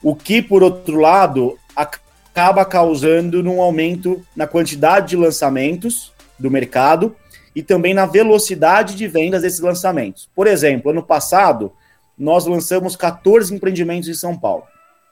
O 0.02 0.14
que, 0.14 0.40
por 0.40 0.62
outro 0.62 0.98
lado, 0.98 1.58
acaba 1.74 2.64
causando 2.64 3.42
um 3.42 3.60
aumento 3.60 4.24
na 4.34 4.46
quantidade 4.46 5.08
de 5.08 5.16
lançamentos 5.16 6.12
do 6.38 6.50
mercado 6.50 7.14
e 7.54 7.62
também 7.62 7.92
na 7.92 8.06
velocidade 8.06 8.94
de 8.94 9.06
vendas 9.08 9.42
desses 9.42 9.60
lançamentos. 9.60 10.28
Por 10.34 10.46
exemplo, 10.46 10.90
ano 10.90 11.02
passado, 11.02 11.72
nós 12.16 12.46
lançamos 12.46 12.96
14 12.96 13.54
empreendimentos 13.54 14.08
em 14.08 14.14
São 14.14 14.36
Paulo, 14.36 14.64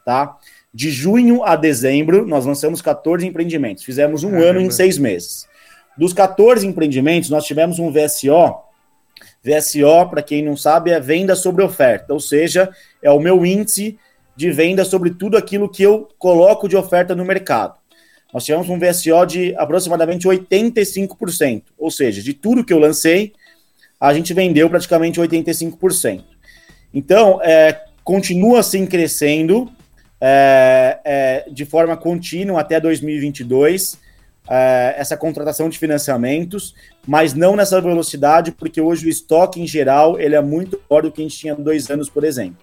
tá? 0.05 0.37
De 0.73 0.91
junho 0.91 1.43
a 1.45 1.57
dezembro, 1.57 2.27
nós 2.27 2.45
lançamos 2.45 2.83
14 2.83 3.27
empreendimentos. 3.27 3.85
Fizemos 3.85 4.23
um 4.23 4.37
ano 4.43 4.61
em 4.61 4.71
seis 4.71 4.99
meses. 4.99 5.47
Dos 5.97 6.13
14 6.13 6.67
empreendimentos, 6.67 7.31
nós 7.31 7.45
tivemos 7.45 7.79
um 7.79 7.91
VSO. 7.91 8.55
VSO, 9.43 10.09
para 10.11 10.23
quem 10.23 10.45
não 10.45 10.57
sabe, 10.57 10.91
é 10.91 11.01
venda 11.01 11.35
sobre 11.35 11.65
oferta, 11.65 12.13
ou 12.13 12.21
seja, 12.21 12.71
é 13.03 13.11
o 13.11 13.19
meu 13.19 13.45
índice 13.45 13.99
de 14.37 14.53
venda 14.53 14.85
sobre 14.85 15.11
tudo 15.11 15.37
aquilo 15.37 15.69
que 15.69 15.83
eu 15.83 16.09
coloco 16.19 16.69
de 16.69 16.77
oferta 16.77 17.15
no 17.15 17.25
mercado. 17.25 17.77
Nós 18.33 18.45
tivemos 18.45 18.69
um 18.69 18.79
VSO 18.79 19.27
de 19.27 19.55
aproximadamente 19.57 20.29
85%, 20.29 21.63
ou 21.79 21.91
seja, 21.91 22.23
de 22.23 22.35
tudo 22.35 22.65
que 22.65 22.73
eu 22.73 22.79
lancei, 22.79 23.33
a 23.99 24.15
gente 24.15 24.33
vendeu 24.33 24.69
praticamente 24.69 25.21
85%. 25.21 26.23
Então, 26.93 27.41
é, 27.43 27.85
continua 28.05 28.61
assim 28.61 28.87
crescendo 28.87 29.71
é, 30.21 30.99
é, 31.05 31.51
de 31.51 31.65
forma 31.65 31.97
contínua 31.97 32.61
até 32.61 32.81
2022, 32.81 33.99
é, 34.49 34.95
essa 34.97 35.17
contratação 35.17 35.69
de 35.69 35.79
financiamentos, 35.79 36.75
mas 37.07 37.35
não 37.35 37.55
nessa 37.55 37.81
velocidade, 37.81 38.53
porque 38.53 38.81
hoje 38.81 39.07
o 39.07 39.09
estoque 39.09 39.61
em 39.61 39.67
geral 39.67 40.19
ele 40.19 40.35
é 40.35 40.41
muito 40.41 40.81
maior 40.89 41.03
do 41.03 41.13
que 41.13 41.21
a 41.21 41.25
gente 41.25 41.37
tinha 41.37 41.55
dois 41.55 41.91
anos, 41.91 42.09
por 42.09 42.25
exemplo. 42.25 42.59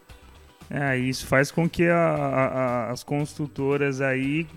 É, 0.69 0.97
isso 0.97 1.27
faz 1.27 1.51
com 1.51 1.69
que 1.69 1.87
a, 1.87 1.95
a, 1.95 2.91
as 2.91 3.03
construtoras 3.03 4.01
aí 4.01 4.47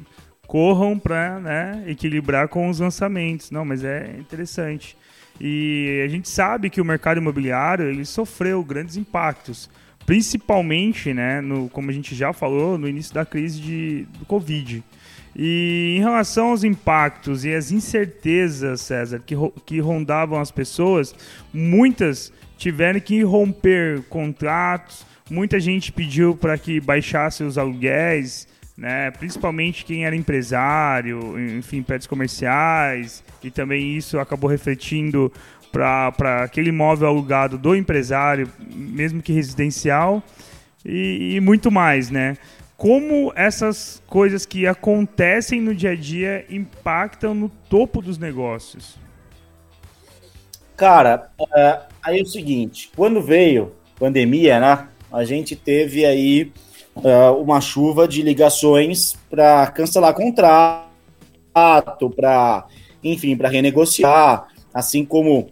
corram 0.47 0.99
para 0.99 1.39
né, 1.39 1.85
equilibrar 1.87 2.49
com 2.49 2.69
os 2.69 2.81
lançamentos. 2.81 3.51
Não, 3.51 3.65
mas 3.65 3.85
é 3.85 4.17
interessante. 4.19 4.97
E 5.41 6.03
a 6.05 6.09
gente 6.09 6.29
sabe 6.29 6.71
que 6.71 6.81
o 6.81 6.85
mercado 6.85 7.19
imobiliário 7.19 7.87
ele 7.87 8.05
sofreu 8.05 8.65
grandes 8.65 8.97
impactos, 8.97 9.71
principalmente, 10.09 11.13
né, 11.13 11.43
no, 11.43 11.69
como 11.69 11.91
a 11.91 11.93
gente 11.93 12.15
já 12.15 12.33
falou, 12.33 12.79
no 12.79 12.89
início 12.89 13.13
da 13.13 13.27
crise 13.27 13.61
de, 13.61 14.07
do 14.19 14.25
Covid. 14.25 14.83
E 15.37 15.97
em 15.99 16.01
relação 16.01 16.49
aos 16.49 16.65
impactos 16.65 17.45
e 17.45 17.53
as 17.55 17.71
incertezas, 17.71 18.81
César, 18.81 19.21
que, 19.21 19.35
que 19.67 19.79
rondavam 19.81 20.41
as 20.41 20.51
pessoas, 20.51 21.15
muitas 21.53 22.33
tiveram 22.57 22.99
que 23.01 23.23
romper 23.23 24.01
contratos, 24.09 25.05
muita 25.31 25.61
gente 25.61 25.93
pediu 25.93 26.35
para 26.35 26.57
que 26.57 26.81
baixasse 26.81 27.45
os 27.45 27.59
aluguéis, 27.59 28.49
né? 28.79 29.11
Principalmente 29.11 29.85
quem 29.85 30.07
era 30.07 30.17
empresário, 30.17 31.39
enfim, 31.59 31.83
prédios 31.83 32.07
comerciais, 32.07 33.23
e 33.45 33.51
também 33.51 33.95
isso 33.95 34.19
acabou 34.19 34.49
refletindo 34.49 35.31
para 35.71 36.43
aquele 36.43 36.71
imóvel 36.71 37.09
alugado 37.09 37.59
do 37.59 37.75
empresário, 37.75 38.51
mesmo 38.75 39.23
que 39.23 39.33
residencial, 39.33 40.23
e, 40.85 41.35
e, 41.35 41.41
muito 41.41 41.71
mais, 41.71 42.11
né? 42.11 42.37
Como 42.77 43.33
essas 43.35 44.03
coisas 44.07 44.47
que 44.47 44.67
acontecem 44.67 45.61
no 45.61 45.75
dia 45.75 45.91
a 45.91 45.97
dia 45.97 46.47
impactam 46.49 47.35
no 47.35 47.49
topo 47.49 48.01
dos 48.01 48.19
negócios? 48.19 48.97
Cara, 50.77 51.31
é, 51.57 51.81
aí 52.03 52.21
é 52.21 52.23
o 52.23 52.27
seguinte, 52.27 52.91
quando 52.95 53.21
veio 53.21 53.73
pandemia, 53.99 54.61
né? 54.61 54.89
A 55.11 55.25
gente 55.25 55.57
teve 55.57 56.05
aí 56.05 56.53
uh, 56.95 57.33
uma 57.41 57.61
chuva 57.61 58.07
de 58.07 58.23
ligações 58.23 59.15
para 59.29 59.67
cancelar 59.69 60.15
contrato, 60.15 60.89
para, 62.15 62.67
enfim, 63.03 63.37
para 63.37 63.49
renegociar, 63.49 64.49
assim 64.73 65.05
como 65.05 65.49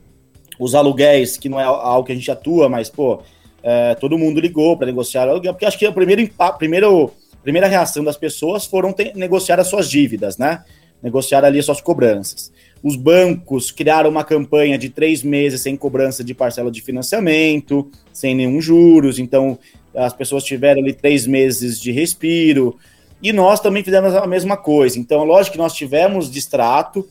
os 0.58 0.74
aluguéis, 0.74 1.36
que 1.36 1.48
não 1.48 1.60
é 1.60 1.64
algo 1.64 2.04
que 2.04 2.12
a 2.12 2.14
gente 2.14 2.30
atua, 2.30 2.68
mas, 2.68 2.88
pô, 2.88 3.22
é, 3.62 3.94
todo 3.94 4.18
mundo 4.18 4.40
ligou 4.40 4.76
para 4.76 4.86
negociar 4.86 5.28
aluguel, 5.28 5.52
porque 5.52 5.66
acho 5.66 5.78
que 5.78 5.86
a 5.86 5.92
primeira, 5.92 6.28
primeiro, 6.58 7.12
primeira 7.42 7.66
reação 7.66 8.04
das 8.04 8.16
pessoas 8.16 8.64
foram 8.64 8.92
ter, 8.92 9.14
negociar 9.16 9.58
as 9.60 9.68
suas 9.68 9.90
dívidas, 9.90 10.38
né? 10.38 10.64
Negociar 11.02 11.44
ali 11.44 11.58
as 11.58 11.64
suas 11.64 11.80
cobranças. 11.80 12.52
Os 12.82 12.96
bancos 12.96 13.70
criaram 13.70 14.10
uma 14.10 14.24
campanha 14.24 14.78
de 14.78 14.88
três 14.88 15.22
meses 15.22 15.62
sem 15.62 15.76
cobrança 15.76 16.22
de 16.22 16.34
parcela 16.34 16.70
de 16.70 16.80
financiamento, 16.80 17.90
sem 18.12 18.34
nenhum 18.34 18.60
juros, 18.60 19.18
então 19.18 19.58
as 19.94 20.12
pessoas 20.12 20.44
tiveram 20.44 20.80
ali 20.80 20.92
três 20.92 21.26
meses 21.26 21.80
de 21.80 21.90
respiro, 21.90 22.76
e 23.22 23.32
nós 23.32 23.60
também 23.60 23.82
fizemos 23.82 24.14
a 24.14 24.26
mesma 24.26 24.56
coisa. 24.56 24.98
Então, 24.98 25.24
lógico 25.24 25.52
que 25.52 25.58
nós 25.58 25.72
tivemos 25.72 26.30
distrato 26.30 27.08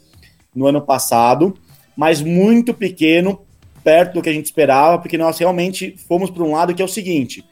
no 0.56 0.68
ano 0.68 0.82
passado, 0.82 1.58
mas 1.96 2.22
muito 2.22 2.74
pequeno, 2.74 3.42
perto 3.84 4.14
do 4.14 4.22
que 4.22 4.30
a 4.30 4.34
gente 4.34 4.46
esperava, 4.46 5.00
porque 5.00 5.18
nós 5.18 5.38
realmente 5.38 5.96
fomos 6.08 6.30
para 6.30 6.44
um 6.44 6.52
lado 6.52 6.74
que 6.74 6.82
é 6.82 6.86
o 6.86 6.90
seguinte: 6.90 7.46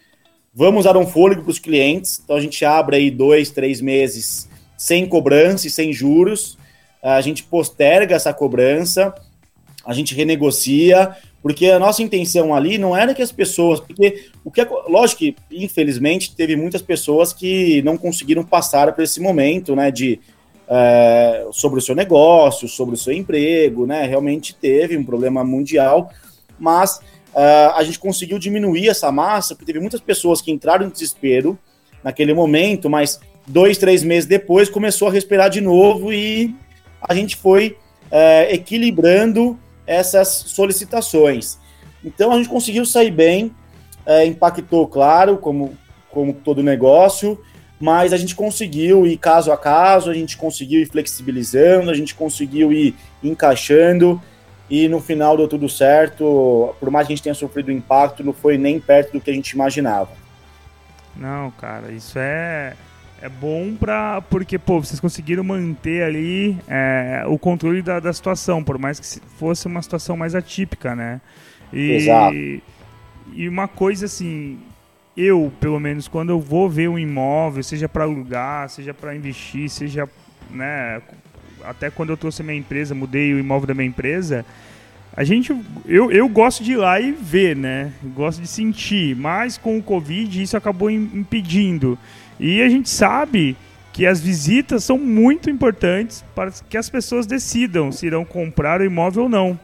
vamos 0.53 0.86
dar 0.86 0.97
um 0.97 1.08
fôlego 1.08 1.43
para 1.43 1.51
os 1.51 1.60
clientes, 1.60 2.21
então 2.23 2.36
a 2.36 2.41
gente 2.41 2.63
abre 2.65 2.97
aí 2.97 3.12
dois, 3.12 3.49
três 3.49 3.82
meses 3.82 4.49
sem 4.77 5.06
cobrança 5.06 5.67
e 5.67 5.69
sem 5.69 5.93
juros, 5.93 6.58
a 7.01 7.21
gente 7.21 7.43
posterga 7.43 8.15
essa 8.15 8.34
cobrança, 8.34 9.13
a 9.86 9.93
gente 9.93 10.15
renegocia, 10.15 11.15
porque 11.41 11.67
a 11.67 11.77
nossa 11.77 12.01
intenção 12.01 12.56
ali 12.56 12.77
não 12.77 12.95
era 12.95 13.13
que 13.13 13.21
as 13.21 13.32
pessoas, 13.32 13.79
porque 13.79 14.29
o 14.43 14.49
que 14.49 14.65
lógico 14.88 15.19
que 15.19 15.36
infelizmente 15.51 16.34
teve 16.34 16.56
muitas 16.56 16.82
pessoas 16.82 17.34
que 17.34 17.82
não 17.82 17.97
conseguiram 17.97 18.43
passar 18.43 18.93
por 18.93 19.03
esse 19.03 19.19
momento, 19.19 19.75
né, 19.75 19.91
de 19.91 20.19
é, 20.67 21.45
sobre 21.52 21.80
o 21.80 21.82
seu 21.82 21.95
negócio, 21.95 22.67
sobre 22.67 22.95
o 22.95 22.97
seu 22.97 23.13
emprego, 23.13 23.86
né, 23.86 24.06
realmente 24.06 24.56
teve 24.56 24.97
um 24.97 25.04
problema 25.04 25.43
mundial, 25.43 26.12
mas 26.58 26.99
é, 27.36 27.71
a 27.76 27.84
gente 27.84 27.99
conseguiu 27.99 28.39
diminuir 28.39 28.88
essa 28.88 29.12
massa, 29.12 29.56
porque 29.56 29.71
teve 29.71 29.80
muitas 29.80 30.02
pessoas 30.02 30.41
que 30.41 30.52
entraram 30.52 30.86
em 30.86 30.89
desespero 30.89 31.58
naquele 32.04 32.34
momento, 32.34 32.89
mas 32.89 33.19
dois, 33.47 33.78
três 33.78 34.04
meses 34.04 34.28
depois 34.28 34.69
começou 34.69 35.08
a 35.08 35.12
respirar 35.12 35.49
de 35.49 35.62
novo 35.62 36.13
e 36.13 36.56
a 37.02 37.13
gente 37.13 37.36
foi 37.36 37.78
é, 38.12 38.54
equilibrando 38.54 39.58
essas 39.86 40.28
solicitações. 40.28 41.57
Então 42.03 42.32
a 42.32 42.38
gente 42.38 42.49
conseguiu 42.49 42.86
sair 42.86 43.11
bem, 43.11 43.53
é, 44.05 44.26
impactou, 44.26 44.88
claro, 44.88 45.38
como, 45.38 45.78
como 46.11 46.34
todo 46.34 46.61
negócio, 46.61 47.39
mas 47.84 48.13
a 48.13 48.17
gente 48.17 48.34
conseguiu 48.34 49.05
ir 49.05 49.17
caso 49.17 49.51
a 49.51 49.57
caso, 49.57 50.09
a 50.09 50.13
gente 50.13 50.38
conseguiu 50.38 50.79
ir 50.79 50.86
flexibilizando, 50.86 51.91
a 51.91 51.93
gente 51.93 52.15
conseguiu 52.15 52.71
ir 52.71 52.95
encaixando 53.21 54.21
e 54.69 54.88
no 54.88 55.01
final 55.01 55.36
deu 55.36 55.49
tudo 55.49 55.67
certo. 55.67 56.73
Por 56.79 56.89
mais 56.89 57.05
que 57.05 57.11
a 57.11 57.15
gente 57.17 57.23
tenha 57.23 57.36
sofrido 57.36 57.73
impacto, 57.73 58.23
não 58.23 58.31
foi 58.31 58.57
nem 58.57 58.79
perto 58.79 59.11
do 59.11 59.19
que 59.19 59.29
a 59.29 59.34
gente 59.34 59.49
imaginava. 59.49 60.11
Não, 61.13 61.51
cara, 61.51 61.91
isso 61.91 62.17
é 62.17 62.73
é 63.21 63.27
bom 63.27 63.75
pra, 63.75 64.21
porque, 64.29 64.57
pô, 64.57 64.79
vocês 64.79 65.01
conseguiram 65.01 65.43
manter 65.43 66.03
ali 66.03 66.57
é, 66.69 67.25
o 67.27 67.38
controle 67.38 67.81
da, 67.81 67.99
da 67.99 68.13
situação, 68.13 68.63
por 68.63 68.77
mais 68.77 68.97
que 68.97 69.19
fosse 69.38 69.67
uma 69.67 69.81
situação 69.81 70.15
mais 70.15 70.36
atípica, 70.36 70.95
né? 70.95 71.19
E, 71.73 71.91
Exato. 71.91 72.36
E 73.34 73.49
uma 73.49 73.67
coisa 73.67 74.05
assim, 74.05 74.57
eu, 75.16 75.51
pelo 75.59 75.80
menos, 75.80 76.07
quando 76.07 76.30
eu 76.30 76.39
vou 76.39 76.70
ver 76.70 76.89
um 76.89 76.97
imóvel, 76.97 77.64
seja 77.64 77.88
para 77.88 78.03
alugar, 78.03 78.70
seja 78.70 78.93
para 78.93 79.16
investir, 79.16 79.70
seja, 79.70 80.09
né, 80.49 81.01
até 81.64 81.89
quando 81.89 82.09
eu 82.09 82.18
trouxe 82.18 82.41
a 82.41 82.45
minha 82.45 82.57
empresa, 82.57 82.95
mudei 82.95 83.34
o 83.34 83.39
imóvel 83.39 83.68
da 83.68 83.74
minha 83.74 83.88
empresa, 83.88 84.45
a 85.16 85.24
gente, 85.24 85.55
eu, 85.86 86.11
eu 86.11 86.28
gosto 86.28 86.64
de 86.64 86.72
ir 86.72 86.78
lá 86.78 86.99
e 86.99 87.11
ver, 87.11 87.55
né? 87.55 87.93
Gosto 88.16 88.41
de 88.41 88.47
sentir, 88.47 89.16
mas 89.16 89.59
com 89.59 89.78
o 89.78 89.84
Covid 89.84 90.41
isso 90.41 90.57
acabou 90.57 90.89
impedindo. 90.89 91.99
E 92.39 92.64
a 92.64 92.68
gente 92.68 92.89
sabe 92.89 93.55
que 93.91 94.07
as 94.07 94.20
visitas 94.20 94.84
são 94.84 94.97
muito 94.97 95.51
importantes 95.51 96.26
para 96.34 96.51
que 96.68 96.76
as 96.76 96.89
pessoas 96.89 97.28
decidam 97.28 97.91
se 97.91 98.07
irão 98.07 98.26
comprar 98.26 98.82
o 98.82 98.86
imóvel 98.86 99.24
ou 99.24 99.30
não. 99.30 99.59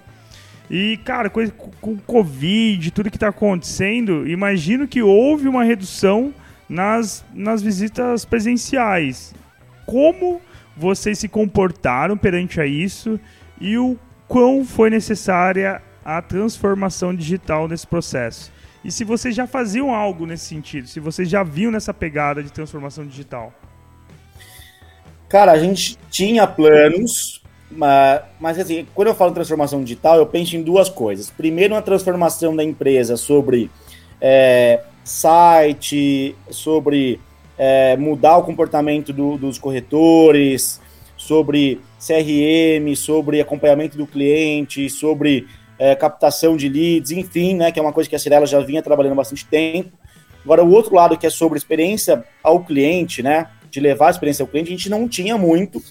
E, 0.69 0.97
cara, 0.97 1.29
com, 1.29 1.49
com 1.81 1.97
Covid, 1.97 2.91
tudo 2.91 3.09
que 3.09 3.17
está 3.17 3.29
acontecendo, 3.29 4.27
imagino 4.27 4.87
que 4.87 5.01
houve 5.01 5.47
uma 5.47 5.63
redução 5.63 6.33
nas, 6.67 7.25
nas 7.33 7.61
visitas 7.61 8.23
presenciais. 8.23 9.33
Como 9.85 10.39
vocês 10.77 11.17
se 11.17 11.27
comportaram 11.27 12.15
perante 12.15 12.61
a 12.61 12.65
isso 12.65 13.19
e 13.59 13.77
o 13.77 13.97
quão 14.27 14.63
foi 14.63 14.91
necessária 14.91 15.81
a 16.05 16.21
transformação 16.21 17.15
digital 17.15 17.67
nesse 17.67 17.87
processo? 17.87 18.51
E 18.85 18.91
se 18.91 19.03
vocês 19.03 19.35
já 19.35 19.47
faziam 19.47 19.93
algo 19.93 20.25
nesse 20.25 20.45
sentido, 20.45 20.87
se 20.87 20.99
vocês 20.99 21.27
já 21.27 21.43
viam 21.43 21.71
nessa 21.71 21.93
pegada 21.93 22.41
de 22.43 22.51
transformação 22.51 23.05
digital? 23.05 23.53
Cara, 25.27 25.51
a 25.51 25.59
gente 25.59 25.97
tinha 26.09 26.47
planos, 26.47 27.38
mas, 27.71 28.21
mas 28.39 28.59
assim, 28.59 28.87
quando 28.95 29.09
eu 29.09 29.15
falo 29.15 29.33
transformação 29.33 29.83
digital, 29.83 30.17
eu 30.17 30.25
penso 30.25 30.55
em 30.55 30.63
duas 30.63 30.89
coisas. 30.89 31.29
Primeiro, 31.29 31.75
uma 31.75 31.81
transformação 31.81 32.55
da 32.55 32.63
empresa 32.63 33.15
sobre 33.15 33.69
é, 34.19 34.83
site, 35.03 36.35
sobre 36.49 37.19
é, 37.57 37.95
mudar 37.97 38.37
o 38.37 38.43
comportamento 38.43 39.13
do, 39.13 39.37
dos 39.37 39.57
corretores, 39.57 40.81
sobre 41.17 41.79
CRM, 41.99 42.95
sobre 42.95 43.41
acompanhamento 43.41 43.97
do 43.97 44.07
cliente, 44.07 44.89
sobre 44.89 45.47
é, 45.77 45.93
captação 45.95 46.57
de 46.57 46.69
leads, 46.69 47.11
enfim, 47.11 47.55
né, 47.55 47.71
que 47.71 47.79
é 47.79 47.81
uma 47.81 47.93
coisa 47.93 48.09
que 48.09 48.15
a 48.15 48.19
Cirela 48.19 48.45
já 48.45 48.59
vinha 48.61 48.81
trabalhando 48.81 49.13
há 49.13 49.15
bastante 49.15 49.45
tempo. 49.45 49.91
Agora, 50.43 50.63
o 50.63 50.71
outro 50.71 50.95
lado 50.95 51.17
que 51.17 51.27
é 51.27 51.29
sobre 51.29 51.57
experiência 51.57 52.23
ao 52.41 52.63
cliente, 52.63 53.21
né, 53.21 53.49
de 53.69 53.79
levar 53.79 54.07
a 54.07 54.11
experiência 54.11 54.43
ao 54.43 54.47
cliente, 54.47 54.69
a 54.69 54.71
gente 54.71 54.89
não 54.89 55.07
tinha 55.07 55.37
muito, 55.37 55.81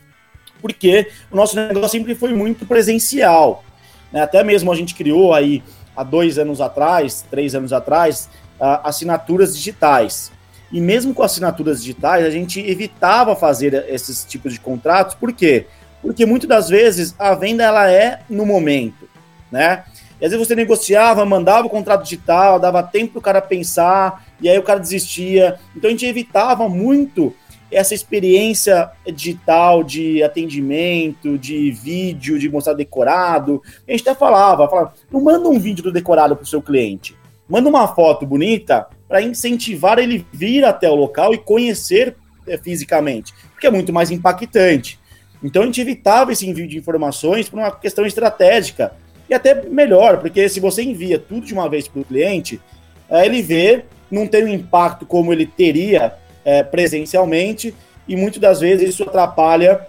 porque 0.61 1.09
o 1.31 1.37
nosso 1.37 1.57
negócio 1.57 1.89
sempre 1.89 2.15
foi 2.15 2.33
muito 2.33 2.67
presencial. 2.67 3.65
Né? 4.13 4.23
Até 4.23 4.43
mesmo 4.43 4.71
a 4.73 4.75
gente 4.75 4.95
criou 4.95 5.35
aí 5.35 5.63
há 5.97 6.03
dois 6.03 6.39
anos 6.39 6.61
atrás, 6.61 7.25
três 7.31 7.55
anos 7.55 7.73
atrás, 7.73 8.29
assinaturas 8.61 9.57
digitais. 9.57 10.33
E 10.71 10.81
mesmo 10.81 11.15
com 11.15 11.23
assinaturas 11.23 11.81
digitais, 11.81 12.25
a 12.27 12.31
gente 12.31 12.61
evitava 12.61 13.35
fazer 13.35 13.87
esses 13.89 14.25
tipos 14.25 14.53
de 14.53 14.61
contratos, 14.61 15.15
por 15.15 15.33
quê? 15.33 15.67
Porque 16.03 16.27
muitas 16.27 16.49
das 16.49 16.69
vezes 16.69 17.15
a 17.19 17.35
venda 17.35 17.65
ela 17.65 17.91
é 17.91 18.21
no 18.29 18.45
momento, 18.45 19.09
né? 19.51 19.85
E 20.21 20.25
às 20.25 20.33
vezes 20.33 20.47
você 20.47 20.55
negociava, 20.55 21.25
mandava 21.25 21.67
o 21.67 21.71
contrato 21.71 22.03
digital, 22.03 22.59
dava 22.59 22.83
tempo 22.83 23.13
para 23.13 23.19
o 23.19 23.23
cara 23.23 23.41
pensar, 23.41 24.25
e 24.41 24.49
aí 24.49 24.59
o 24.59 24.63
cara 24.63 24.81
desistia. 24.81 25.59
Então 25.75 25.89
a 25.89 25.91
gente 25.91 26.07
evitava 26.07 26.69
muito 26.69 27.35
essa 27.71 27.95
experiência 27.95 28.91
digital 29.07 29.83
de 29.83 30.23
atendimento, 30.23 31.37
de 31.39 31.71
vídeo, 31.71 32.39
de 32.39 32.49
mostrar 32.49 32.75
decorado. 32.75 33.63
A 33.87 33.91
gente 33.91 34.09
até 34.09 34.19
falava, 34.19 34.69
falava 34.69 34.95
não 35.11 35.21
manda 35.21 35.49
um 35.49 35.59
vídeo 35.59 35.83
do 35.83 35.93
decorado 35.93 36.35
para 36.35 36.45
o 36.45 36.47
seu 36.47 36.63
cliente. 36.63 37.17
Manda 37.49 37.69
uma 37.69 37.89
foto 37.89 38.27
bonita 38.27 38.87
para 39.07 39.23
incentivar 39.23 39.99
ele 39.99 40.27
vir 40.33 40.65
até 40.65 40.89
o 40.89 40.95
local 40.95 41.33
e 41.33 41.39
conhecer 41.39 42.15
é, 42.47 42.59
fisicamente, 42.59 43.33
porque 43.53 43.67
é 43.67 43.71
muito 43.71 43.93
mais 43.93 44.11
impactante. 44.11 44.99
Então 45.43 45.63
a 45.63 45.67
gente 45.67 45.81
evitava 45.81 46.33
esse 46.33 46.49
envio 46.49 46.67
de 46.67 46.79
informações 46.79 47.49
por 47.49 47.59
uma 47.59 47.71
questão 47.71 48.05
estratégica. 48.05 48.93
E 49.29 49.35
até 49.35 49.63
melhor, 49.69 50.19
porque 50.19 50.49
se 50.49 50.59
você 50.59 50.83
envia 50.83 51.19
tudo 51.19 51.47
de 51.47 51.53
uma 51.53 51.69
vez 51.69 51.87
para 51.87 52.01
o 52.01 52.05
cliente, 52.05 52.61
é, 53.11 53.27
ele 53.27 53.43
vê, 53.43 53.85
não 54.11 54.27
tem 54.27 54.45
o 54.45 54.49
impacto 54.49 55.05
como 55.05 55.33
ele 55.33 55.47
teria 55.47 56.15
é, 56.49 56.63
presencialmente, 56.63 57.75
e 58.09 58.17
muitas 58.17 58.41
das 58.41 58.61
vezes 58.61 58.89
isso 58.89 59.03
atrapalha 59.03 59.87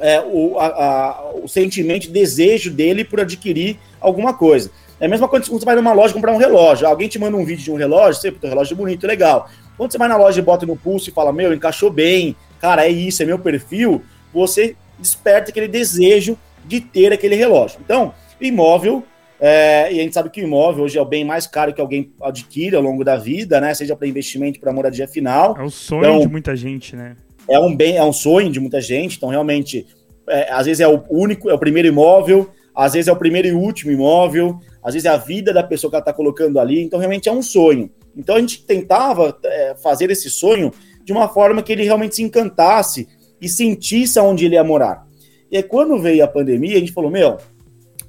é, 0.00 0.20
o, 0.20 0.58
a, 0.58 0.66
a, 0.66 1.30
o 1.44 1.46
sentimento, 1.46 2.10
desejo 2.10 2.72
dele 2.72 3.04
por 3.04 3.20
adquirir 3.20 3.78
alguma 4.00 4.34
coisa. 4.34 4.68
É 4.98 5.06
a 5.06 5.08
mesma 5.08 5.28
coisa 5.28 5.46
quando 5.46 5.60
você 5.60 5.64
vai 5.64 5.76
numa 5.76 5.92
loja 5.92 6.12
comprar 6.12 6.32
um 6.32 6.38
relógio. 6.38 6.88
Alguém 6.88 7.06
te 7.06 7.20
manda 7.20 7.36
um 7.36 7.44
vídeo 7.44 7.62
de 7.62 7.70
um 7.70 7.76
relógio, 7.76 8.20
você, 8.20 8.30
o 8.30 8.48
relógio 8.48 8.74
é 8.74 8.76
bonito, 8.76 9.06
legal. 9.06 9.48
Quando 9.76 9.92
você 9.92 9.98
vai 9.98 10.08
na 10.08 10.16
loja 10.16 10.40
e 10.40 10.42
bota 10.42 10.66
no 10.66 10.76
pulso 10.76 11.08
e 11.08 11.12
fala, 11.12 11.32
meu, 11.32 11.54
encaixou 11.54 11.88
bem, 11.88 12.34
cara, 12.60 12.84
é 12.84 12.90
isso, 12.90 13.22
é 13.22 13.26
meu 13.26 13.38
perfil, 13.38 14.02
você 14.34 14.74
desperta 14.98 15.52
aquele 15.52 15.68
desejo 15.68 16.36
de 16.64 16.80
ter 16.80 17.12
aquele 17.12 17.36
relógio. 17.36 17.78
Então, 17.84 18.12
imóvel 18.40 19.04
é, 19.44 19.92
e 19.92 19.98
a 19.98 20.02
gente 20.04 20.14
sabe 20.14 20.30
que 20.30 20.40
o 20.40 20.44
imóvel 20.44 20.84
hoje 20.84 20.96
é 20.96 21.02
o 21.02 21.04
bem 21.04 21.24
mais 21.24 21.48
caro 21.48 21.74
que 21.74 21.80
alguém 21.80 22.12
adquire 22.22 22.76
ao 22.76 22.82
longo 22.82 23.02
da 23.02 23.16
vida, 23.16 23.60
né? 23.60 23.74
Seja 23.74 23.96
para 23.96 24.06
investimento, 24.06 24.60
para 24.60 24.72
moradia 24.72 25.08
final. 25.08 25.56
É 25.58 25.64
o 25.64 25.68
sonho 25.68 26.04
então, 26.04 26.20
de 26.20 26.28
muita 26.28 26.54
gente, 26.54 26.94
né? 26.94 27.16
É 27.50 27.58
um 27.58 27.74
bem, 27.74 27.96
é 27.96 28.04
um 28.04 28.12
sonho 28.12 28.52
de 28.52 28.60
muita 28.60 28.80
gente. 28.80 29.16
Então, 29.16 29.30
realmente, 29.30 29.84
é, 30.28 30.52
às 30.52 30.66
vezes 30.66 30.78
é 30.78 30.86
o 30.86 31.02
único, 31.10 31.50
é 31.50 31.54
o 31.54 31.58
primeiro 31.58 31.88
imóvel, 31.88 32.50
às 32.72 32.92
vezes 32.92 33.08
é 33.08 33.12
o 33.12 33.16
primeiro 33.16 33.48
e 33.48 33.52
último 33.52 33.90
imóvel, 33.90 34.60
às 34.80 34.94
vezes 34.94 35.06
é 35.06 35.08
a 35.08 35.16
vida 35.16 35.52
da 35.52 35.64
pessoa 35.64 35.90
que 35.90 35.96
ela 35.96 36.02
está 36.02 36.12
colocando 36.12 36.60
ali. 36.60 36.80
Então, 36.80 37.00
realmente 37.00 37.28
é 37.28 37.32
um 37.32 37.42
sonho. 37.42 37.90
Então, 38.16 38.36
a 38.36 38.38
gente 38.38 38.64
tentava 38.64 39.36
é, 39.44 39.74
fazer 39.74 40.08
esse 40.12 40.30
sonho 40.30 40.70
de 41.02 41.12
uma 41.12 41.26
forma 41.28 41.64
que 41.64 41.72
ele 41.72 41.82
realmente 41.82 42.14
se 42.14 42.22
encantasse 42.22 43.08
e 43.40 43.48
sentisse 43.48 44.20
aonde 44.20 44.44
ele 44.44 44.54
ia 44.54 44.62
morar. 44.62 45.04
E 45.50 45.56
aí, 45.56 45.62
quando 45.64 45.98
veio 45.98 46.22
a 46.22 46.28
pandemia, 46.28 46.76
a 46.76 46.80
gente 46.80 46.92
falou: 46.92 47.10
meu, 47.10 47.38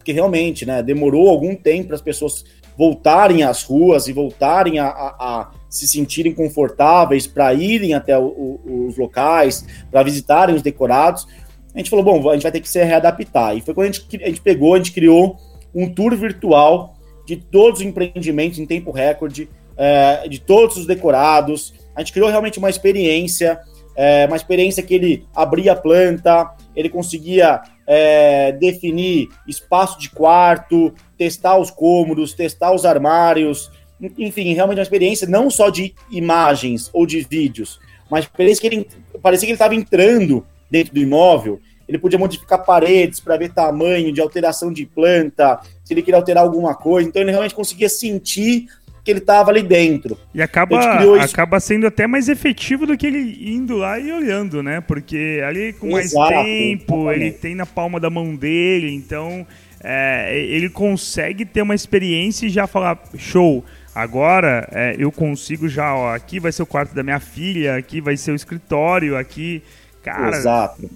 porque 0.04 0.12
realmente, 0.12 0.66
né, 0.66 0.84
demorou 0.84 1.30
algum 1.30 1.56
tempo 1.56 1.88
para 1.88 1.95
as 1.95 2.01
pessoas 2.01 2.43
voltarem 2.78 3.43
às 3.43 3.64
ruas 3.64 4.10
e 4.10 4.14
voltarem 4.14 4.78
a, 4.78 4.88
a, 4.88 5.16
a 5.20 5.51
se 5.70 5.88
sentirem 5.88 6.34
confortáveis 6.34 7.26
para 7.26 7.54
irem 7.54 7.93
até 7.93 8.18
o, 8.20 8.26
o, 8.26 8.86
os 8.89 8.97
locais, 8.97 9.66
para 9.89 10.04
visitarem 10.04 10.54
os 10.54 10.62
decorados. 10.62 11.26
A 11.74 11.78
gente 11.78 11.89
falou, 11.89 12.04
bom, 12.04 12.30
a 12.30 12.34
gente 12.34 12.43
vai 12.43 12.51
ter 12.51 12.60
que 12.60 12.68
se 12.70 12.84
readaptar. 12.84 13.56
E 13.56 13.62
foi 13.62 13.74
quando 13.74 13.88
a 13.88 13.91
gente, 13.91 14.24
a 14.24 14.28
gente 14.28 14.41
pegou, 14.41 14.74
a 14.74 14.78
gente 14.78 14.91
criou 14.91 15.38
um 15.74 15.91
tour 15.91 16.14
virtual 16.18 16.95
de 17.26 17.38
todos 17.38 17.80
os 17.80 17.86
empreendimentos 17.86 18.60
em 18.60 18.66
tempo 18.66 18.91
recorde, 18.91 19.49
é, 19.78 20.28
de 20.28 20.39
todos 20.39 20.76
os 20.76 20.86
decorados. 20.86 21.74
A 21.95 22.01
gente 22.01 22.12
criou 22.12 22.30
realmente 22.30 22.60
uma 22.60 22.70
experiência, 22.70 23.58
é, 23.95 24.26
uma 24.26 24.36
experiência 24.36 24.84
que 24.84 24.93
ele 24.93 25.26
abria 25.34 25.72
a 25.72 25.76
planta, 25.78 26.51
ele 26.76 26.89
conseguia 26.89 27.62
é, 27.86 28.51
definir 28.53 29.29
espaço 29.47 29.99
de 29.99 30.09
quarto, 30.09 30.93
testar 31.17 31.57
os 31.57 31.69
cômodos, 31.69 32.34
testar 32.34 32.73
os 32.73 32.86
armários, 32.86 33.71
enfim, 34.17 34.53
realmente 34.53 34.79
uma 34.79 34.84
experiência 34.84 35.27
não 35.27 35.49
só 35.49 35.69
de 35.69 35.93
imagens 36.11 36.89
ou 36.93 37.05
de 37.05 37.21
vídeos, 37.21 37.79
mas 38.09 38.25
experiência 38.25 38.61
que 38.61 38.75
ele 38.75 38.88
parecia 39.21 39.45
que 39.45 39.51
ele 39.51 39.55
estava 39.55 39.75
entrando 39.75 40.45
dentro 40.69 40.93
do 40.93 40.99
imóvel. 40.99 41.59
Ele 41.88 41.97
podia 41.97 42.17
modificar 42.17 42.63
paredes 42.63 43.19
para 43.19 43.38
ver 43.38 43.53
tamanho 43.53 44.11
de 44.11 44.21
alteração 44.21 44.71
de 44.71 44.86
planta, 44.86 45.59
se 45.84 45.93
ele 45.93 46.01
queria 46.01 46.17
alterar 46.17 46.43
alguma 46.43 46.73
coisa. 46.73 47.07
Então 47.07 47.21
ele 47.21 47.31
realmente 47.31 47.53
conseguia 47.53 47.89
sentir 47.89 48.67
que 49.04 49.12
ele 49.12 49.20
estava 49.20 49.51
ali 49.51 49.62
dentro. 49.62 50.18
E 50.34 50.41
acaba, 50.41 50.80
acaba 51.22 51.60
sendo 51.60 51.86
até 51.86 52.08
mais 52.08 52.30
efetivo 52.30 52.88
do 52.88 52.97
que 52.97 53.06
ele 53.06 53.54
indo 53.54 53.76
lá 53.76 53.99
e 53.99 54.12
olhando, 54.12 54.64
né? 54.64 54.80
Porque 54.80 55.41
ali 55.45 55.74
com 55.74 55.91
mais 55.91 56.14
Exato, 56.14 56.30
tempo, 56.30 56.95
exatamente. 56.95 57.22
ele 57.22 57.32
tem 57.32 57.56
na 57.56 57.66
palma 57.66 57.99
da 57.99 58.10
mão 58.10 58.36
dele, 58.36 58.93
então 58.93 59.45
é, 59.84 60.39
ele 60.39 60.70
consegue 60.70 61.43
ter 61.43 61.62
uma 61.62 61.76
experiência 61.76 62.45
e 62.45 62.49
já 62.49 62.66
falar, 62.66 62.97
show, 63.18 63.66
agora 63.93 64.70
é, 64.72 64.95
eu 64.97 65.12
consigo 65.12 65.68
já, 65.68 65.93
ó, 65.93 66.16
aqui 66.16 66.39
vai 66.39 66.54
ser 66.54 66.64
o 66.64 66.66
quarto 66.66 66.95
da 66.95 67.04
minha 67.04 67.20
filha, 67.20 67.76
aqui 67.76 67.99
vai 67.99 68.16
ser 68.16 68.32
o 68.32 68.36
escritório, 68.36 69.18
aqui, 69.18 69.62
cara... 70.01 70.38
Exato. 70.38 70.89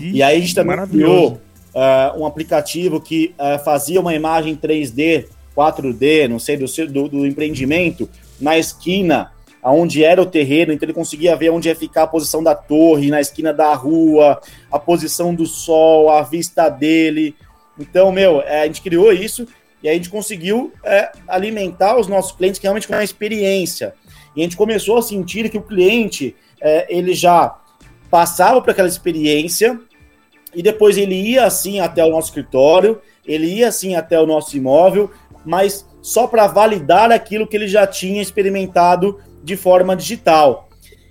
E 0.00 0.20
aí 0.24 0.38
a 0.38 0.40
gente 0.40 0.56
também 0.56 0.76
criou 0.88 1.40
uh, 1.72 2.20
um 2.20 2.26
aplicativo 2.26 3.00
que 3.00 3.32
uh, 3.38 3.62
fazia 3.62 4.00
uma 4.00 4.12
imagem 4.12 4.56
3D 4.56 5.26
4D, 5.56 6.28
não 6.28 6.38
sei, 6.38 6.56
do, 6.56 6.66
do, 6.88 7.08
do 7.08 7.26
empreendimento, 7.26 8.08
na 8.40 8.58
esquina 8.58 9.32
aonde 9.64 10.04
era 10.04 10.20
o 10.20 10.26
terreno, 10.26 10.74
então 10.74 10.84
ele 10.84 10.92
conseguia 10.92 11.34
ver 11.34 11.48
onde 11.48 11.68
ia 11.68 11.74
ficar 11.74 12.02
a 12.02 12.06
posição 12.06 12.42
da 12.42 12.54
torre, 12.54 13.08
na 13.08 13.18
esquina 13.18 13.50
da 13.50 13.72
rua, 13.72 14.38
a 14.70 14.78
posição 14.78 15.34
do 15.34 15.46
sol, 15.46 16.10
a 16.10 16.20
vista 16.20 16.68
dele. 16.68 17.34
Então, 17.78 18.12
meu, 18.12 18.42
é, 18.42 18.60
a 18.60 18.66
gente 18.66 18.82
criou 18.82 19.10
isso 19.10 19.48
e 19.82 19.88
a 19.88 19.94
gente 19.94 20.10
conseguiu 20.10 20.70
é, 20.84 21.12
alimentar 21.26 21.98
os 21.98 22.06
nossos 22.06 22.32
clientes 22.32 22.60
realmente 22.60 22.86
com 22.86 22.92
uma 22.92 23.02
experiência. 23.02 23.94
E 24.36 24.40
a 24.40 24.44
gente 24.44 24.56
começou 24.56 24.98
a 24.98 25.02
sentir 25.02 25.48
que 25.48 25.56
o 25.56 25.62
cliente, 25.62 26.36
é, 26.60 26.86
ele 26.94 27.14
já 27.14 27.56
passava 28.10 28.60
por 28.60 28.70
aquela 28.70 28.86
experiência 28.86 29.80
e 30.54 30.62
depois 30.62 30.98
ele 30.98 31.14
ia 31.14 31.46
assim 31.46 31.80
até 31.80 32.04
o 32.04 32.10
nosso 32.10 32.28
escritório, 32.28 33.00
ele 33.26 33.46
ia 33.46 33.68
assim 33.68 33.94
até 33.94 34.20
o 34.20 34.26
nosso 34.26 34.56
imóvel, 34.56 35.10
mas 35.44 35.86
só 36.00 36.26
para 36.26 36.46
validar 36.46 37.10
aquilo 37.10 37.46
que 37.46 37.56
ele 37.56 37.68
já 37.68 37.86
tinha 37.86 38.20
experimentado 38.20 39.20
de 39.42 39.56
forma 39.56 39.94
digital. 39.94 40.68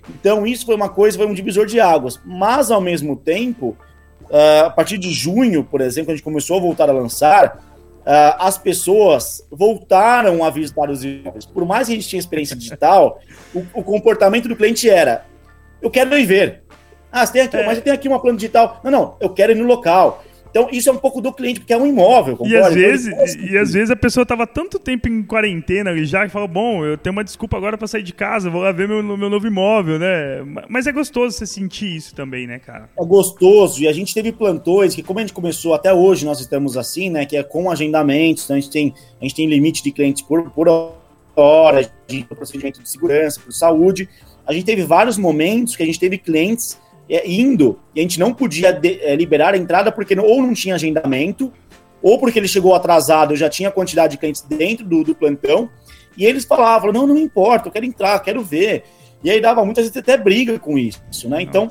Então, 0.08 0.46
isso 0.46 0.66
foi 0.66 0.74
uma 0.74 0.88
coisa, 0.88 1.16
foi 1.16 1.26
um 1.26 1.34
divisor 1.34 1.66
de 1.66 1.80
águas. 1.80 2.20
Mas, 2.24 2.70
ao 2.70 2.80
mesmo 2.80 3.16
tempo, 3.16 3.76
uh, 4.24 4.66
a 4.66 4.70
partir 4.70 4.98
de 4.98 5.10
junho, 5.10 5.64
por 5.64 5.80
exemplo, 5.80 6.12
a 6.12 6.14
gente 6.14 6.24
começou 6.24 6.58
a 6.58 6.60
voltar 6.60 6.88
a 6.88 6.92
lançar, 6.92 7.58
uh, 8.00 8.36
as 8.38 8.58
pessoas 8.58 9.46
voltaram 9.50 10.44
a 10.44 10.50
visitar 10.50 10.90
os 10.90 11.04
imóveis. 11.04 11.46
Por 11.46 11.64
mais 11.64 11.86
que 11.86 11.94
a 11.94 11.96
gente 11.96 12.08
tinha 12.08 12.20
experiência 12.20 12.56
digital, 12.56 13.20
o, 13.72 13.82
comportamento 13.82 14.48
do 14.48 14.56
cliente 14.56 14.88
era: 14.88 15.24
eu 15.80 15.90
quero 15.90 16.16
ir 16.18 16.26
ver. 16.26 16.62
Ah, 17.10 17.24
você 17.24 17.32
tem 17.32 17.42
aqui, 17.42 17.56
é. 17.56 17.66
mas 17.66 17.78
eu 17.78 17.84
tenho 17.84 17.94
aqui 17.94 18.08
uma 18.08 18.20
plano 18.20 18.36
digital. 18.36 18.80
Não, 18.82 18.90
não, 18.90 19.16
eu 19.20 19.30
quero 19.30 19.52
ir 19.52 19.54
no 19.54 19.64
local. 19.64 20.22
Então, 20.54 20.68
isso 20.70 20.88
é 20.88 20.92
um 20.92 20.98
pouco 20.98 21.20
do 21.20 21.32
cliente, 21.32 21.58
porque 21.58 21.72
é 21.72 21.76
um 21.76 21.84
imóvel. 21.84 22.38
E 22.44 22.54
às, 22.54 22.66
então, 22.66 22.74
vezes, 22.74 23.34
e, 23.34 23.58
às 23.58 23.72
vezes 23.72 23.90
a 23.90 23.96
pessoa 23.96 24.22
estava 24.22 24.46
tanto 24.46 24.78
tempo 24.78 25.08
em 25.08 25.20
quarentena 25.20 25.90
ali 25.90 26.04
já 26.04 26.24
que 26.24 26.28
fala: 26.30 26.46
bom, 26.46 26.84
eu 26.84 26.96
tenho 26.96 27.12
uma 27.12 27.24
desculpa 27.24 27.56
agora 27.56 27.76
para 27.76 27.88
sair 27.88 28.04
de 28.04 28.14
casa, 28.14 28.48
vou 28.48 28.62
lá 28.62 28.70
ver 28.70 28.86
meu, 28.86 29.02
meu 29.02 29.28
novo 29.28 29.48
imóvel, 29.48 29.98
né? 29.98 30.44
Mas 30.68 30.86
é 30.86 30.92
gostoso 30.92 31.36
você 31.36 31.44
sentir 31.44 31.96
isso 31.96 32.14
também, 32.14 32.46
né, 32.46 32.60
cara? 32.60 32.88
É 32.96 33.04
gostoso. 33.04 33.82
E 33.82 33.88
a 33.88 33.92
gente 33.92 34.14
teve 34.14 34.30
plantões 34.30 34.94
que, 34.94 35.02
como 35.02 35.18
a 35.18 35.22
gente 35.22 35.32
começou 35.32 35.74
até 35.74 35.92
hoje, 35.92 36.24
nós 36.24 36.38
estamos 36.38 36.76
assim, 36.76 37.10
né? 37.10 37.26
Que 37.26 37.36
é 37.36 37.42
com 37.42 37.68
agendamentos, 37.68 38.44
então 38.44 38.56
a 38.56 38.60
gente 38.60 38.70
tem, 38.70 38.94
a 39.20 39.24
gente 39.24 39.34
tem 39.34 39.48
limite 39.48 39.82
de 39.82 39.90
clientes 39.90 40.22
por, 40.22 40.48
por 40.52 40.68
hora, 41.34 41.90
de 42.06 42.22
procedimento 42.22 42.80
de 42.80 42.88
segurança, 42.88 43.40
por 43.40 43.52
saúde. 43.52 44.08
A 44.46 44.52
gente 44.52 44.66
teve 44.66 44.84
vários 44.84 45.18
momentos 45.18 45.74
que 45.74 45.82
a 45.82 45.86
gente 45.86 45.98
teve 45.98 46.16
clientes 46.16 46.78
indo 47.08 47.78
e 47.94 48.00
a 48.00 48.02
gente 48.02 48.18
não 48.18 48.32
podia 48.32 48.72
de, 48.72 49.00
é, 49.02 49.14
liberar 49.14 49.54
a 49.54 49.56
entrada 49.56 49.92
porque 49.92 50.18
ou 50.18 50.42
não 50.42 50.54
tinha 50.54 50.74
agendamento, 50.74 51.52
ou 52.02 52.18
porque 52.18 52.38
ele 52.38 52.48
chegou 52.48 52.74
atrasado, 52.74 53.36
já 53.36 53.48
tinha 53.48 53.70
quantidade 53.70 54.12
de 54.12 54.18
clientes 54.18 54.42
dentro 54.42 54.84
do, 54.84 55.04
do 55.04 55.14
plantão, 55.14 55.70
e 56.16 56.24
eles 56.24 56.44
falavam, 56.44 56.92
não, 56.92 57.06
não 57.06 57.16
importa, 57.16 57.68
eu 57.68 57.72
quero 57.72 57.84
entrar, 57.84 58.18
quero 58.20 58.42
ver. 58.42 58.84
E 59.22 59.30
aí 59.30 59.40
dava 59.40 59.64
muitas 59.64 59.84
vezes 59.84 59.96
até 59.96 60.16
briga 60.16 60.58
com 60.58 60.78
isso, 60.78 61.28
né? 61.28 61.40
Então, 61.40 61.68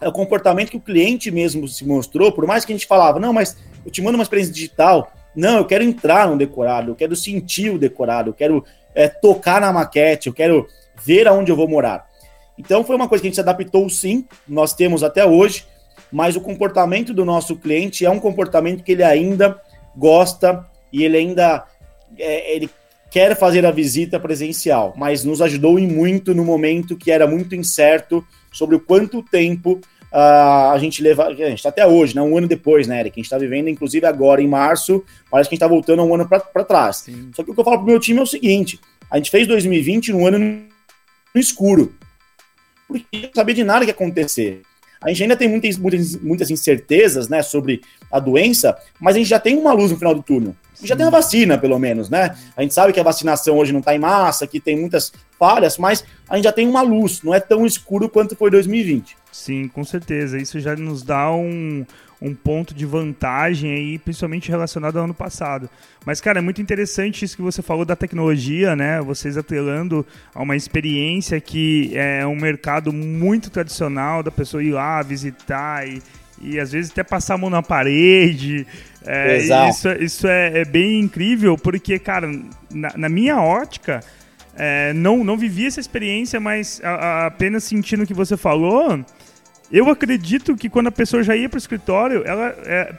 é 0.00 0.08
o 0.08 0.12
comportamento 0.12 0.70
que 0.70 0.76
o 0.76 0.80
cliente 0.80 1.30
mesmo 1.30 1.66
se 1.66 1.86
mostrou, 1.86 2.30
por 2.30 2.46
mais 2.46 2.64
que 2.64 2.72
a 2.72 2.76
gente 2.76 2.86
falava, 2.86 3.18
não, 3.18 3.32
mas 3.32 3.56
eu 3.84 3.90
te 3.90 4.02
mando 4.02 4.18
uma 4.18 4.22
experiência 4.22 4.52
digital, 4.52 5.10
não, 5.34 5.58
eu 5.58 5.64
quero 5.64 5.82
entrar 5.82 6.28
no 6.28 6.36
decorado, 6.36 6.90
eu 6.90 6.94
quero 6.94 7.16
sentir 7.16 7.70
o 7.70 7.78
decorado, 7.78 8.30
eu 8.30 8.34
quero 8.34 8.64
é, 8.94 9.08
tocar 9.08 9.60
na 9.60 9.72
maquete, 9.72 10.28
eu 10.28 10.34
quero 10.34 10.66
ver 11.02 11.26
aonde 11.26 11.50
eu 11.50 11.56
vou 11.56 11.68
morar. 11.68 12.06
Então 12.58 12.84
foi 12.84 12.96
uma 12.96 13.08
coisa 13.08 13.22
que 13.22 13.26
a 13.26 13.30
gente 13.30 13.36
se 13.36 13.40
adaptou 13.40 13.88
sim, 13.88 14.24
nós 14.46 14.74
temos 14.74 15.02
até 15.02 15.26
hoje, 15.26 15.66
mas 16.10 16.36
o 16.36 16.40
comportamento 16.40 17.12
do 17.12 17.24
nosso 17.24 17.56
cliente 17.56 18.04
é 18.04 18.10
um 18.10 18.20
comportamento 18.20 18.84
que 18.84 18.92
ele 18.92 19.02
ainda 19.02 19.60
gosta 19.96 20.64
e 20.92 21.04
ele 21.04 21.16
ainda 21.16 21.64
é, 22.18 22.54
ele 22.54 22.70
quer 23.10 23.36
fazer 23.36 23.64
a 23.64 23.70
visita 23.70 24.18
presencial, 24.18 24.92
mas 24.96 25.24
nos 25.24 25.40
ajudou 25.40 25.78
em 25.78 25.86
muito 25.86 26.34
no 26.34 26.44
momento 26.44 26.96
que 26.96 27.10
era 27.10 27.26
muito 27.26 27.54
incerto 27.54 28.24
sobre 28.52 28.76
o 28.76 28.80
quanto 28.80 29.22
tempo 29.22 29.80
uh, 30.12 30.72
a 30.72 30.78
gente 30.78 31.02
leva. 31.02 31.26
A 31.26 31.34
gente 31.34 31.54
está 31.54 31.68
até 31.68 31.86
hoje, 31.86 32.14
né? 32.14 32.22
Um 32.22 32.36
ano 32.36 32.48
depois, 32.48 32.86
né, 32.86 33.00
Eric? 33.00 33.14
A 33.14 33.18
gente 33.18 33.26
está 33.26 33.38
vivendo, 33.38 33.68
inclusive, 33.68 34.06
agora 34.06 34.42
em 34.42 34.48
março, 34.48 35.04
parece 35.30 35.48
que 35.48 35.54
a 35.54 35.56
gente 35.56 35.62
está 35.62 35.68
voltando 35.68 36.02
um 36.02 36.14
ano 36.14 36.28
para 36.28 36.64
trás. 36.64 36.98
Sim. 36.98 37.30
Só 37.34 37.42
que 37.42 37.50
o 37.50 37.54
que 37.54 37.60
eu 37.60 37.64
falo 37.64 37.78
pro 37.78 37.86
meu 37.86 38.00
time 38.00 38.18
é 38.18 38.22
o 38.22 38.26
seguinte: 38.26 38.80
a 39.10 39.16
gente 39.16 39.30
fez 39.30 39.46
2020 39.46 40.12
num 40.12 40.26
ano 40.26 40.38
no 40.38 41.40
escuro 41.40 41.94
porque 42.86 43.04
não 43.12 43.30
sabia 43.34 43.54
de 43.54 43.64
nada 43.64 43.80
que 43.80 43.90
ia 43.90 43.94
acontecer. 43.94 44.62
A 45.02 45.08
gente 45.10 45.22
ainda 45.22 45.36
tem 45.36 45.48
muitas, 45.48 45.76
muitas, 45.76 46.16
muitas 46.16 46.50
incertezas 46.50 47.28
né, 47.28 47.42
sobre 47.42 47.82
a 48.10 48.18
doença, 48.18 48.76
mas 48.98 49.14
a 49.14 49.18
gente 49.18 49.28
já 49.28 49.38
tem 49.38 49.56
uma 49.56 49.72
luz 49.72 49.90
no 49.90 49.98
final 49.98 50.14
do 50.14 50.22
túnel. 50.22 50.54
Já 50.82 50.96
tem 50.96 51.06
a 51.06 51.10
vacina, 51.10 51.56
pelo 51.56 51.78
menos, 51.78 52.10
né? 52.10 52.34
A 52.56 52.62
gente 52.62 52.74
sabe 52.74 52.92
que 52.92 53.00
a 53.00 53.02
vacinação 53.02 53.56
hoje 53.56 53.72
não 53.72 53.80
está 53.80 53.94
em 53.94 53.98
massa, 53.98 54.46
que 54.46 54.58
tem 54.58 54.76
muitas 54.76 55.12
falhas, 55.38 55.78
mas 55.78 56.04
a 56.28 56.36
gente 56.36 56.44
já 56.44 56.52
tem 56.52 56.66
uma 56.66 56.82
luz, 56.82 57.22
não 57.22 57.34
é 57.34 57.40
tão 57.40 57.64
escuro 57.64 58.08
quanto 58.08 58.34
foi 58.34 58.50
2020. 58.50 59.16
Sim, 59.30 59.68
com 59.68 59.84
certeza. 59.84 60.38
Isso 60.38 60.60
já 60.60 60.76
nos 60.76 61.02
dá 61.02 61.30
um, 61.30 61.84
um 62.20 62.34
ponto 62.34 62.74
de 62.74 62.86
vantagem 62.86 63.72
aí, 63.72 63.98
principalmente 63.98 64.50
relacionado 64.50 64.98
ao 64.98 65.04
ano 65.04 65.14
passado. 65.14 65.68
Mas, 66.04 66.20
cara, 66.20 66.38
é 66.38 66.42
muito 66.42 66.60
interessante 66.60 67.24
isso 67.24 67.36
que 67.36 67.42
você 67.42 67.62
falou 67.62 67.84
da 67.84 67.96
tecnologia, 67.96 68.74
né? 68.76 69.00
Vocês 69.00 69.36
atrelando 69.36 70.06
a 70.34 70.42
uma 70.42 70.56
experiência 70.56 71.40
que 71.40 71.92
é 71.94 72.26
um 72.26 72.36
mercado 72.36 72.92
muito 72.92 73.50
tradicional 73.50 74.22
da 74.22 74.30
pessoa 74.30 74.62
ir 74.62 74.72
lá 74.72 75.02
visitar 75.02 75.86
e, 75.86 76.02
e 76.40 76.58
às 76.58 76.72
vezes 76.72 76.90
até 76.90 77.02
passar 77.02 77.34
a 77.34 77.38
mão 77.38 77.50
na 77.50 77.62
parede. 77.62 78.66
É, 79.06 79.38
isso 79.68 79.88
isso 80.00 80.26
é, 80.26 80.60
é, 80.60 80.64
bem 80.64 81.00
incrível, 81.00 81.58
porque, 81.58 81.98
cara, 81.98 82.30
na, 82.72 82.92
na 82.96 83.08
minha 83.08 83.40
ótica, 83.40 84.00
é, 84.56 84.92
não, 84.92 85.22
não 85.22 85.36
vivi 85.36 85.66
essa 85.66 85.80
experiência, 85.80 86.40
mas 86.40 86.80
a, 86.82 86.90
a, 86.90 87.26
apenas 87.26 87.64
sentindo 87.64 88.04
o 88.04 88.06
que 88.06 88.14
você 88.14 88.36
falou, 88.36 89.04
eu 89.70 89.88
acredito 89.88 90.56
que 90.56 90.68
quando 90.68 90.88
a 90.88 90.92
pessoa 90.92 91.22
já 91.22 91.34
ia 91.34 91.48
para 91.48 91.56
o 91.56 91.58
escritório, 91.58 92.22
ela, 92.24 92.54
é, 92.64 92.94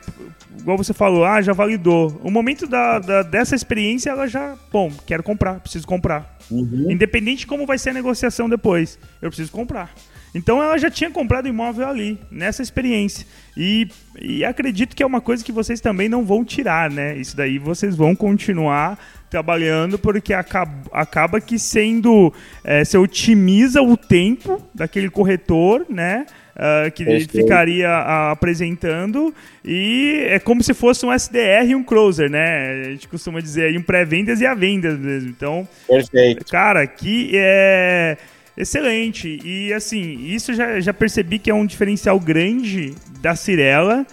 igual 0.60 0.78
você 0.78 0.94
falou, 0.94 1.26
ah, 1.26 1.42
já 1.42 1.54
validou. 1.54 2.20
O 2.24 2.32
momento 2.32 2.68
da, 2.68 3.00
da, 3.00 3.22
dessa 3.22 3.56
experiência, 3.56 4.10
ela 4.10 4.28
já, 4.28 4.56
bom, 4.72 4.92
quero 5.06 5.24
comprar, 5.24 5.60
preciso 5.60 5.88
comprar. 5.88 6.38
Uhum. 6.50 6.88
Independente 6.90 7.40
de 7.40 7.48
como 7.48 7.66
vai 7.66 7.78
ser 7.78 7.92
a 7.92 7.94
negociação 7.94 8.50
depois, 8.50 9.00
eu 9.22 9.30
preciso 9.30 9.52
comprar. 9.52 9.94
Então 10.36 10.62
ela 10.62 10.78
já 10.78 10.92
tinha 10.92 11.10
comprado 11.10 11.48
imóvel 11.48 11.88
ali, 11.88 12.20
nessa 12.30 12.62
experiência. 12.62 13.26
E, 13.56 13.88
e 14.20 14.44
acredito 14.44 14.94
que 14.94 15.02
é 15.02 15.06
uma 15.06 15.22
coisa 15.22 15.42
que 15.42 15.52
vocês 15.52 15.80
também 15.80 16.10
não 16.10 16.26
vão 16.26 16.44
tirar, 16.44 16.92
né? 16.92 17.16
Isso 17.16 17.38
daí 17.38 17.58
vocês 17.58 17.96
vão 17.96 18.14
continuar 18.14 19.00
trabalhando, 19.30 19.98
porque 19.98 20.34
acaba, 20.34 20.74
acaba 20.92 21.40
que 21.40 21.58
sendo. 21.58 22.34
É, 22.66 22.84
você 22.84 22.98
otimiza 22.98 23.82
o 23.82 23.96
tempo 23.96 24.62
daquele 24.76 25.10
corretor, 25.10 25.86
né? 25.90 26.26
Uh, 26.56 26.92
que 26.92 27.04
ele 27.04 27.28
ficaria 27.28 27.90
uh, 27.90 28.32
apresentando 28.32 29.34
e 29.64 30.26
é 30.28 30.40
como 30.40 30.64
se 30.64 30.74
fosse 30.74 31.06
um 31.06 31.12
SDR 31.12 31.70
e 31.70 31.76
um 31.76 31.84
closer, 31.84 32.30
né? 32.30 32.82
A 32.88 32.90
gente 32.92 33.08
costuma 33.08 33.40
dizer 33.40 33.66
aí 33.66 33.78
um 33.78 33.82
pré-vendas 33.82 34.42
e 34.42 34.46
a 34.46 34.54
vendas 34.54 34.98
mesmo. 34.98 35.30
Então, 35.30 35.68
Perfeito. 35.88 36.46
cara, 36.52 36.86
que 36.88 37.32
é 37.34 38.18
excelente. 38.56 39.40
E 39.44 39.74
assim, 39.74 40.26
isso 40.26 40.54
já, 40.54 40.80
já 40.80 40.94
percebi 40.94 41.40
que 41.40 41.50
é 41.50 41.54
um 41.54 41.66
diferencial 41.66 42.20
grande 42.20 42.94
da 43.22 43.36
Cirela, 43.36 44.06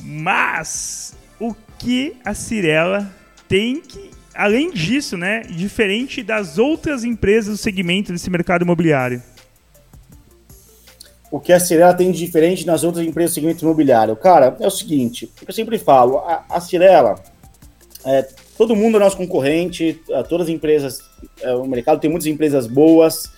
mas 0.00 1.16
o 1.38 1.54
que 1.78 2.14
a 2.24 2.34
Cirela 2.34 3.10
tem 3.48 3.80
que 3.80 4.10
além 4.34 4.70
disso, 4.70 5.16
né, 5.16 5.42
diferente 5.42 6.22
das 6.22 6.58
outras 6.58 7.04
empresas 7.04 7.58
do 7.58 7.62
segmento 7.62 8.12
desse 8.12 8.30
mercado 8.30 8.62
imobiliário? 8.62 9.22
O 11.32 11.40
que 11.40 11.50
a 11.50 11.58
Cirela 11.58 11.94
tem 11.94 12.12
de 12.12 12.18
diferente 12.18 12.66
nas 12.66 12.84
outras 12.84 13.06
empresas 13.06 13.30
do 13.30 13.34
segmento 13.36 13.64
imobiliário? 13.64 14.14
Cara, 14.14 14.54
é 14.60 14.66
o 14.66 14.70
seguinte, 14.70 15.32
eu 15.48 15.52
sempre 15.52 15.78
falo, 15.78 16.18
a, 16.18 16.44
a 16.46 16.60
Cirela, 16.60 17.18
é, 18.04 18.28
todo 18.58 18.76
mundo 18.76 18.98
é 18.98 19.00
nosso 19.00 19.16
concorrente, 19.16 19.98
todas 20.28 20.46
as 20.46 20.52
empresas, 20.52 21.00
é, 21.40 21.54
o 21.54 21.66
mercado 21.66 21.98
tem 21.98 22.10
muitas 22.10 22.26
empresas 22.26 22.66
boas, 22.66 23.32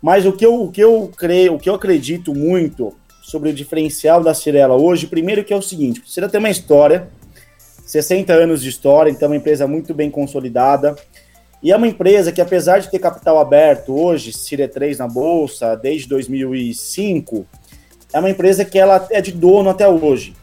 mas 0.00 0.24
o 0.24 0.32
que 0.32 0.46
eu, 0.46 0.62
o 0.62 0.70
que 0.70 0.80
eu 0.80 1.10
creio, 1.16 1.54
o 1.54 1.58
que 1.58 1.68
eu 1.68 1.74
acredito 1.74 2.32
muito 2.32 2.94
sobre 3.24 3.50
o 3.50 3.52
diferencial 3.52 4.22
da 4.22 4.34
Cirela 4.34 4.76
hoje, 4.76 5.08
primeiro 5.08 5.42
que 5.42 5.52
é 5.52 5.56
o 5.56 5.62
seguinte, 5.62 6.00
a 6.06 6.08
Cirela 6.08 6.30
tem 6.30 6.38
uma 6.38 6.48
história, 6.48 7.08
60 7.84 8.32
anos 8.32 8.62
de 8.62 8.68
história, 8.68 9.10
então 9.10 9.26
é 9.26 9.30
uma 9.30 9.36
empresa 9.36 9.66
muito 9.66 9.92
bem 9.92 10.12
consolidada, 10.12 10.94
e 11.62 11.70
é 11.70 11.76
uma 11.76 11.86
empresa 11.86 12.32
que, 12.32 12.40
apesar 12.40 12.80
de 12.80 12.90
ter 12.90 12.98
capital 12.98 13.38
aberto 13.38 13.94
hoje, 13.94 14.32
Cire 14.32 14.66
3 14.66 14.98
na 14.98 15.06
bolsa, 15.06 15.76
desde 15.76 16.08
2005, 16.08 17.46
é 18.12 18.18
uma 18.18 18.30
empresa 18.30 18.64
que 18.64 18.78
ela 18.78 19.06
é 19.10 19.20
de 19.20 19.30
dono 19.30 19.70
até 19.70 19.88
hoje. 19.88 20.34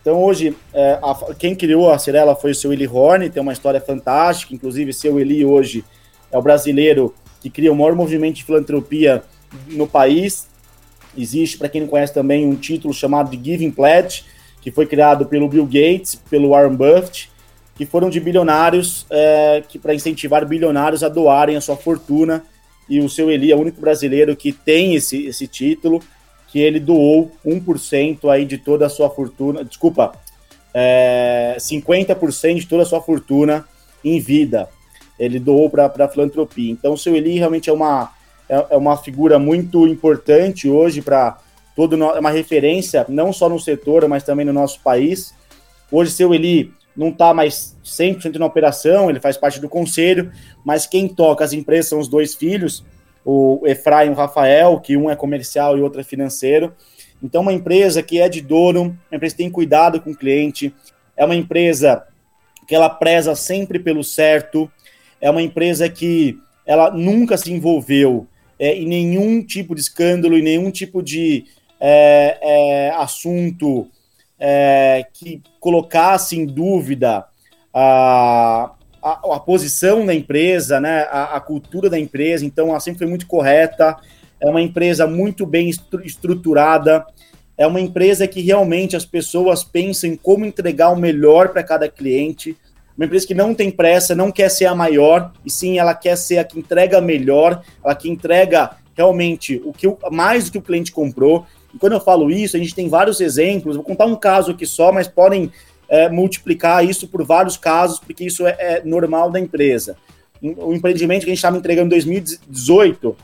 Então, 0.00 0.22
hoje, 0.22 0.56
é, 0.74 0.98
a, 1.02 1.34
quem 1.38 1.54
criou 1.54 1.90
a 1.90 1.98
Cirela 1.98 2.34
foi 2.34 2.50
o 2.50 2.54
seu 2.54 2.72
Eli 2.72 2.86
Horn, 2.86 3.30
tem 3.30 3.40
uma 3.40 3.52
história 3.52 3.80
fantástica. 3.80 4.54
Inclusive, 4.54 4.92
seu 4.92 5.18
Eli 5.20 5.44
hoje 5.44 5.84
é 6.32 6.38
o 6.38 6.42
brasileiro 6.42 7.14
que 7.40 7.48
cria 7.48 7.72
o 7.72 7.76
maior 7.76 7.94
movimento 7.94 8.36
de 8.36 8.44
filantropia 8.44 9.22
no 9.68 9.86
país. 9.86 10.48
Existe, 11.16 11.58
para 11.58 11.68
quem 11.68 11.82
não 11.82 11.88
conhece 11.88 12.12
também, 12.12 12.44
um 12.44 12.56
título 12.56 12.92
chamado 12.92 13.30
de 13.30 13.42
Giving 13.42 13.70
Pledge, 13.70 14.24
que 14.60 14.70
foi 14.70 14.84
criado 14.84 15.26
pelo 15.26 15.48
Bill 15.48 15.64
Gates, 15.64 16.16
pelo 16.28 16.50
Warren 16.50 16.74
Buffett, 16.74 17.30
que 17.76 17.84
foram 17.84 18.08
de 18.08 18.18
bilionários, 18.18 19.06
é, 19.10 19.62
que 19.68 19.78
para 19.78 19.94
incentivar 19.94 20.46
bilionários 20.46 21.04
a 21.04 21.08
doarem 21.08 21.56
a 21.56 21.60
sua 21.60 21.76
fortuna. 21.76 22.42
E 22.88 23.00
o 23.00 23.08
seu 23.08 23.30
Eli 23.30 23.52
é 23.52 23.56
o 23.56 23.60
único 23.60 23.80
brasileiro 23.80 24.34
que 24.34 24.50
tem 24.50 24.94
esse, 24.94 25.26
esse 25.26 25.46
título, 25.46 26.02
que 26.48 26.58
ele 26.58 26.80
doou 26.80 27.30
1% 27.44 28.30
aí 28.30 28.46
de 28.46 28.56
toda 28.56 28.86
a 28.86 28.88
sua 28.88 29.10
fortuna, 29.10 29.62
desculpa, 29.62 30.12
é, 30.72 31.56
50% 31.58 32.60
de 32.60 32.66
toda 32.66 32.82
a 32.82 32.86
sua 32.86 33.02
fortuna 33.02 33.66
em 34.02 34.20
vida. 34.20 34.68
Ele 35.18 35.38
doou 35.38 35.68
para 35.68 35.86
a 35.86 36.08
filantropia. 36.08 36.70
Então, 36.70 36.94
o 36.94 36.98
seu 36.98 37.14
Eli 37.14 37.38
realmente 37.38 37.68
é 37.68 37.72
uma, 37.72 38.10
é, 38.48 38.66
é 38.70 38.76
uma 38.76 38.96
figura 38.96 39.38
muito 39.38 39.86
importante 39.86 40.68
hoje 40.68 41.02
para 41.02 41.38
todo, 41.74 42.02
é 42.02 42.20
uma 42.20 42.30
referência, 42.30 43.04
não 43.08 43.32
só 43.32 43.50
no 43.50 43.60
setor, 43.60 44.08
mas 44.08 44.22
também 44.22 44.46
no 44.46 44.52
nosso 44.52 44.80
país. 44.80 45.34
Hoje, 45.90 46.12
seu 46.12 46.32
Eli 46.32 46.72
não 46.96 47.08
está 47.08 47.34
mais 47.34 47.76
100% 47.84 48.36
na 48.36 48.46
operação, 48.46 49.10
ele 49.10 49.20
faz 49.20 49.36
parte 49.36 49.60
do 49.60 49.68
conselho, 49.68 50.32
mas 50.64 50.86
quem 50.86 51.08
toca 51.08 51.44
as 51.44 51.52
empresas 51.52 51.88
são 51.88 51.98
os 51.98 52.08
dois 52.08 52.34
filhos, 52.34 52.84
o 53.24 53.60
Efraim 53.66 54.08
e 54.08 54.12
o 54.12 54.14
Rafael, 54.14 54.80
que 54.80 54.96
um 54.96 55.10
é 55.10 55.16
comercial 55.16 55.76
e 55.76 55.82
outro 55.82 56.00
é 56.00 56.04
financeiro. 56.04 56.72
Então, 57.22 57.42
uma 57.42 57.52
empresa 57.52 58.02
que 58.02 58.20
é 58.20 58.28
de 58.28 58.40
dono, 58.40 58.96
uma 59.10 59.16
empresa 59.16 59.34
que 59.34 59.42
tem 59.42 59.50
cuidado 59.50 60.00
com 60.00 60.10
o 60.10 60.16
cliente, 60.16 60.72
é 61.16 61.24
uma 61.24 61.34
empresa 61.34 62.04
que 62.66 62.74
ela 62.74 62.88
preza 62.88 63.34
sempre 63.34 63.78
pelo 63.78 64.04
certo, 64.04 64.70
é 65.20 65.30
uma 65.30 65.42
empresa 65.42 65.88
que 65.88 66.38
ela 66.64 66.90
nunca 66.90 67.36
se 67.36 67.52
envolveu 67.52 68.26
é, 68.58 68.74
em 68.74 68.86
nenhum 68.86 69.42
tipo 69.42 69.74
de 69.74 69.80
escândalo, 69.80 70.36
em 70.36 70.42
nenhum 70.42 70.70
tipo 70.70 71.02
de 71.02 71.44
é, 71.80 72.38
é, 72.40 72.90
assunto 72.90 73.88
é, 74.38 75.06
que 75.12 75.42
colocasse 75.60 76.38
em 76.38 76.46
dúvida 76.46 77.24
a, 77.72 78.72
a, 79.02 79.36
a, 79.36 79.40
posição 79.40 80.04
da 80.04 80.14
empresa, 80.14 80.80
né, 80.80 81.06
a, 81.10 81.36
a, 81.36 81.40
cultura 81.40 81.88
da 81.88 81.98
empresa. 81.98 82.44
Então, 82.44 82.70
ela 82.70 82.80
sempre 82.80 82.98
foi 82.98 83.06
muito 83.06 83.26
correta. 83.26 83.96
É 84.40 84.48
uma 84.48 84.60
empresa 84.60 85.06
muito 85.06 85.46
bem 85.46 85.70
estruturada. 86.04 87.06
É 87.56 87.66
uma 87.66 87.80
empresa 87.80 88.28
que 88.28 88.42
realmente 88.42 88.96
as 88.96 89.04
pessoas 89.04 89.64
pensam 89.64 90.10
em 90.10 90.16
como 90.16 90.44
entregar 90.44 90.90
o 90.90 90.96
melhor 90.96 91.48
para 91.48 91.62
cada 91.62 91.88
cliente. 91.88 92.56
Uma 92.96 93.06
empresa 93.06 93.26
que 93.26 93.34
não 93.34 93.54
tem 93.54 93.70
pressa, 93.70 94.14
não 94.14 94.30
quer 94.30 94.50
ser 94.50 94.66
a 94.66 94.74
maior, 94.74 95.32
e 95.44 95.50
sim 95.50 95.78
ela 95.78 95.94
quer 95.94 96.16
ser 96.16 96.38
a 96.38 96.44
que 96.44 96.58
entrega 96.58 97.00
melhor, 97.00 97.62
ela 97.84 97.94
que 97.94 98.08
entrega 98.08 98.76
realmente 98.96 99.60
o 99.64 99.72
que 99.72 99.86
mais 100.10 100.44
do 100.44 100.52
que 100.52 100.58
o 100.58 100.62
cliente 100.62 100.90
comprou. 100.90 101.46
E 101.76 101.78
quando 101.78 101.92
eu 101.92 102.00
falo 102.00 102.30
isso, 102.30 102.56
a 102.56 102.58
gente 102.58 102.74
tem 102.74 102.88
vários 102.88 103.20
exemplos. 103.20 103.76
Vou 103.76 103.84
contar 103.84 104.06
um 104.06 104.16
caso 104.16 104.52
aqui 104.52 104.64
só, 104.64 104.90
mas 104.90 105.06
podem 105.06 105.52
é, 105.90 106.08
multiplicar 106.08 106.82
isso 106.82 107.06
por 107.06 107.22
vários 107.22 107.58
casos, 107.58 108.00
porque 108.00 108.24
isso 108.24 108.46
é, 108.46 108.56
é 108.58 108.82
normal 108.82 109.30
da 109.30 109.38
empresa. 109.38 109.94
O 110.40 110.72
empreendimento 110.72 111.24
que 111.24 111.26
a 111.26 111.34
gente 111.34 111.36
estava 111.36 111.58
entregando 111.58 111.88
em 111.88 111.90
2018, 111.90 113.14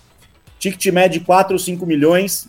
ticket 0.59 0.93
médio 0.93 1.21
de 1.21 1.25
4 1.25 1.55
ou 1.55 1.59
5 1.59 1.87
milhões. 1.87 2.47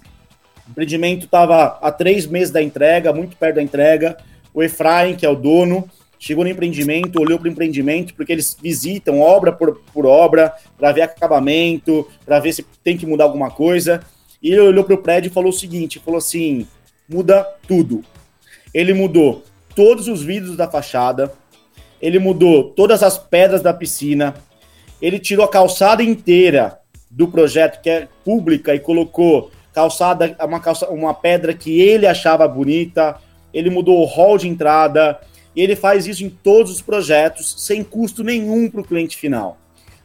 O 0.68 0.72
empreendimento 0.72 1.24
estava 1.24 1.80
há 1.82 1.90
três 1.90 2.28
meses 2.28 2.52
da 2.52 2.62
entrega, 2.62 3.14
muito 3.14 3.38
perto 3.38 3.56
da 3.56 3.64
entrega. 3.64 4.18
O 4.54 4.62
Efraim, 4.62 5.16
que 5.16 5.26
é 5.26 5.30
o 5.30 5.36
dono, 5.36 5.90
chegou 6.20 6.44
no 6.44 6.50
empreendimento, 6.50 7.22
olhou 7.22 7.40
para 7.40 7.48
o 7.48 7.52
empreendimento, 7.52 8.14
porque 8.14 8.34
eles 8.34 8.58
visitam 8.62 9.22
obra 9.22 9.54
por, 9.54 9.82
por 9.94 10.06
obra, 10.06 10.54
para 10.78 10.92
ver 10.92 11.04
acabamento, 11.04 12.06
para 12.26 12.40
ver 12.40 12.52
se 12.52 12.66
tem 12.84 12.98
que 12.98 13.06
mudar 13.06 13.24
alguma 13.24 13.50
coisa. 13.50 14.02
E 14.44 14.52
ele 14.52 14.60
olhou 14.60 14.84
para 14.84 14.96
o 14.96 15.02
prédio 15.02 15.30
e 15.30 15.34
falou 15.34 15.50
o 15.50 15.54
seguinte: 15.54 16.00
falou 16.00 16.18
assim, 16.18 16.68
muda 17.08 17.44
tudo. 17.66 18.04
Ele 18.74 18.94
mudou 18.94 19.44
todos 19.74 20.10
os 20.10 20.22
vidros 20.22 20.58
da 20.58 20.70
fachada, 20.70 21.34
ele 22.02 22.20
mudou 22.20 22.66
todas 22.66 23.02
as 23.02 23.18
pedras 23.18 23.62
da 23.62 23.74
piscina, 23.74 24.36
ele 25.02 25.18
tirou 25.18 25.46
a 25.46 25.50
calçada 25.50 26.04
inteira 26.04 26.80
do 27.10 27.28
projeto, 27.28 27.82
que 27.82 27.90
é 27.90 28.08
pública, 28.26 28.76
e 28.76 28.80
colocou 28.80 29.52
calçada, 29.74 30.36
uma, 30.42 30.60
calça, 30.60 30.90
uma 30.90 31.14
pedra 31.14 31.54
que 31.54 31.82
ele 31.82 32.06
achava 32.06 32.48
bonita, 32.48 33.18
ele 33.54 33.70
mudou 33.70 34.02
o 34.02 34.06
hall 34.06 34.38
de 34.38 34.48
entrada, 34.48 35.20
e 35.56 35.62
ele 35.62 35.76
faz 35.76 36.08
isso 36.08 36.24
em 36.24 36.30
todos 36.30 36.72
os 36.72 36.82
projetos, 36.82 37.56
sem 37.60 37.84
custo 37.84 38.24
nenhum 38.24 38.70
para 38.70 38.82
o 38.82 38.84
cliente 38.84 39.16
final. 39.16 39.58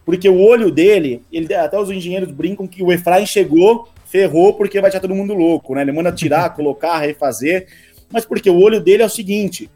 Porque 0.04 0.28
o 0.28 0.40
olho 0.40 0.70
dele, 0.70 1.22
ele, 1.32 1.52
até 1.54 1.78
os 1.78 1.90
engenheiros 1.90 2.30
brincam 2.30 2.66
que 2.66 2.82
o 2.82 2.92
Efraim 2.92 3.26
chegou, 3.26 3.88
ferrou, 4.10 4.54
porque 4.54 4.80
vai 4.80 4.88
estar 4.88 5.00
todo 5.00 5.14
mundo 5.14 5.34
louco, 5.34 5.74
né? 5.74 5.82
Ele 5.82 5.92
manda 5.92 6.10
tirar, 6.12 6.52
colocar, 6.56 6.98
refazer. 6.98 7.68
Mas 8.10 8.24
porque 8.24 8.50
o 8.50 8.58
olho 8.58 8.80
dele 8.80 9.02
é 9.02 9.06
o 9.06 9.10
seguinte: 9.10 9.70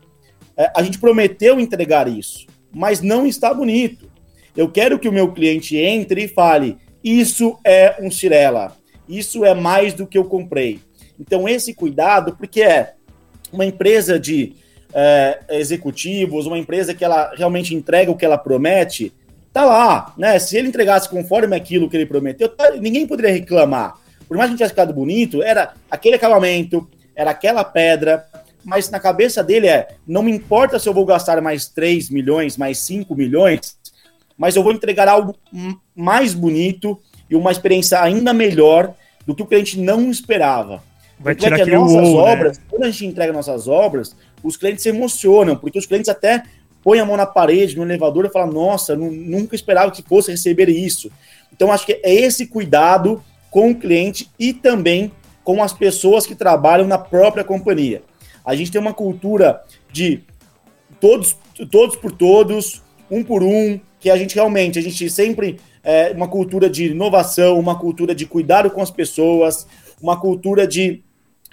é, 0.57 0.71
a 0.75 0.83
gente 0.83 0.99
prometeu 0.99 1.61
entregar 1.61 2.09
isso, 2.09 2.47
mas 2.73 3.01
não 3.01 3.27
está 3.27 3.53
bonito. 3.53 4.11
Eu 4.57 4.71
quero 4.71 4.99
que 4.99 5.09
o 5.09 5.13
meu 5.13 5.33
cliente 5.33 5.77
entre 5.77 6.25
e 6.25 6.29
fale: 6.29 6.79
isso 7.03 7.59
é 7.65 7.97
um 8.01 8.11
Cirela, 8.11 8.77
isso 9.09 9.45
é 9.45 9.55
mais 9.55 9.95
do 9.95 10.07
que 10.07 10.19
eu 10.19 10.25
comprei. 10.25 10.81
Então, 11.19 11.49
esse 11.49 11.75
cuidado, 11.75 12.37
porque 12.37 12.63
é 12.63 12.95
uma 13.53 13.65
empresa 13.65 14.19
de 14.19 14.55
é, 14.95 15.41
executivos, 15.51 16.47
uma 16.47 16.59
empresa 16.59 16.95
que 16.95 17.05
ela 17.05 17.33
realmente 17.37 17.75
entrega 17.75 18.11
o 18.11 18.17
que 18.17 18.25
ela 18.25 18.39
promete, 18.39 19.13
tá 19.53 19.65
lá, 19.65 20.15
né? 20.17 20.39
Se 20.39 20.57
ele 20.57 20.69
entregasse 20.69 21.09
conforme 21.09 21.55
aquilo 21.55 21.89
que 21.89 21.97
ele 21.97 22.07
prometeu, 22.07 22.51
ninguém 22.81 23.07
poderia 23.07 23.33
reclamar. 23.33 24.02
Por 24.33 24.39
mais 24.39 24.49
que 24.49 24.57
tivesse 24.57 24.73
ficado 24.73 24.95
bonito, 24.95 25.43
era 25.43 25.75
aquele 25.91 26.17
acabamento, 26.17 26.89
era 27.15 27.33
aquela 27.33 27.63
pedra, 27.63 28.25
mas 28.65 28.89
na 28.89 28.99
cabeça 28.99 29.45
dele 29.45 29.67
é: 29.67 29.89
não 30.09 30.23
me 30.23 30.33
importa 30.33 30.79
se 30.79 30.89
eu 30.89 30.95
vou 30.95 31.05
gastar 31.05 31.39
mais 31.43 31.69
3 31.69 32.09
milhões, 32.09 32.57
mais 32.57 32.79
5 32.79 33.15
milhões, 33.15 33.77
mas 34.35 34.57
eu 34.57 34.63
vou 34.63 34.73
entregar 34.73 35.07
algo 35.07 35.37
mais 35.95 36.33
bonito 36.33 36.99
e 37.29 37.37
uma 37.37 37.53
experiência 37.53 38.01
ainda 38.01 38.33
melhor 38.33 38.95
do 39.27 39.35
que 39.35 39.43
o 39.43 39.47
cliente 39.47 39.79
não 39.79 40.11
esperava. 40.11 40.83
Vai 41.21 41.35
tirar 41.35 41.61
é 41.61 41.65
que 41.67 41.71
nossas 41.71 42.09
né? 42.09 42.15
obras, 42.15 42.57
né? 42.57 42.65
quando 42.71 42.85
a 42.85 42.91
gente 42.91 43.05
entrega 43.05 43.35
nossas 43.35 43.69
obras, 43.69 44.17
os 44.43 44.57
clientes 44.57 44.83
se 44.83 44.89
emocionam, 44.89 45.57
porque 45.57 45.79
os 45.79 45.85
clientes 45.85 46.09
até 46.09 46.43
põem 46.83 47.01
a 47.01 47.05
mão 47.05 47.19
na 47.19 47.27
parede, 47.27 47.77
no 47.77 47.83
elevador 47.83 48.25
e 48.25 48.31
falam, 48.31 48.51
nossa, 48.51 48.97
nunca 48.97 49.55
esperava 49.55 49.93
que 49.93 50.03
fosse 50.03 50.31
receber 50.31 50.71
isso. 50.71 51.13
Então, 51.53 51.71
acho 51.71 51.85
que 51.85 52.01
é 52.03 52.15
esse 52.15 52.47
cuidado 52.47 53.23
com 53.53 53.71
o 53.71 53.75
cliente 53.77 54.29
e 54.37 54.53
também 54.53 55.13
com 55.45 55.63
as 55.63 55.73
pessoas 55.73 56.27
que 56.27 56.35
trabalham 56.35 56.89
na 56.89 56.99
própria 56.99 57.45
companhia. 57.45 58.03
A 58.45 58.57
gente 58.57 58.73
tem 58.73 58.81
uma 58.81 58.93
cultura 58.93 59.63
de 59.93 60.25
todos, 61.01 61.37
todos 61.71 61.95
por 61.95 62.11
todos, 62.11 62.83
um 63.09 63.23
por 63.23 63.45
um, 63.45 63.79
que 64.01 64.11
a 64.11 64.17
gente 64.17 64.35
realmente, 64.35 64.81
a 64.81 64.83
gente 64.83 65.09
sempre 65.09 65.61
é 65.85 66.11
uma 66.11 66.27
cultura 66.27 66.69
de 66.69 66.87
inovação, 66.87 67.61
uma 67.61 67.79
cultura 67.79 68.13
de 68.13 68.27
cuidado 68.27 68.71
com 68.71 68.83
as 68.83 68.91
pessoas, 68.91 69.69
uma 70.01 70.19
cultura 70.19 70.67
de 70.67 71.01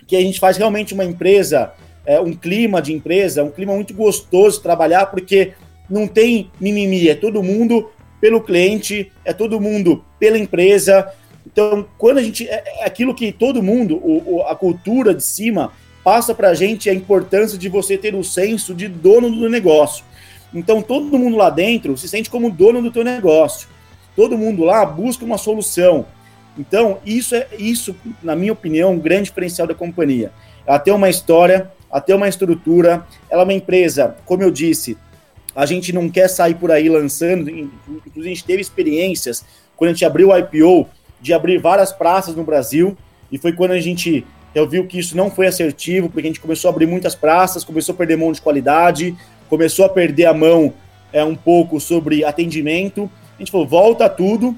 que 0.08 0.16
a 0.16 0.22
gente 0.22 0.39
faz 0.39 0.58
realmente 0.58 0.95
uma 0.95 1.06
empresa 1.06 1.72
é, 2.10 2.20
um 2.20 2.34
clima 2.34 2.82
de 2.82 2.91
empresa, 2.91 3.43
um 3.43 3.52
clima 3.52 3.76
muito 3.76 3.93
gostoso 3.93 4.58
de 4.58 4.64
trabalhar, 4.64 5.06
porque 5.08 5.54
não 5.88 6.08
tem 6.08 6.50
mimimi, 6.60 7.08
é 7.08 7.14
todo 7.14 7.43
mundo 7.43 7.91
pelo 8.20 8.41
cliente, 8.41 9.12
é 9.24 9.32
todo 9.32 9.62
mundo 9.62 10.04
pela 10.20 10.36
empresa. 10.36 11.08
Então, 11.52 11.88
quando 11.97 12.20
a 12.20 12.24
gente. 12.24 12.47
É, 12.47 12.64
é 12.82 12.86
aquilo 12.86 13.14
que 13.14 13.32
todo 13.32 13.64
mundo, 13.64 13.97
o, 13.97 14.36
o, 14.36 14.43
a 14.43 14.56
cultura 14.56 15.14
de 15.14 15.24
cima, 15.24 15.72
passa 16.04 16.34
para 16.34 16.50
a 16.50 16.54
gente 16.54 16.89
a 16.89 16.93
importância 16.93 17.58
de 17.58 17.68
você 17.68 17.97
ter 17.97 18.16
o 18.16 18.24
senso 18.24 18.74
de 18.74 18.88
dono 18.88 19.30
do 19.30 19.50
negócio. 19.50 20.06
Então, 20.54 20.82
todo 20.82 21.18
mundo 21.18 21.38
lá 21.38 21.50
dentro 21.50 21.97
se 21.97 22.08
sente 22.08 22.30
como 22.30 22.50
dono 22.50 22.82
do 22.82 22.91
teu 22.91 23.04
negócio. 23.04 23.68
Todo 24.16 24.38
mundo 24.38 24.64
lá 24.64 24.86
busca 24.86 25.26
uma 25.26 25.38
solução. 25.38 26.06
Então, 26.58 27.00
isso 27.06 27.36
é 27.36 27.47
isso, 27.58 27.95
na 28.22 28.36
minha 28.36 28.54
opinião, 28.54 28.93
um 28.93 29.00
grande 29.00 29.26
diferencial 29.26 29.68
da 29.68 29.76
companhia. 29.76 30.32
Ela 30.66 30.80
tem 30.80 30.93
uma 30.93 31.10
história, 31.10 31.72
a 31.91 32.02
ter 32.02 32.14
uma 32.14 32.28
estrutura. 32.28 33.06
Ela 33.30 33.41
é 33.41 33.45
uma 33.45 33.54
empresa, 33.54 34.16
como 34.26 34.43
eu 34.43 34.52
disse, 34.52 34.97
a 35.56 35.66
gente 35.66 35.91
não 35.93 36.10
quer 36.10 36.28
sair 36.28 36.56
por 36.56 36.72
aí 36.72 36.89
lançando, 36.89 37.50
inclusive 37.50 38.26
a 38.26 38.30
gente 38.30 38.43
teve 38.43 38.62
experiências 38.62 39.43
quando 39.76 39.89
a 39.89 39.93
gente 39.93 40.06
abriu 40.06 40.30
o 40.30 40.38
IPO 40.38 40.88
de 41.22 41.34
abrir 41.34 41.57
várias 41.57 41.91
praças 41.91 42.36
no 42.36 42.43
Brasil, 42.43 42.97
e 43.32 43.38
foi 43.38 43.53
quando 43.53 43.72
a 43.72 43.80
gente 43.80 44.26
eu 44.53 44.67
viu 44.67 44.88
que 44.88 44.97
isso 44.97 45.15
não 45.15 45.30
foi 45.30 45.45
assertivo, 45.45 46.09
porque 46.09 46.28
a 46.28 46.30
gente 46.30 46.39
começou 46.39 46.70
a 46.70 46.72
abrir 46.72 46.88
muitas 46.88 47.13
praças, 47.13 47.63
começou 47.63 47.93
a 47.93 47.97
perder 47.97 48.17
mão 48.17 48.32
de 48.32 48.41
qualidade, 48.41 49.15
começou 49.47 49.86
a 49.86 49.89
perder 49.89 50.26
a 50.26 50.34
mão 50.34 50.74
é, 51.13 51.24
um 51.24 51.36
pouco 51.36 51.80
sobre 51.80 52.26
atendimento. 52.26 53.09
A 53.36 53.39
gente 53.39 53.51
falou, 53.51 53.67
volta 53.67 54.09
tudo, 54.09 54.57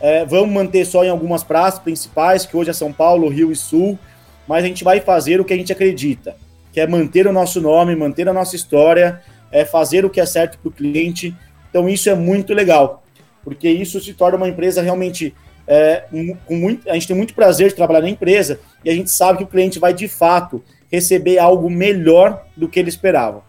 é, 0.00 0.24
vamos 0.24 0.54
manter 0.54 0.84
só 0.84 1.04
em 1.04 1.08
algumas 1.08 1.42
praças 1.42 1.80
principais, 1.80 2.46
que 2.46 2.56
hoje 2.56 2.70
é 2.70 2.72
São 2.72 2.92
Paulo, 2.92 3.28
Rio 3.28 3.50
e 3.50 3.56
Sul, 3.56 3.98
mas 4.46 4.62
a 4.62 4.68
gente 4.68 4.84
vai 4.84 5.00
fazer 5.00 5.40
o 5.40 5.44
que 5.44 5.52
a 5.52 5.56
gente 5.56 5.72
acredita 5.72 6.36
que 6.74 6.80
é 6.80 6.86
manter 6.88 7.24
o 7.28 7.32
nosso 7.32 7.60
nome, 7.60 7.94
manter 7.94 8.28
a 8.28 8.32
nossa 8.32 8.56
história, 8.56 9.22
é 9.52 9.64
fazer 9.64 10.04
o 10.04 10.10
que 10.10 10.20
é 10.20 10.26
certo 10.26 10.58
para 10.58 10.68
o 10.68 10.72
cliente. 10.72 11.32
Então 11.70 11.88
isso 11.88 12.10
é 12.10 12.16
muito 12.16 12.52
legal, 12.52 13.04
porque 13.44 13.70
isso 13.70 14.00
se 14.00 14.12
torna 14.12 14.36
uma 14.36 14.48
empresa 14.48 14.82
realmente 14.82 15.32
é, 15.66 16.04
com 16.46 16.56
muito, 16.56 16.88
a 16.88 16.94
gente 16.94 17.06
tem 17.06 17.16
muito 17.16 17.34
prazer 17.34 17.68
de 17.68 17.74
trabalhar 17.74 18.02
na 18.02 18.10
empresa 18.10 18.60
e 18.84 18.90
a 18.90 18.94
gente 18.94 19.10
sabe 19.10 19.38
que 19.38 19.44
o 19.44 19.48
cliente 19.48 19.78
vai 19.78 19.94
de 19.94 20.08
fato 20.08 20.62
receber 20.90 21.38
algo 21.38 21.70
melhor 21.70 22.44
do 22.56 22.68
que 22.68 22.78
ele 22.78 22.88
esperava. 22.88 23.42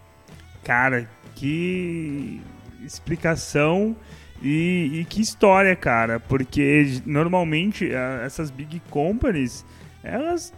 Cara, 0.64 1.08
que 1.36 2.42
explicação 2.84 3.96
e, 4.42 5.00
e 5.02 5.06
que 5.06 5.22
história, 5.22 5.76
cara, 5.76 6.20
porque 6.20 7.02
normalmente 7.06 7.90
essas 8.24 8.50
big 8.50 8.82
companies 8.90 9.66
elas 10.04 10.54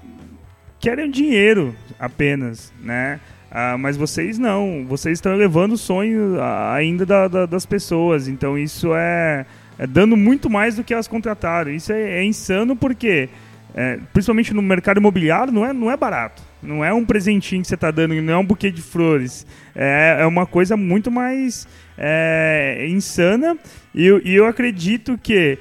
querem 0.79 1.09
dinheiro 1.09 1.75
apenas, 1.99 2.73
né? 2.81 3.19
Ah, 3.49 3.77
mas 3.77 3.95
vocês 3.95 4.37
não, 4.37 4.85
vocês 4.87 5.17
estão 5.17 5.33
elevando 5.33 5.75
o 5.75 5.77
sonho 5.77 6.37
ainda 6.73 7.05
da, 7.05 7.27
da, 7.27 7.45
das 7.45 7.65
pessoas, 7.65 8.27
então 8.27 8.57
isso 8.57 8.93
é, 8.93 9.45
é, 9.77 9.85
dando 9.85 10.17
muito 10.17 10.49
mais 10.49 10.75
do 10.75 10.83
que 10.83 10.93
elas 10.93 11.07
contrataram. 11.07 11.71
Isso 11.71 11.91
é, 11.91 12.19
é 12.19 12.23
insano 12.23 12.75
porque, 12.75 13.29
é, 13.75 13.99
principalmente 14.13 14.53
no 14.53 14.61
mercado 14.61 14.97
imobiliário, 14.97 15.53
não 15.53 15.65
é, 15.65 15.73
não 15.73 15.91
é 15.91 15.97
barato. 15.97 16.41
Não 16.61 16.83
é 16.83 16.91
um 16.91 17.05
presentinho 17.05 17.61
que 17.61 17.67
você 17.67 17.75
está 17.75 17.91
dando, 17.91 18.15
não 18.15 18.33
é 18.33 18.37
um 18.37 18.45
buquê 18.45 18.71
de 18.71 18.81
flores. 18.81 19.45
É, 19.75 20.17
é 20.19 20.25
uma 20.25 20.45
coisa 20.45 20.75
muito 20.75 21.11
mais 21.11 21.67
é, 21.97 22.87
insana. 22.89 23.57
E, 23.93 24.05
e 24.25 24.35
eu 24.35 24.45
acredito 24.45 25.17
que 25.21 25.57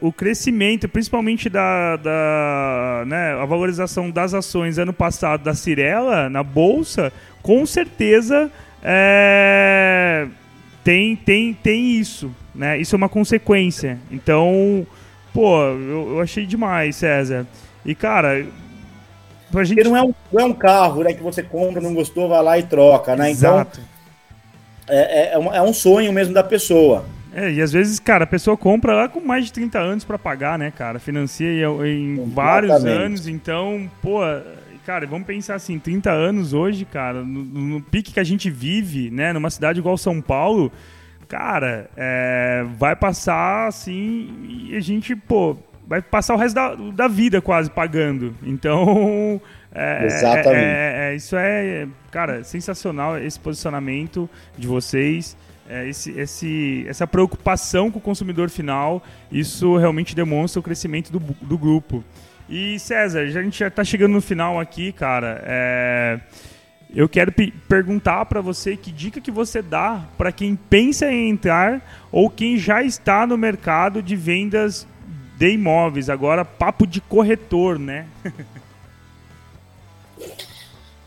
o, 0.00 0.08
o, 0.08 0.12
crescimento, 0.12 0.88
principalmente 0.88 1.50
da, 1.50 1.96
da 1.96 3.04
né, 3.06 3.32
a 3.34 3.44
valorização 3.44 4.10
das 4.10 4.32
ações 4.32 4.78
ano 4.78 4.92
passado 4.92 5.44
da 5.44 5.54
Cirela 5.54 6.30
na 6.30 6.42
bolsa, 6.42 7.12
com 7.42 7.66
certeza 7.66 8.50
é, 8.82 10.26
tem, 10.82 11.16
tem, 11.16 11.52
tem 11.52 11.90
isso, 11.98 12.34
né? 12.56 12.78
Isso 12.78 12.94
é 12.94 12.98
uma 12.98 13.08
consequência. 13.08 13.98
Então, 14.10 14.86
pô, 15.32 15.60
eu, 15.62 16.10
eu 16.10 16.20
achei 16.20 16.46
demais, 16.46 16.96
César. 16.96 17.46
E 17.84 17.94
cara, 17.94 18.44
Pra 19.50 19.64
gente... 19.64 19.76
Porque 19.76 19.88
não 19.88 19.96
é, 19.96 20.02
um, 20.02 20.14
não 20.32 20.40
é 20.40 20.44
um 20.44 20.52
carro 20.52 21.04
né, 21.04 21.12
que 21.12 21.22
você 21.22 21.42
compra, 21.42 21.80
não 21.80 21.94
gostou, 21.94 22.28
vai 22.28 22.42
lá 22.42 22.58
e 22.58 22.64
troca, 22.64 23.14
né? 23.14 23.30
Então, 23.30 23.54
Exato. 23.54 23.80
Então, 23.80 24.96
é, 24.96 25.32
é, 25.32 25.32
é 25.34 25.62
um 25.62 25.72
sonho 25.72 26.12
mesmo 26.12 26.34
da 26.34 26.42
pessoa. 26.42 27.04
É, 27.32 27.52
e 27.52 27.60
às 27.60 27.72
vezes, 27.72 27.98
cara, 28.00 28.24
a 28.24 28.26
pessoa 28.26 28.56
compra 28.56 28.94
lá 28.94 29.08
com 29.08 29.20
mais 29.20 29.44
de 29.44 29.52
30 29.52 29.78
anos 29.78 30.04
para 30.04 30.18
pagar, 30.18 30.58
né, 30.58 30.70
cara? 30.70 30.98
Financia 30.98 31.46
em, 31.86 32.16
em 32.16 32.30
vários 32.30 32.84
anos, 32.84 33.28
então, 33.28 33.90
pô, 34.00 34.20
cara, 34.84 35.06
vamos 35.06 35.26
pensar 35.26 35.56
assim, 35.56 35.78
30 35.78 36.10
anos 36.10 36.52
hoje, 36.52 36.84
cara, 36.84 37.22
no, 37.22 37.44
no, 37.44 37.80
pique 37.82 38.12
que 38.12 38.20
a 38.20 38.24
gente 38.24 38.48
vive, 38.48 39.10
né, 39.10 39.32
numa 39.32 39.50
cidade 39.50 39.80
igual 39.80 39.98
São 39.98 40.20
Paulo, 40.20 40.72
cara, 41.28 41.90
é, 41.96 42.64
vai 42.78 42.94
passar 42.94 43.66
assim 43.66 44.68
e 44.68 44.76
a 44.76 44.80
gente, 44.80 45.14
pô, 45.14 45.56
vai 45.86 46.02
passar 46.02 46.34
o 46.34 46.36
resto 46.36 46.54
da, 46.54 46.74
da 46.74 47.08
vida 47.08 47.40
quase 47.40 47.70
pagando. 47.70 48.34
Então, 48.42 49.40
é, 49.74 50.06
Exatamente. 50.06 50.48
É, 50.48 50.94
é, 51.08 51.12
é, 51.12 51.16
isso 51.16 51.36
é, 51.36 51.88
cara, 52.10 52.42
sensacional 52.44 53.18
esse 53.18 53.38
posicionamento 53.38 54.28
de 54.56 54.66
vocês. 54.66 55.36
É, 55.68 55.88
esse, 55.88 56.12
esse, 56.12 56.86
essa 56.88 57.08
preocupação 57.08 57.90
com 57.90 57.98
o 57.98 58.02
consumidor 58.02 58.48
final, 58.48 59.02
isso 59.32 59.76
realmente 59.76 60.14
demonstra 60.14 60.60
o 60.60 60.62
crescimento 60.62 61.10
do, 61.10 61.18
do 61.18 61.58
grupo. 61.58 62.04
E 62.48 62.78
César, 62.78 63.20
a 63.20 63.26
gente 63.26 63.58
já 63.58 63.66
está 63.66 63.82
chegando 63.82 64.12
no 64.12 64.20
final 64.20 64.60
aqui, 64.60 64.92
cara. 64.92 65.42
É, 65.44 66.20
eu 66.96 67.08
quero 67.10 67.30
perguntar 67.68 68.24
para 68.24 68.40
você 68.40 68.74
que 68.74 68.90
dica 68.90 69.20
que 69.20 69.30
você 69.30 69.60
dá 69.60 70.08
para 70.16 70.32
quem 70.32 70.56
pensa 70.56 71.12
em 71.12 71.28
entrar 71.28 72.08
ou 72.10 72.30
quem 72.30 72.56
já 72.56 72.82
está 72.82 73.26
no 73.26 73.36
mercado 73.36 74.02
de 74.02 74.16
vendas 74.16 74.86
de 75.36 75.50
imóveis. 75.50 76.08
Agora, 76.08 76.42
papo 76.42 76.86
de 76.86 77.02
corretor, 77.02 77.78
né? 77.78 78.06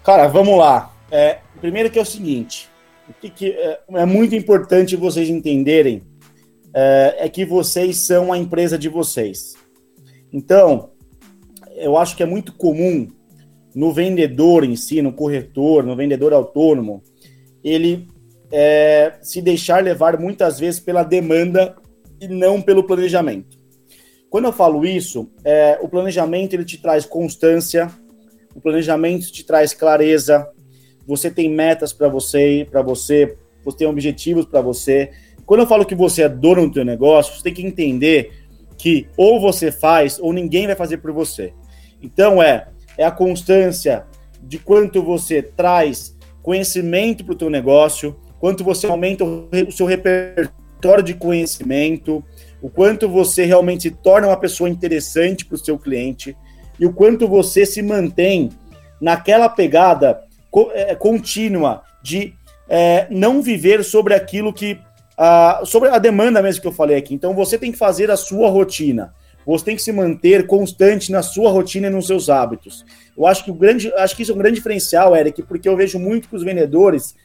Cara, 0.03 0.27
vamos 0.27 0.59
lá. 0.59 0.93
É, 1.09 1.39
primeiro 1.59 1.89
que 1.89 1.97
é 1.97 2.03
o 2.03 2.05
seguinte, 2.05 2.69
o 3.09 3.13
que, 3.13 3.27
que 3.31 3.49
é, 3.49 3.79
é, 3.89 4.05
muito 4.05 4.35
importante 4.35 4.95
vocês 4.95 5.27
entenderem 5.27 6.03
é, 6.71 7.15
é, 7.21 7.29
que 7.29 7.43
vocês 7.43 7.97
são 7.97 8.31
a 8.31 8.37
empresa 8.37 8.77
de 8.77 8.89
vocês. 8.89 9.55
Então, 10.31 10.91
eu 11.75 11.97
acho 11.97 12.15
que 12.15 12.21
é 12.21 12.27
muito 12.27 12.53
comum 12.53 13.07
no 13.75 13.93
vendedor 13.93 14.63
em 14.63 14.75
si, 14.75 15.01
no 15.01 15.13
corretor, 15.13 15.83
no 15.83 15.95
vendedor 15.95 16.33
autônomo, 16.33 17.03
ele 17.63 18.07
é, 18.51 19.13
se 19.21 19.41
deixar 19.41 19.83
levar 19.83 20.19
muitas 20.19 20.59
vezes 20.59 20.79
pela 20.79 21.03
demanda 21.03 21.75
e 22.19 22.27
não 22.27 22.61
pelo 22.61 22.83
planejamento. 22.83 23.57
Quando 24.29 24.45
eu 24.45 24.53
falo 24.53 24.85
isso, 24.85 25.29
é, 25.43 25.77
o 25.81 25.87
planejamento 25.87 26.53
ele 26.53 26.65
te 26.65 26.77
traz 26.77 27.05
constância, 27.05 27.89
o 28.55 28.61
planejamento 28.61 29.31
te 29.31 29.43
traz 29.43 29.73
clareza, 29.73 30.47
você 31.07 31.31
tem 31.31 31.49
metas 31.49 31.91
para 31.91 32.07
você, 32.07 32.67
para 32.69 32.81
você, 32.81 33.35
você 33.63 33.77
tem 33.79 33.87
objetivos 33.87 34.45
para 34.45 34.61
você. 34.61 35.11
Quando 35.45 35.61
eu 35.61 35.67
falo 35.67 35.85
que 35.85 35.95
você 35.95 36.23
é 36.23 36.29
dono 36.29 36.67
do 36.67 36.73
teu 36.73 36.85
negócio, 36.85 37.35
você 37.35 37.43
tem 37.43 37.53
que 37.53 37.65
entender 37.65 38.31
que 38.77 39.07
ou 39.17 39.41
você 39.41 39.71
faz 39.71 40.19
ou 40.19 40.31
ninguém 40.31 40.67
vai 40.67 40.75
fazer 40.75 40.97
por 40.97 41.11
você. 41.11 41.53
Então 42.01 42.41
é 42.41 42.67
é 42.99 43.05
a 43.05 43.11
constância 43.11 44.05
de 44.43 44.59
quanto 44.59 45.01
você 45.01 45.41
traz 45.41 46.13
conhecimento 46.43 47.23
para 47.23 47.33
o 47.33 47.37
teu 47.37 47.49
negócio, 47.49 48.13
quanto 48.41 48.61
você 48.61 48.87
aumenta 48.87 49.23
o 49.23 49.71
seu 49.71 49.85
repertório 49.85 51.01
de 51.01 51.13
conhecimento, 51.13 52.21
o 52.61 52.69
quanto 52.69 53.07
você 53.07 53.45
realmente 53.45 53.83
se 53.83 53.91
torna 53.91 54.27
uma 54.27 54.37
pessoa 54.37 54.69
interessante 54.69 55.45
para 55.45 55.55
o 55.55 55.57
seu 55.57 55.79
cliente 55.79 56.35
e 56.77 56.85
o 56.85 56.91
quanto 56.91 57.25
você 57.25 57.65
se 57.65 57.81
mantém 57.81 58.49
naquela 58.99 59.47
pegada 59.47 60.21
é, 60.73 60.93
contínua 60.93 61.83
de 62.03 62.33
é, 62.67 63.07
não 63.09 63.41
viver 63.41 63.81
sobre 63.83 64.13
aquilo 64.13 64.53
que. 64.53 64.77
Uh, 65.17 65.65
sobre 65.65 65.89
a 65.89 65.97
demanda 65.97 66.41
mesmo 66.41 66.61
que 66.61 66.67
eu 66.67 66.71
falei 66.71 66.95
aqui. 66.95 67.13
Então 67.13 67.33
você 67.33 67.57
tem 67.57 67.73
que 67.73 67.77
fazer 67.77 68.09
a 68.09 68.15
sua 68.15 68.49
rotina. 68.49 69.13
Você 69.45 69.65
tem 69.65 69.75
que 69.75 69.81
se 69.81 69.91
manter 69.91 70.45
constante 70.45 71.11
na 71.11 71.21
sua 71.21 71.49
rotina 71.49 71.87
e 71.87 71.89
nos 71.89 72.07
seus 72.07 72.29
hábitos. 72.29 72.85
Eu 73.17 73.25
acho 73.25 73.43
que 73.43 73.51
o 73.51 73.53
grande, 73.53 73.91
acho 73.93 74.15
que 74.15 74.21
isso 74.23 74.31
é 74.31 74.35
um 74.35 74.37
grande 74.37 74.57
diferencial, 74.57 75.15
Eric, 75.15 75.41
porque 75.43 75.67
eu 75.67 75.75
vejo 75.75 75.97
muito 75.97 76.29
que 76.29 76.35
os 76.35 76.43
vendedores 76.43 77.15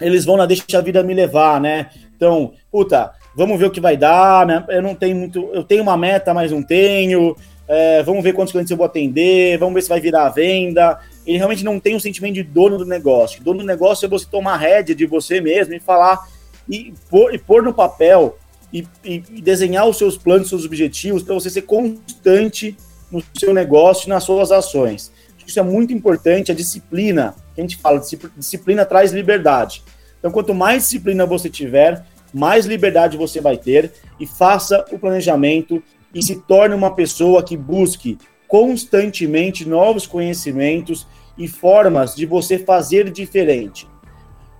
eles 0.00 0.24
vão 0.24 0.36
na 0.36 0.46
deixa 0.46 0.64
a 0.76 0.80
vida 0.80 1.02
me 1.02 1.14
levar, 1.14 1.60
né? 1.60 1.90
Então, 2.16 2.52
puta, 2.70 3.12
vamos 3.34 3.58
ver 3.58 3.66
o 3.66 3.70
que 3.70 3.80
vai 3.80 3.96
dar, 3.96 4.46
né? 4.46 4.64
Eu 4.68 4.82
não 4.82 4.94
tenho 4.94 5.16
muito, 5.16 5.50
eu 5.52 5.64
tenho 5.64 5.82
uma 5.82 5.96
meta, 5.96 6.32
mas 6.32 6.52
não 6.52 6.62
tenho. 6.62 7.36
É, 7.66 8.02
vamos 8.02 8.22
ver 8.22 8.32
quantos 8.32 8.52
clientes 8.52 8.70
eu 8.70 8.76
vou 8.76 8.86
atender, 8.86 9.58
vamos 9.58 9.74
ver 9.74 9.82
se 9.82 9.88
vai 9.88 10.00
virar 10.00 10.26
a 10.26 10.30
venda. 10.30 10.98
Ele 11.26 11.36
realmente 11.36 11.64
não 11.64 11.78
tem 11.78 11.94
um 11.94 12.00
sentimento 12.00 12.34
de 12.34 12.42
dono 12.42 12.78
do 12.78 12.86
negócio. 12.86 13.42
Dono 13.42 13.60
do 13.60 13.66
negócio 13.66 14.06
é 14.06 14.08
você 14.08 14.26
tomar 14.30 14.56
rédea 14.56 14.94
de 14.94 15.06
você 15.06 15.40
mesmo 15.40 15.74
e 15.74 15.80
falar 15.80 16.26
e 16.68 16.92
pôr, 17.10 17.34
e 17.34 17.38
pôr 17.38 17.62
no 17.62 17.74
papel 17.74 18.38
e, 18.72 18.86
e, 19.04 19.18
desenhar 19.40 19.86
os 19.88 19.96
seus 19.96 20.16
planos, 20.16 20.44
os 20.44 20.50
seus 20.50 20.64
objetivos 20.64 21.22
para 21.22 21.34
você 21.34 21.48
ser 21.50 21.62
constante 21.62 22.76
no 23.10 23.22
seu 23.34 23.54
negócio 23.54 24.06
e 24.06 24.10
nas 24.10 24.24
suas 24.24 24.52
ações. 24.52 25.10
Isso 25.46 25.58
é 25.58 25.62
muito 25.62 25.94
importante, 25.94 26.52
a 26.52 26.54
disciplina. 26.54 27.34
Que 27.54 27.60
a 27.60 27.64
gente 27.64 27.78
fala, 27.78 28.02
disciplina 28.36 28.84
traz 28.84 29.12
liberdade. 29.12 29.82
Então, 30.18 30.30
quanto 30.30 30.54
mais 30.54 30.82
disciplina 30.82 31.24
você 31.24 31.48
tiver, 31.48 32.04
mais 32.34 32.66
liberdade 32.66 33.16
você 33.16 33.40
vai 33.40 33.56
ter 33.56 33.92
e 34.20 34.26
faça 34.26 34.84
o 34.92 34.98
planejamento 34.98 35.82
e 36.14 36.22
se 36.22 36.36
torne 36.36 36.74
uma 36.74 36.94
pessoa 36.94 37.42
que 37.42 37.56
busque 37.56 38.18
constantemente 38.46 39.66
novos 39.66 40.06
conhecimentos 40.06 41.06
e 41.36 41.48
formas 41.48 42.14
de 42.14 42.26
você 42.26 42.58
fazer 42.58 43.10
diferente. 43.10 43.88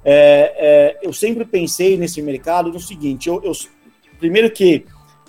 É, 0.04 0.54
é, 0.56 0.98
eu 1.02 1.12
sempre 1.12 1.44
pensei 1.44 1.98
nesse 1.98 2.22
mercado 2.22 2.72
no 2.72 2.80
seguinte: 2.80 3.28
eu, 3.28 3.42
eu 3.42 3.52
primeiro 4.18 4.50
que 4.50 4.84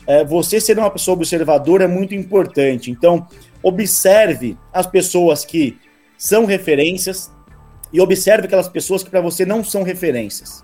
é, 0.08 0.24
você 0.24 0.60
ser 0.60 0.78
uma 0.78 0.90
pessoa 0.90 1.16
observadora 1.16 1.84
é 1.84 1.88
muito 1.88 2.16
importante. 2.16 2.90
Então, 2.90 3.28
observe 3.62 4.58
as 4.74 4.88
pessoas 4.88 5.46
que 5.46 5.78
são 6.18 6.46
referências 6.46 7.32
e 7.92 8.02
observe 8.02 8.46
aquelas 8.46 8.68
pessoas 8.68 9.04
que 9.04 9.10
para 9.10 9.22
você 9.22 9.46
não 9.46 9.64
são 9.64 9.84
referências. 9.84 10.64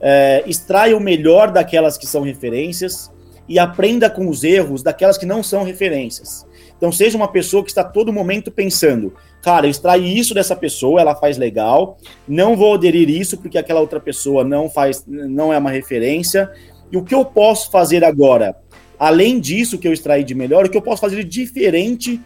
É, 0.00 0.42
extraia 0.46 0.96
o 0.96 1.00
melhor 1.00 1.50
daquelas 1.50 1.96
que 1.96 2.06
são 2.06 2.22
referências 2.22 3.10
e 3.48 3.58
aprenda 3.58 4.08
com 4.08 4.28
os 4.28 4.42
erros 4.42 4.82
daquelas 4.82 5.18
que 5.18 5.26
não 5.26 5.42
são 5.42 5.64
referências. 5.64 6.46
Então, 6.76 6.90
seja 6.90 7.16
uma 7.16 7.28
pessoa 7.28 7.62
que 7.62 7.70
está 7.70 7.84
todo 7.84 8.12
momento 8.12 8.50
pensando, 8.50 9.14
cara, 9.40 9.66
eu 9.66 9.70
extraí 9.70 10.18
isso 10.18 10.34
dessa 10.34 10.56
pessoa, 10.56 11.00
ela 11.00 11.14
faz 11.14 11.38
legal, 11.38 11.96
não 12.26 12.56
vou 12.56 12.74
aderir 12.74 13.08
isso 13.08 13.38
porque 13.38 13.58
aquela 13.58 13.80
outra 13.80 14.00
pessoa 14.00 14.44
não 14.44 14.68
faz, 14.68 15.04
não 15.06 15.52
é 15.52 15.58
uma 15.58 15.70
referência. 15.70 16.50
E 16.94 16.96
o 16.96 17.02
que 17.02 17.12
eu 17.12 17.24
posso 17.24 17.72
fazer 17.72 18.04
agora? 18.04 18.56
Além 18.96 19.40
disso 19.40 19.78
que 19.78 19.88
eu 19.88 19.92
extraí 19.92 20.22
de 20.22 20.32
melhor, 20.32 20.64
o 20.64 20.70
que 20.70 20.76
eu 20.76 20.82
posso 20.82 21.00
fazer 21.00 21.24
de 21.24 21.28
diferente 21.28 22.20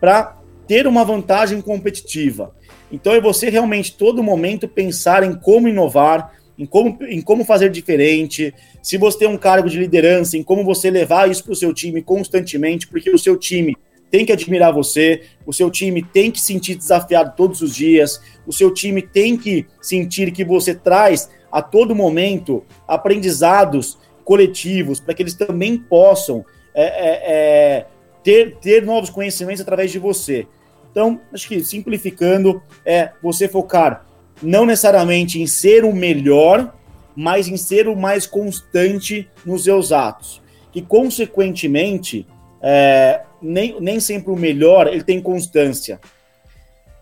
para 0.00 0.40
ter 0.66 0.86
uma 0.86 1.04
vantagem 1.04 1.60
competitiva? 1.60 2.56
Então 2.90 3.12
é 3.12 3.20
você 3.20 3.50
realmente 3.50 3.98
todo 3.98 4.22
momento 4.22 4.66
pensar 4.66 5.24
em 5.24 5.34
como 5.34 5.68
inovar, 5.68 6.32
em 6.56 6.64
como, 6.64 6.96
em 7.02 7.20
como 7.20 7.44
fazer 7.44 7.68
diferente. 7.68 8.54
Se 8.82 8.96
você 8.96 9.18
tem 9.18 9.28
um 9.28 9.36
cargo 9.36 9.68
de 9.68 9.78
liderança, 9.78 10.38
em 10.38 10.42
como 10.42 10.64
você 10.64 10.90
levar 10.90 11.30
isso 11.30 11.44
para 11.44 11.52
o 11.52 11.56
seu 11.56 11.74
time 11.74 12.00
constantemente, 12.00 12.88
porque 12.88 13.10
o 13.10 13.18
seu 13.18 13.36
time 13.36 13.76
tem 14.10 14.24
que 14.24 14.32
admirar 14.32 14.72
você, 14.72 15.20
o 15.44 15.52
seu 15.52 15.70
time 15.70 16.02
tem 16.02 16.30
que 16.30 16.40
sentir 16.40 16.76
desafiado 16.76 17.34
todos 17.36 17.60
os 17.60 17.74
dias, 17.74 18.22
o 18.46 18.52
seu 18.54 18.72
time 18.72 19.02
tem 19.02 19.36
que 19.36 19.66
sentir 19.82 20.32
que 20.32 20.46
você 20.46 20.74
traz 20.74 21.28
a 21.52 21.60
todo 21.60 21.94
momento 21.94 22.64
aprendizados 22.88 23.98
coletivos 24.24 25.00
para 25.00 25.14
que 25.14 25.22
eles 25.22 25.34
também 25.34 25.76
possam 25.76 26.44
é, 26.74 26.84
é, 26.84 27.22
é, 27.26 27.86
ter, 28.22 28.56
ter 28.56 28.84
novos 28.84 29.10
conhecimentos 29.10 29.60
através 29.60 29.92
de 29.92 29.98
você. 29.98 30.46
Então, 30.90 31.20
acho 31.32 31.48
que 31.48 31.62
simplificando, 31.62 32.62
é 32.84 33.10
você 33.22 33.48
focar 33.48 34.06
não 34.42 34.66
necessariamente 34.66 35.40
em 35.40 35.46
ser 35.46 35.84
o 35.84 35.92
melhor, 35.92 36.74
mas 37.14 37.48
em 37.48 37.56
ser 37.56 37.86
o 37.88 37.96
mais 37.96 38.26
constante 38.26 39.28
nos 39.44 39.64
seus 39.64 39.92
atos. 39.92 40.42
Que, 40.72 40.82
consequentemente, 40.82 42.26
é, 42.60 43.22
nem, 43.40 43.80
nem 43.80 44.00
sempre 44.00 44.32
o 44.32 44.36
melhor 44.36 44.88
ele 44.88 45.04
tem 45.04 45.20
constância. 45.20 46.00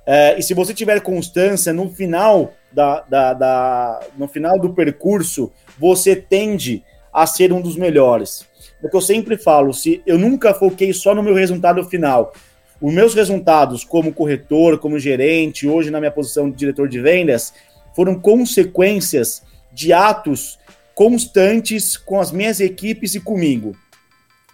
É, 0.05 0.39
e 0.39 0.43
se 0.43 0.53
você 0.53 0.75
tiver 0.75 1.01
constância 1.01 1.73
no 1.73 1.89
final 1.89 2.53
da, 2.73 3.01
da, 3.03 3.33
da, 3.33 4.01
no 4.17 4.27
final 4.27 4.59
do 4.59 4.75
percurso, 4.75 5.53
você 5.79 6.17
tende 6.17 6.83
a 7.13 7.27
ser 7.27 7.53
um 7.53 7.61
dos 7.61 7.77
melhores. 7.77 8.47
Porque 8.81 8.97
eu 8.97 9.01
sempre 9.01 9.37
falo, 9.37 9.73
se 9.73 10.03
eu 10.07 10.19
nunca 10.19 10.55
foquei 10.55 10.93
só 10.93 11.15
no 11.15 11.23
meu 11.23 11.35
resultado 11.35 11.85
final, 11.85 12.33
os 12.81 12.93
meus 12.93 13.15
resultados 13.15 13.85
como 13.85 14.13
corretor, 14.13 14.79
como 14.79 14.99
gerente, 14.99 15.69
hoje 15.69 15.91
na 15.91 16.01
minha 16.01 16.11
posição 16.11 16.51
de 16.51 16.57
diretor 16.57 16.89
de 16.89 17.01
vendas, 17.01 17.55
foram 17.95 18.19
consequências 18.19 19.43
de 19.73 19.93
atos 19.93 20.59
constantes 20.95 21.97
com 21.97 22.21
as 22.21 22.33
minhas 22.33 22.61
equipes 22.61 23.15
e 23.15 23.21
comigo. 23.21 23.77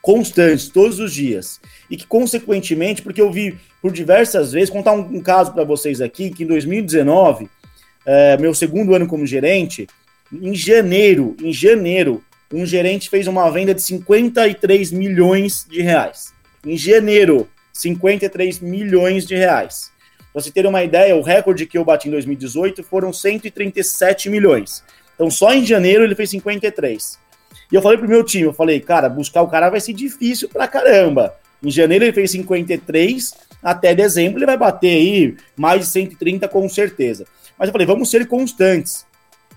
constantes, 0.00 0.68
todos 0.68 1.00
os 1.00 1.12
dias. 1.12 1.60
E 1.90 1.96
que, 1.96 2.06
consequentemente, 2.06 3.02
porque 3.02 3.20
eu 3.20 3.30
vi 3.30 3.58
por 3.82 3.92
diversas 3.92 4.52
vezes, 4.52 4.70
contar 4.70 4.92
um, 4.92 5.00
um 5.00 5.20
caso 5.20 5.52
para 5.52 5.64
vocês 5.64 6.00
aqui, 6.00 6.30
que 6.30 6.44
em 6.44 6.46
2019, 6.46 7.48
é, 8.06 8.36
meu 8.38 8.54
segundo 8.54 8.94
ano 8.94 9.06
como 9.06 9.26
gerente, 9.26 9.86
em 10.32 10.54
janeiro, 10.54 11.36
em 11.42 11.52
janeiro, 11.52 12.22
um 12.52 12.64
gerente 12.64 13.10
fez 13.10 13.26
uma 13.26 13.50
venda 13.50 13.74
de 13.74 13.82
53 13.82 14.90
milhões 14.90 15.66
de 15.68 15.82
reais. 15.82 16.32
Em 16.64 16.76
janeiro, 16.76 17.48
53 17.72 18.60
milhões 18.60 19.26
de 19.26 19.36
reais. 19.36 19.90
Para 20.32 20.42
você 20.42 20.50
ter 20.50 20.66
uma 20.66 20.82
ideia, 20.82 21.16
o 21.16 21.22
recorde 21.22 21.66
que 21.66 21.76
eu 21.76 21.84
bati 21.84 22.08
em 22.08 22.12
2018 22.12 22.82
foram 22.82 23.12
137 23.12 24.30
milhões. 24.30 24.82
Então, 25.14 25.30
só 25.30 25.52
em 25.52 25.64
janeiro 25.64 26.04
ele 26.04 26.14
fez 26.14 26.30
53. 26.30 27.18
E 27.70 27.74
eu 27.74 27.82
falei 27.82 27.98
pro 27.98 28.08
meu 28.08 28.24
time, 28.24 28.44
eu 28.44 28.52
falei, 28.52 28.80
cara, 28.80 29.08
buscar 29.08 29.42
o 29.42 29.48
cara 29.48 29.68
vai 29.68 29.80
ser 29.80 29.92
difícil 29.92 30.48
pra 30.48 30.66
caramba. 30.66 31.34
Em 31.62 31.70
janeiro 31.70 32.04
ele 32.04 32.12
fez 32.12 32.30
53, 32.30 33.34
até 33.62 33.94
dezembro 33.94 34.38
ele 34.38 34.46
vai 34.46 34.56
bater 34.56 34.90
aí 34.90 35.36
mais 35.56 35.80
de 35.80 35.86
130 35.88 36.48
com 36.48 36.68
certeza. 36.68 37.26
Mas 37.58 37.68
eu 37.68 37.72
falei, 37.72 37.86
vamos 37.86 38.10
ser 38.10 38.26
constantes. 38.26 39.04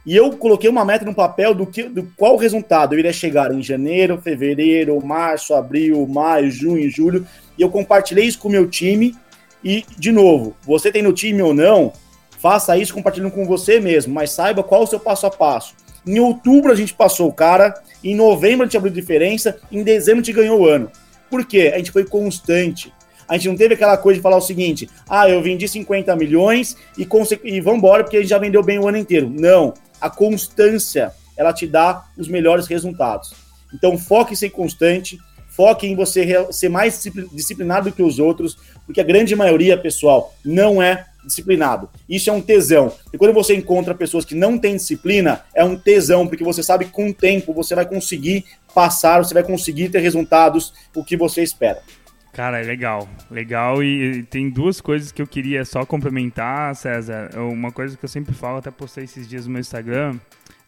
E 0.05 0.15
eu 0.15 0.31
coloquei 0.31 0.69
uma 0.69 0.83
meta 0.83 1.05
no 1.05 1.13
papel 1.13 1.53
do 1.53 1.65
que 1.65 1.83
do 1.83 2.03
qual 2.17 2.35
resultado 2.35 2.93
eu 2.93 2.99
iria 2.99 3.13
chegar 3.13 3.53
em 3.53 3.61
janeiro, 3.61 4.19
fevereiro, 4.19 4.99
março, 5.05 5.53
abril, 5.53 6.07
maio, 6.07 6.49
junho, 6.49 6.89
julho. 6.89 7.25
E 7.57 7.61
eu 7.61 7.69
compartilhei 7.69 8.25
isso 8.25 8.39
com 8.39 8.47
o 8.47 8.51
meu 8.51 8.67
time. 8.67 9.15
E, 9.63 9.85
de 9.97 10.11
novo, 10.11 10.55
você 10.63 10.91
tem 10.91 11.03
no 11.03 11.13
time 11.13 11.39
ou 11.43 11.53
não, 11.53 11.93
faça 12.39 12.75
isso 12.75 12.93
compartilhando 12.93 13.31
com 13.31 13.45
você 13.45 13.79
mesmo, 13.79 14.11
mas 14.11 14.31
saiba 14.31 14.63
qual 14.63 14.81
o 14.81 14.87
seu 14.87 14.99
passo 14.99 15.27
a 15.27 15.29
passo. 15.29 15.75
Em 16.05 16.19
outubro 16.19 16.71
a 16.71 16.75
gente 16.75 16.95
passou 16.95 17.29
o 17.29 17.33
cara, 17.33 17.79
em 18.03 18.15
novembro 18.15 18.63
a 18.63 18.65
gente 18.65 18.77
abriu 18.77 18.91
diferença, 18.91 19.59
em 19.71 19.83
dezembro 19.83 20.21
a 20.21 20.23
gente 20.23 20.35
ganhou 20.35 20.61
o 20.61 20.65
ano. 20.65 20.91
Por 21.29 21.45
quê? 21.45 21.71
A 21.73 21.77
gente 21.77 21.91
foi 21.91 22.03
constante. 22.03 22.91
A 23.27 23.37
gente 23.37 23.49
não 23.49 23.55
teve 23.55 23.75
aquela 23.75 23.95
coisa 23.95 24.17
de 24.17 24.23
falar 24.23 24.37
o 24.37 24.41
seguinte: 24.41 24.89
ah, 25.07 25.29
eu 25.29 25.41
vendi 25.41 25.67
50 25.67 26.15
milhões 26.15 26.75
e, 26.97 27.07
e 27.43 27.61
vamos 27.61 27.77
embora 27.77 28.03
porque 28.03 28.17
a 28.17 28.19
gente 28.19 28.29
já 28.29 28.39
vendeu 28.39 28.63
bem 28.63 28.79
o 28.79 28.87
ano 28.87 28.97
inteiro. 28.97 29.29
Não. 29.29 29.73
A 30.01 30.09
constância, 30.09 31.13
ela 31.37 31.53
te 31.53 31.67
dá 31.67 32.05
os 32.17 32.27
melhores 32.27 32.67
resultados. 32.67 33.33
Então, 33.73 33.97
foque 33.97 34.33
em 34.33 34.35
ser 34.35 34.49
constante, 34.49 35.17
foque 35.47 35.87
em 35.87 35.95
você 35.95 36.47
ser 36.51 36.69
mais 36.69 37.01
disciplinado 37.31 37.89
do 37.89 37.95
que 37.95 38.01
os 38.01 38.19
outros, 38.19 38.57
porque 38.85 38.99
a 38.99 39.05
grande 39.05 39.35
maioria, 39.35 39.77
pessoal, 39.77 40.33
não 40.43 40.81
é 40.81 41.05
disciplinado. 41.23 41.89
Isso 42.09 42.29
é 42.29 42.33
um 42.33 42.41
tesão. 42.41 42.91
E 43.13 43.17
quando 43.17 43.33
você 43.33 43.55
encontra 43.55 43.93
pessoas 43.93 44.25
que 44.25 44.33
não 44.33 44.57
têm 44.57 44.75
disciplina, 44.75 45.43
é 45.53 45.63
um 45.63 45.77
tesão, 45.77 46.27
porque 46.27 46.43
você 46.43 46.63
sabe 46.63 46.85
que 46.85 46.91
com 46.91 47.09
o 47.09 47.13
tempo 47.13 47.53
você 47.53 47.75
vai 47.75 47.85
conseguir 47.85 48.43
passar, 48.73 49.23
você 49.23 49.33
vai 49.33 49.43
conseguir 49.43 49.89
ter 49.89 49.99
resultados 49.99 50.73
o 50.95 51.03
que 51.03 51.15
você 51.15 51.43
espera. 51.43 51.81
Cara, 52.34 52.61
é 52.61 52.63
legal, 52.63 53.09
legal. 53.29 53.84
E 53.84 54.23
tem 54.23 54.49
duas 54.49 54.79
coisas 54.79 55.11
que 55.11 55.21
eu 55.21 55.27
queria 55.27 55.65
só 55.65 55.86
complementar, 55.86 56.75
César. 56.75 57.29
Uma 57.36 57.71
coisa 57.71 57.97
que 57.97 58.05
eu 58.05 58.09
sempre 58.09 58.34
falo, 58.34 58.57
até 58.57 58.71
postei 58.71 59.03
esses 59.03 59.27
dias 59.27 59.45
no 59.45 59.51
meu 59.51 59.59
Instagram, 59.59 60.17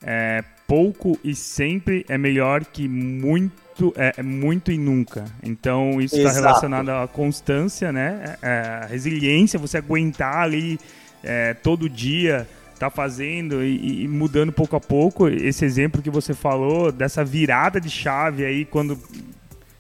é 0.01 0.43
pouco 0.68 1.18
e 1.24 1.34
sempre 1.34 2.05
é 2.09 2.18
melhor 2.18 2.66
que 2.66 2.88
muito, 2.88 3.93
é, 3.95 4.16
é 4.18 4.24
muito 4.24 4.72
e 4.72 4.78
nunca. 4.78 5.24
Então 5.41 6.01
isso 6.01 6.18
está 6.18 6.32
relacionado 6.32 6.89
à 6.89 7.07
constância, 7.07 7.91
né? 7.91 8.36
É, 8.41 8.84
é, 8.84 8.88
resiliência, 8.88 9.57
você 9.57 9.78
aguentar 9.78 10.39
ali 10.39 10.78
é, 11.24 11.53
todo 11.53 11.89
dia 11.89 12.47
tá 12.78 12.89
fazendo 12.89 13.64
e, 13.64 14.03
e, 14.03 14.07
mudando 14.09 14.51
pouco 14.51 14.76
a 14.76 14.82
pouco. 14.82 15.30
Esse 15.30 15.64
exemplo 15.64 16.01
que 16.01 16.09
você 16.09 16.34
falou 16.34 16.91
dessa 16.91 17.24
virada 17.24 17.80
de 17.80 17.89
chave 17.89 18.43
aí 18.43 18.66
quando 18.66 18.99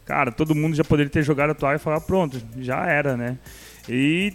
cara, 0.05 0.31
todo 0.31 0.55
mundo 0.55 0.75
já 0.75 0.83
poderia 0.83 1.09
ter 1.09 1.23
jogado 1.23 1.51
a 1.51 1.55
toalha 1.55 1.75
e 1.77 1.79
falar, 1.79 2.01
pronto, 2.01 2.41
já 2.57 2.85
era, 2.85 3.15
né? 3.15 3.37
E 3.87 4.33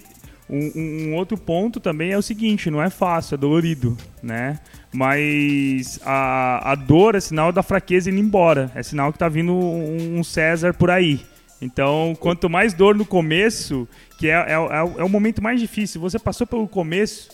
um, 0.48 0.72
um, 1.10 1.14
outro 1.14 1.36
ponto 1.36 1.78
também 1.78 2.12
é 2.12 2.18
o 2.18 2.22
seguinte, 2.22 2.70
não 2.70 2.82
é 2.82 2.88
fácil, 2.88 3.34
é 3.34 3.38
dolorido, 3.38 3.96
né? 4.22 4.58
Mas 4.92 6.00
a, 6.04 6.72
a 6.72 6.74
dor 6.74 7.14
é 7.14 7.20
sinal 7.20 7.52
da 7.52 7.62
fraqueza 7.62 8.10
indo 8.10 8.18
embora, 8.18 8.70
é 8.74 8.82
sinal 8.82 9.12
que 9.12 9.18
tá 9.18 9.28
vindo 9.28 9.52
um, 9.52 10.18
um 10.18 10.24
César 10.24 10.72
por 10.72 10.90
aí. 10.90 11.20
Então, 11.60 12.16
quanto 12.18 12.48
mais 12.48 12.72
dor 12.72 12.94
no 12.94 13.04
começo, 13.04 13.86
que 14.16 14.28
é, 14.28 14.34
é, 14.34 14.52
é, 14.52 15.00
é 15.00 15.04
o 15.04 15.08
momento 15.08 15.42
mais 15.42 15.60
difícil, 15.60 16.00
você 16.00 16.18
passou 16.18 16.46
pelo 16.46 16.68
começo, 16.68 17.30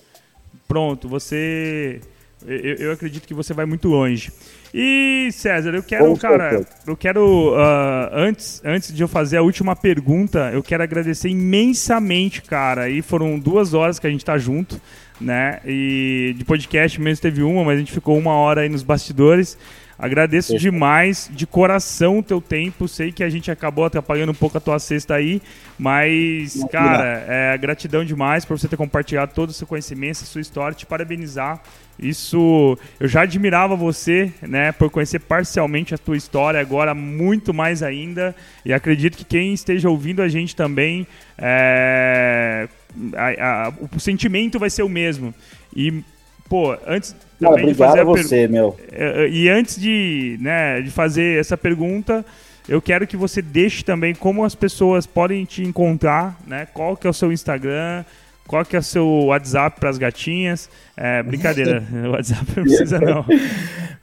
pronto, 0.66 1.08
você 1.08 2.00
eu, 2.46 2.74
eu, 2.76 2.92
acredito 2.92 3.26
que 3.26 3.34
você 3.34 3.54
vai 3.54 3.64
muito 3.64 3.88
longe. 3.88 4.30
E 4.72 5.30
César, 5.32 5.74
eu 5.74 5.82
quero, 5.82 6.16
cara, 6.16 6.66
eu 6.86 6.96
quero 6.96 7.52
uh, 7.54 8.10
antes, 8.12 8.60
antes 8.64 8.92
de 8.92 9.02
eu 9.02 9.08
fazer 9.08 9.36
a 9.36 9.42
última 9.42 9.74
pergunta, 9.74 10.50
eu 10.52 10.62
quero 10.62 10.82
agradecer 10.82 11.28
imensamente, 11.28 12.42
cara. 12.42 12.88
E 12.90 13.00
foram 13.00 13.38
duas 13.38 13.72
horas 13.72 13.98
que 13.98 14.06
a 14.06 14.10
gente 14.10 14.24
tá 14.24 14.36
junto, 14.36 14.80
né? 15.20 15.60
E 15.64 16.34
de 16.36 16.44
podcast 16.44 17.00
mesmo 17.00 17.22
teve 17.22 17.42
uma, 17.42 17.64
mas 17.64 17.76
a 17.76 17.78
gente 17.78 17.92
ficou 17.92 18.18
uma 18.18 18.32
hora 18.32 18.62
aí 18.62 18.68
nos 18.68 18.82
bastidores. 18.82 19.56
Agradeço 19.98 20.58
demais, 20.58 21.30
de 21.32 21.46
coração, 21.46 22.18
o 22.18 22.22
teu 22.22 22.40
tempo. 22.40 22.88
Sei 22.88 23.12
que 23.12 23.22
a 23.22 23.30
gente 23.30 23.50
acabou 23.50 23.84
atrapalhando 23.84 24.32
um 24.32 24.34
pouco 24.34 24.58
a 24.58 24.60
tua 24.60 24.78
cesta 24.78 25.14
aí, 25.14 25.40
mas, 25.78 26.64
cara, 26.70 27.24
é 27.28 27.58
gratidão 27.58 28.04
demais 28.04 28.44
por 28.44 28.58
você 28.58 28.68
ter 28.68 28.76
compartilhado 28.76 29.32
todo 29.34 29.50
o 29.50 29.52
seu 29.52 29.66
conhecimento, 29.66 30.22
a 30.22 30.26
sua 30.26 30.40
história, 30.40 30.74
te 30.74 30.86
parabenizar 30.86 31.60
isso 31.98 32.76
eu 32.98 33.06
já 33.06 33.22
admirava 33.22 33.76
você, 33.76 34.32
né, 34.42 34.72
por 34.72 34.90
conhecer 34.90 35.20
parcialmente 35.20 35.94
a 35.94 35.98
tua 35.98 36.16
história, 36.16 36.60
agora 36.60 36.94
muito 36.94 37.54
mais 37.54 37.82
ainda. 37.82 38.34
E 38.64 38.72
acredito 38.72 39.16
que 39.16 39.24
quem 39.24 39.54
esteja 39.54 39.88
ouvindo 39.88 40.20
a 40.20 40.28
gente 40.28 40.56
também, 40.56 41.06
é, 41.38 42.68
a, 43.14 43.66
a, 43.68 43.72
o 43.94 44.00
sentimento 44.00 44.58
vai 44.58 44.70
ser 44.70 44.82
o 44.82 44.88
mesmo. 44.88 45.32
E 45.74 46.02
pô, 46.48 46.76
antes 46.86 47.14
também 47.38 47.66
de 47.66 47.74
fazer 47.74 48.00
a, 48.00 48.04
você, 48.04 48.48
meu. 48.48 48.76
É, 48.92 49.24
é, 49.24 49.28
e 49.28 49.48
antes 49.48 49.80
de, 49.80 50.38
né, 50.40 50.80
de 50.80 50.90
fazer 50.90 51.38
essa 51.38 51.56
pergunta, 51.56 52.24
eu 52.68 52.80
quero 52.80 53.06
que 53.06 53.16
você 53.16 53.42
deixe 53.42 53.84
também 53.84 54.14
como 54.14 54.44
as 54.44 54.54
pessoas 54.54 55.06
podem 55.06 55.44
te 55.44 55.62
encontrar, 55.62 56.38
né? 56.46 56.66
Qual 56.72 56.96
que 56.96 57.06
é 57.06 57.10
o 57.10 57.14
seu 57.14 57.32
Instagram? 57.32 58.04
Qual 58.46 58.64
que 58.64 58.76
é 58.76 58.78
o 58.78 58.82
seu 58.82 59.06
WhatsApp 59.26 59.80
para 59.80 59.88
as 59.88 59.96
gatinhas? 59.96 60.68
É, 60.96 61.22
brincadeira, 61.22 61.82
o 62.06 62.10
WhatsApp 62.10 62.44
não 62.56 62.62
precisa 62.62 62.98
não. 63.00 63.24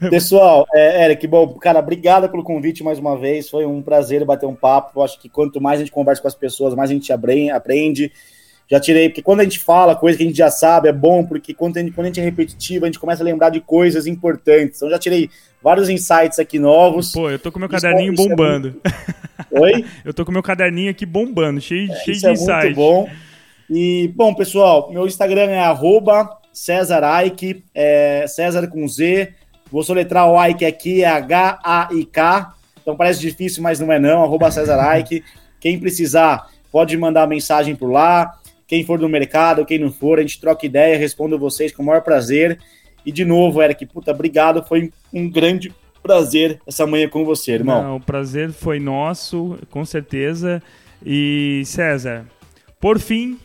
Pessoal, 0.10 0.66
é, 0.74 1.06
Eric, 1.06 1.28
bom, 1.28 1.48
cara, 1.54 1.80
obrigado 1.80 2.28
pelo 2.28 2.44
convite 2.44 2.84
mais 2.84 2.98
uma 2.98 3.16
vez. 3.16 3.50
Foi 3.50 3.66
um 3.68 3.84
prazer 3.84 4.26
bater 4.26 4.48
um 4.48 4.56
papo. 4.56 5.00
Eu 5.00 5.04
acho 5.04 5.20
que 5.20 5.30
quanto 5.30 5.62
mais 5.62 5.80
a 5.80 5.84
gente 5.84 5.92
conversa 5.92 6.22
com 6.22 6.28
as 6.28 6.36
pessoas, 6.36 6.74
mais 6.74 6.90
a 6.90 6.94
gente 6.94 7.14
aprende. 7.14 8.12
Já 8.72 8.80
tirei, 8.80 9.10
porque 9.10 9.22
quando 9.22 9.42
a 9.42 9.44
gente 9.44 9.60
fala 9.60 9.98
coisa 9.98 10.18
que 10.18 10.24
a 10.24 10.28
gente 10.28 10.38
já 10.38 10.50
sabe, 10.50 10.88
é 10.88 10.94
bom, 10.94 11.26
porque 11.26 11.54
quando 11.54 11.76
a 11.76 11.82
gente, 11.82 11.92
quando 11.92 12.06
a 12.06 12.08
gente 12.08 12.22
é 12.22 12.24
repetitivo, 12.24 12.86
a 12.86 12.88
gente 12.88 13.00
começa 13.00 13.22
a 13.22 13.26
lembrar 13.26 13.50
de 13.50 13.60
coisas 13.60 14.08
importantes. 14.08 14.78
Então 14.78 14.90
já 14.90 14.98
tirei 14.98 15.30
vários 15.62 15.90
insights 15.90 16.40
aqui 16.40 16.58
novos. 16.58 17.12
Pô, 17.12 17.30
eu 17.30 17.38
tô 17.38 17.52
com 17.52 17.60
meu 17.60 17.68
caderninho 17.68 18.14
isso, 18.14 18.30
bombando. 18.30 18.80
É 18.86 19.60
muito... 19.60 19.64
Oi? 19.66 19.86
eu 20.06 20.14
tô 20.14 20.24
com 20.24 20.32
meu 20.32 20.42
caderninho 20.42 20.90
aqui 20.90 21.06
bombando, 21.06 21.60
cheio, 21.60 21.92
é, 21.92 21.96
cheio 21.96 22.18
de 22.18 22.28
é 22.28 22.32
insights. 22.32 22.64
Muito 22.64 22.76
bom. 22.76 23.10
E, 23.70 24.10
bom, 24.16 24.34
pessoal, 24.34 24.90
meu 24.90 25.06
Instagram 25.06 25.50
é 25.50 25.60
arroba 25.60 26.30
César 26.54 27.04
Aik, 27.04 27.62
é 27.76 28.26
César 28.26 28.68
com 28.68 28.88
Z. 28.88 29.34
Vou 29.70 29.84
soletrar 29.84 30.30
o 30.30 30.38
Aik 30.38 30.64
aqui, 30.64 31.04
é 31.04 31.10
H-A-I-K. 31.10 32.54
Então 32.82 32.96
parece 32.96 33.20
difícil, 33.20 33.62
mas 33.62 33.82
não 33.82 33.92
é 33.92 34.00
não, 34.00 34.24
arroba 34.24 34.50
César 34.50 34.80
Aik. 34.80 35.22
Quem 35.60 35.78
precisar, 35.78 36.48
pode 36.72 36.96
mandar 36.96 37.28
mensagem 37.28 37.76
por 37.76 37.92
lá. 37.92 38.38
Quem 38.72 38.86
for 38.86 38.98
do 38.98 39.10
mercado, 39.10 39.66
quem 39.66 39.78
não 39.78 39.92
for, 39.92 40.18
a 40.18 40.22
gente 40.22 40.40
troca 40.40 40.66
ideia, 40.66 40.98
respondo 40.98 41.38
vocês 41.38 41.74
com 41.74 41.84
o 41.84 41.86
maior 41.86 42.00
prazer. 42.04 42.58
E 43.06 43.12
de 43.12 43.26
novo, 43.26 43.62
Eric, 43.62 43.86
puta, 43.86 44.12
obrigado, 44.12 44.64
foi 44.64 44.94
um 45.12 45.30
grande 45.30 45.76
prazer 46.02 46.58
essa 46.66 46.88
manhã 46.88 47.10
com 47.10 47.26
você, 47.26 47.52
irmão. 47.52 47.84
Não, 47.84 47.96
o 47.98 48.00
prazer 48.00 48.54
foi 48.54 48.80
nosso, 48.80 49.60
com 49.70 49.84
certeza. 49.84 50.64
E 51.06 51.64
César, 51.66 52.26
por 52.80 52.98
fim, 52.98 53.38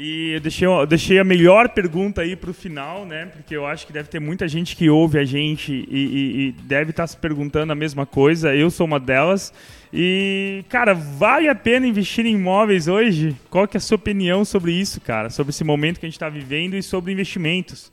e 0.00 0.34
eu 0.34 0.40
deixei, 0.40 0.68
eu 0.68 0.86
deixei 0.86 1.18
a 1.18 1.24
melhor 1.24 1.70
pergunta 1.70 2.20
aí 2.20 2.36
para 2.36 2.50
o 2.50 2.54
final, 2.54 3.04
né? 3.04 3.26
Porque 3.32 3.56
eu 3.56 3.66
acho 3.66 3.84
que 3.84 3.92
deve 3.92 4.08
ter 4.08 4.20
muita 4.20 4.46
gente 4.46 4.76
que 4.76 4.88
ouve 4.88 5.18
a 5.18 5.24
gente 5.24 5.72
e, 5.72 5.98
e, 5.98 6.48
e 6.48 6.52
deve 6.52 6.90
estar 6.90 7.02
tá 7.02 7.06
se 7.08 7.16
perguntando 7.16 7.72
a 7.72 7.74
mesma 7.74 8.06
coisa. 8.06 8.54
Eu 8.54 8.70
sou 8.70 8.86
uma 8.86 9.00
delas. 9.00 9.52
E, 9.92 10.64
cara, 10.68 10.94
vale 10.94 11.48
a 11.48 11.54
pena 11.54 11.84
investir 11.84 12.24
em 12.24 12.34
imóveis 12.34 12.86
hoje? 12.86 13.34
Qual 13.50 13.66
que 13.66 13.76
é 13.76 13.78
a 13.78 13.80
sua 13.80 13.96
opinião 13.96 14.44
sobre 14.44 14.70
isso, 14.70 15.00
cara? 15.00 15.30
Sobre 15.30 15.50
esse 15.50 15.64
momento 15.64 15.98
que 15.98 16.06
a 16.06 16.08
gente 16.08 16.16
está 16.16 16.28
vivendo 16.28 16.74
e 16.74 16.82
sobre 16.82 17.12
investimentos? 17.12 17.90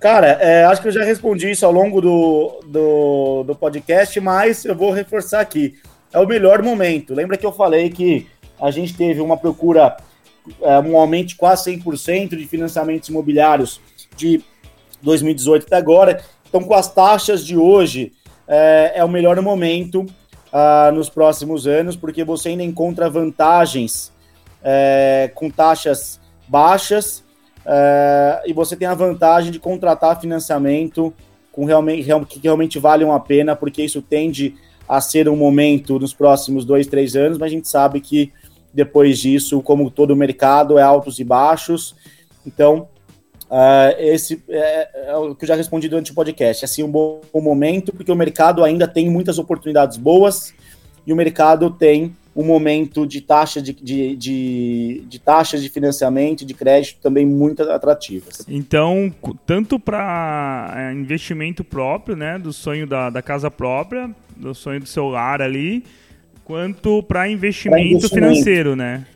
Cara, 0.00 0.26
é, 0.40 0.64
acho 0.64 0.82
que 0.82 0.88
eu 0.88 0.92
já 0.92 1.04
respondi 1.04 1.48
isso 1.48 1.64
ao 1.64 1.70
longo 1.70 2.00
do, 2.00 2.60
do, 2.66 3.44
do 3.44 3.54
podcast, 3.54 4.18
mas 4.20 4.64
eu 4.64 4.74
vou 4.74 4.90
reforçar 4.90 5.38
aqui. 5.38 5.74
É 6.12 6.18
o 6.18 6.26
melhor 6.26 6.60
momento. 6.60 7.14
Lembra 7.14 7.36
que 7.36 7.46
eu 7.46 7.52
falei 7.52 7.88
que 7.88 8.26
a 8.60 8.72
gente 8.72 8.96
teve 8.96 9.20
uma 9.20 9.36
procura 9.36 9.96
é, 10.60 10.78
um 10.80 10.96
aumento 10.96 11.28
de 11.28 11.36
quase 11.36 11.70
100% 11.70 12.30
de 12.30 12.46
financiamentos 12.46 13.08
imobiliários 13.08 13.80
de 14.16 14.42
2018 15.02 15.66
até 15.66 15.76
agora. 15.76 16.22
Então, 16.48 16.62
com 16.62 16.74
as 16.74 16.92
taxas 16.92 17.44
de 17.44 17.56
hoje, 17.56 18.12
é, 18.46 18.92
é 18.96 19.04
o 19.04 19.08
melhor 19.08 19.40
momento. 19.40 20.06
uh, 20.54 20.92
nos 20.92 21.10
próximos 21.10 21.66
anos, 21.66 21.96
porque 21.96 22.22
você 22.22 22.50
ainda 22.50 22.62
encontra 22.62 23.10
vantagens 23.10 24.12
é, 24.62 25.30
com 25.34 25.50
taxas 25.50 26.20
baixas 26.48 27.24
é, 27.66 28.42
e 28.46 28.52
você 28.52 28.76
tem 28.76 28.86
a 28.86 28.94
vantagem 28.94 29.50
de 29.50 29.58
contratar 29.58 30.20
financiamento 30.20 31.12
com 31.52 31.64
realmente, 31.64 32.04
que 32.28 32.40
realmente 32.42 32.78
valham 32.78 33.12
a 33.12 33.20
pena, 33.20 33.54
porque 33.54 33.82
isso 33.82 34.00
tende 34.00 34.54
a 34.88 35.00
ser 35.00 35.28
um 35.28 35.36
momento 35.36 35.98
nos 35.98 36.14
próximos 36.14 36.64
dois, 36.64 36.86
três 36.86 37.16
anos, 37.16 37.38
mas 37.38 37.46
a 37.46 37.54
gente 37.54 37.68
sabe 37.68 38.00
que 38.00 38.32
depois 38.74 39.18
disso, 39.20 39.62
como 39.62 39.90
todo 39.90 40.10
o 40.10 40.16
mercado, 40.16 40.78
é 40.78 40.82
altos 40.82 41.20
e 41.20 41.24
baixos. 41.24 41.94
Então, 42.44 42.88
uh, 43.44 43.94
esse 43.98 44.42
é, 44.48 45.10
é, 45.10 45.16
o 45.16 45.34
que 45.34 45.44
eu 45.44 45.48
já 45.48 45.54
respondi 45.54 45.88
durante 45.88 46.10
o 46.10 46.14
podcast. 46.14 46.64
É 46.64 46.66
assim, 46.66 46.82
um 46.82 46.90
bom 46.90 47.20
momento, 47.32 47.92
porque 47.92 48.10
o 48.10 48.16
mercado 48.16 48.64
ainda 48.64 48.88
tem 48.88 49.08
muitas 49.08 49.38
oportunidades 49.38 49.96
boas 49.96 50.52
e 51.06 51.12
o 51.12 51.16
mercado 51.16 51.70
tem 51.70 52.16
um 52.36 52.42
momento 52.42 53.06
de 53.06 53.20
taxa 53.20 53.62
de, 53.62 53.72
de, 53.72 54.16
de, 54.16 55.04
de 55.06 55.18
taxas 55.20 55.62
de 55.62 55.68
financiamento 55.68 56.44
de 56.44 56.52
crédito 56.52 57.00
também 57.00 57.24
muito 57.24 57.62
atrativas. 57.62 58.44
Então, 58.48 59.14
tanto 59.46 59.78
para 59.78 60.74
é, 60.76 60.92
investimento 60.92 61.62
próprio, 61.62 62.16
né, 62.16 62.38
do 62.38 62.52
sonho 62.52 62.88
da, 62.88 63.08
da 63.08 63.22
casa 63.22 63.50
própria, 63.52 64.10
do 64.36 64.52
sonho 64.52 64.80
do 64.80 64.86
seu 64.86 65.08
lar 65.08 65.40
ali, 65.40 65.84
quanto 66.44 67.02
para 67.02 67.28
investimento, 67.28 67.96
investimento, 67.96 68.14
financeiro, 68.14 68.76
né? 68.76 69.06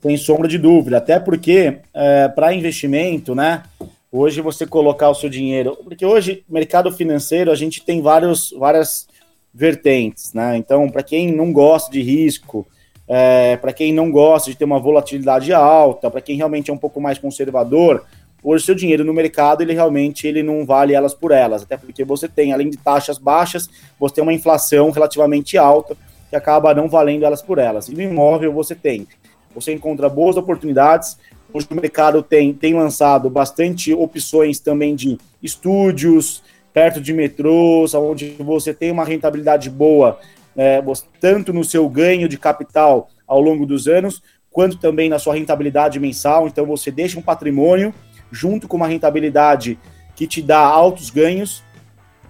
Sem 0.00 0.16
sombra 0.16 0.48
de 0.48 0.58
dúvida, 0.58 0.98
até 0.98 1.20
porque 1.20 1.78
é, 1.92 2.28
para 2.28 2.54
investimento, 2.54 3.34
né? 3.34 3.62
Hoje 4.10 4.40
você 4.40 4.66
colocar 4.66 5.10
o 5.10 5.14
seu 5.14 5.28
dinheiro, 5.28 5.76
porque 5.84 6.06
hoje 6.06 6.42
mercado 6.48 6.90
financeiro 6.90 7.50
a 7.50 7.54
gente 7.54 7.84
tem 7.84 8.00
vários, 8.00 8.54
várias 8.58 9.06
vertentes, 9.52 10.32
né? 10.32 10.56
Então, 10.56 10.88
para 10.88 11.02
quem 11.02 11.30
não 11.32 11.52
gosta 11.52 11.90
de 11.90 12.00
risco, 12.00 12.66
é, 13.06 13.56
para 13.56 13.72
quem 13.72 13.92
não 13.92 14.10
gosta 14.10 14.50
de 14.50 14.56
ter 14.56 14.64
uma 14.64 14.78
volatilidade 14.78 15.52
alta, 15.52 16.10
para 16.10 16.20
quem 16.20 16.36
realmente 16.36 16.70
é 16.70 16.74
um 16.74 16.78
pouco 16.78 17.00
mais 17.00 17.18
conservador, 17.18 18.04
hoje 18.42 18.64
seu 18.64 18.74
dinheiro 18.74 19.04
no 19.04 19.12
mercado 19.12 19.62
ele 19.62 19.74
realmente 19.74 20.26
ele 20.26 20.42
não 20.42 20.64
vale 20.64 20.94
elas 20.94 21.12
por 21.12 21.32
elas, 21.32 21.62
até 21.62 21.76
porque 21.76 22.04
você 22.04 22.28
tem 22.28 22.52
além 22.52 22.70
de 22.70 22.78
taxas 22.78 23.18
baixas, 23.18 23.68
você 23.98 24.14
tem 24.14 24.22
uma 24.22 24.32
inflação 24.32 24.90
relativamente 24.90 25.58
alta 25.58 25.96
que 26.28 26.36
acaba 26.36 26.74
não 26.74 26.88
valendo 26.88 27.24
elas 27.24 27.42
por 27.42 27.58
elas. 27.58 27.88
E 27.88 27.94
no 27.94 28.02
imóvel 28.02 28.52
você 28.52 28.74
tem, 28.74 29.06
você 29.54 29.72
encontra 29.72 30.08
boas 30.08 30.36
oportunidades. 30.36 31.18
Hoje 31.52 31.66
o 31.70 31.74
mercado 31.74 32.22
tem, 32.22 32.52
tem 32.52 32.74
lançado 32.74 33.30
bastante 33.30 33.92
opções 33.92 34.60
também 34.60 34.94
de 34.94 35.18
estúdios, 35.42 36.42
perto 36.72 37.00
de 37.00 37.12
metrôs, 37.12 37.94
onde 37.94 38.36
você 38.38 38.74
tem 38.74 38.90
uma 38.90 39.04
rentabilidade 39.04 39.70
boa, 39.70 40.18
é, 40.56 40.82
tanto 41.20 41.52
no 41.52 41.64
seu 41.64 41.88
ganho 41.88 42.28
de 42.28 42.38
capital 42.38 43.08
ao 43.26 43.40
longo 43.40 43.64
dos 43.64 43.88
anos, 43.88 44.22
quanto 44.50 44.78
também 44.78 45.08
na 45.08 45.18
sua 45.18 45.34
rentabilidade 45.34 45.98
mensal. 45.98 46.46
Então 46.46 46.66
você 46.66 46.90
deixa 46.90 47.18
um 47.18 47.22
patrimônio 47.22 47.94
junto 48.30 48.68
com 48.68 48.76
uma 48.76 48.86
rentabilidade 48.86 49.78
que 50.14 50.26
te 50.26 50.42
dá 50.42 50.58
altos 50.58 51.10
ganhos 51.10 51.62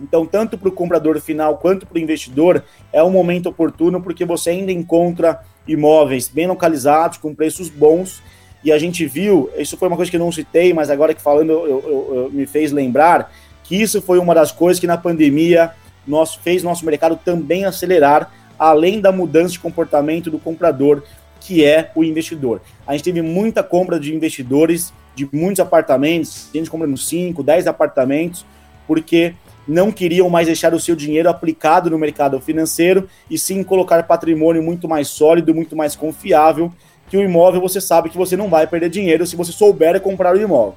então, 0.00 0.24
tanto 0.24 0.56
para 0.56 0.68
o 0.68 0.72
comprador 0.72 1.20
final 1.20 1.56
quanto 1.58 1.86
para 1.86 1.96
o 1.96 2.00
investidor, 2.00 2.62
é 2.92 3.02
um 3.02 3.10
momento 3.10 3.48
oportuno 3.48 4.00
porque 4.00 4.24
você 4.24 4.50
ainda 4.50 4.72
encontra 4.72 5.40
imóveis 5.66 6.28
bem 6.28 6.46
localizados, 6.46 7.18
com 7.18 7.34
preços 7.34 7.68
bons. 7.68 8.22
E 8.62 8.72
a 8.72 8.78
gente 8.78 9.06
viu, 9.06 9.50
isso 9.56 9.76
foi 9.76 9.88
uma 9.88 9.96
coisa 9.96 10.10
que 10.10 10.16
eu 10.16 10.20
não 10.20 10.32
citei, 10.32 10.72
mas 10.72 10.90
agora 10.90 11.14
que 11.14 11.22
falando 11.22 11.50
eu, 11.50 11.66
eu, 11.66 12.14
eu, 12.14 12.30
me 12.32 12.46
fez 12.46 12.72
lembrar 12.72 13.32
que 13.64 13.80
isso 13.80 14.00
foi 14.00 14.18
uma 14.18 14.34
das 14.34 14.50
coisas 14.50 14.80
que 14.80 14.86
na 14.86 14.96
pandemia 14.96 15.72
nós, 16.06 16.34
fez 16.34 16.62
nosso 16.62 16.84
mercado 16.84 17.18
também 17.22 17.64
acelerar, 17.64 18.32
além 18.58 19.00
da 19.00 19.12
mudança 19.12 19.52
de 19.52 19.60
comportamento 19.60 20.30
do 20.30 20.38
comprador, 20.38 21.02
que 21.40 21.64
é 21.64 21.92
o 21.94 22.02
investidor. 22.02 22.60
A 22.86 22.92
gente 22.92 23.04
teve 23.04 23.22
muita 23.22 23.62
compra 23.62 24.00
de 24.00 24.14
investidores 24.14 24.92
de 25.14 25.28
muitos 25.32 25.60
apartamentos, 25.60 26.48
a 26.52 26.56
gente 26.56 26.70
comprando 26.70 26.96
5, 26.96 27.42
10 27.42 27.66
apartamentos, 27.66 28.46
porque 28.86 29.34
não 29.68 29.92
queriam 29.92 30.30
mais 30.30 30.46
deixar 30.46 30.72
o 30.72 30.80
seu 30.80 30.96
dinheiro 30.96 31.28
aplicado 31.28 31.90
no 31.90 31.98
mercado 31.98 32.40
financeiro 32.40 33.08
e 33.30 33.38
sim 33.38 33.62
colocar 33.62 34.02
patrimônio 34.04 34.62
muito 34.62 34.88
mais 34.88 35.08
sólido, 35.08 35.54
muito 35.54 35.76
mais 35.76 35.94
confiável, 35.94 36.72
que 37.08 37.16
o 37.16 37.22
imóvel 37.22 37.60
você 37.60 37.80
sabe 37.80 38.08
que 38.08 38.16
você 38.16 38.36
não 38.36 38.48
vai 38.48 38.66
perder 38.66 38.88
dinheiro 38.88 39.26
se 39.26 39.36
você 39.36 39.52
souber 39.52 40.00
comprar 40.00 40.34
o 40.34 40.40
imóvel. 40.40 40.74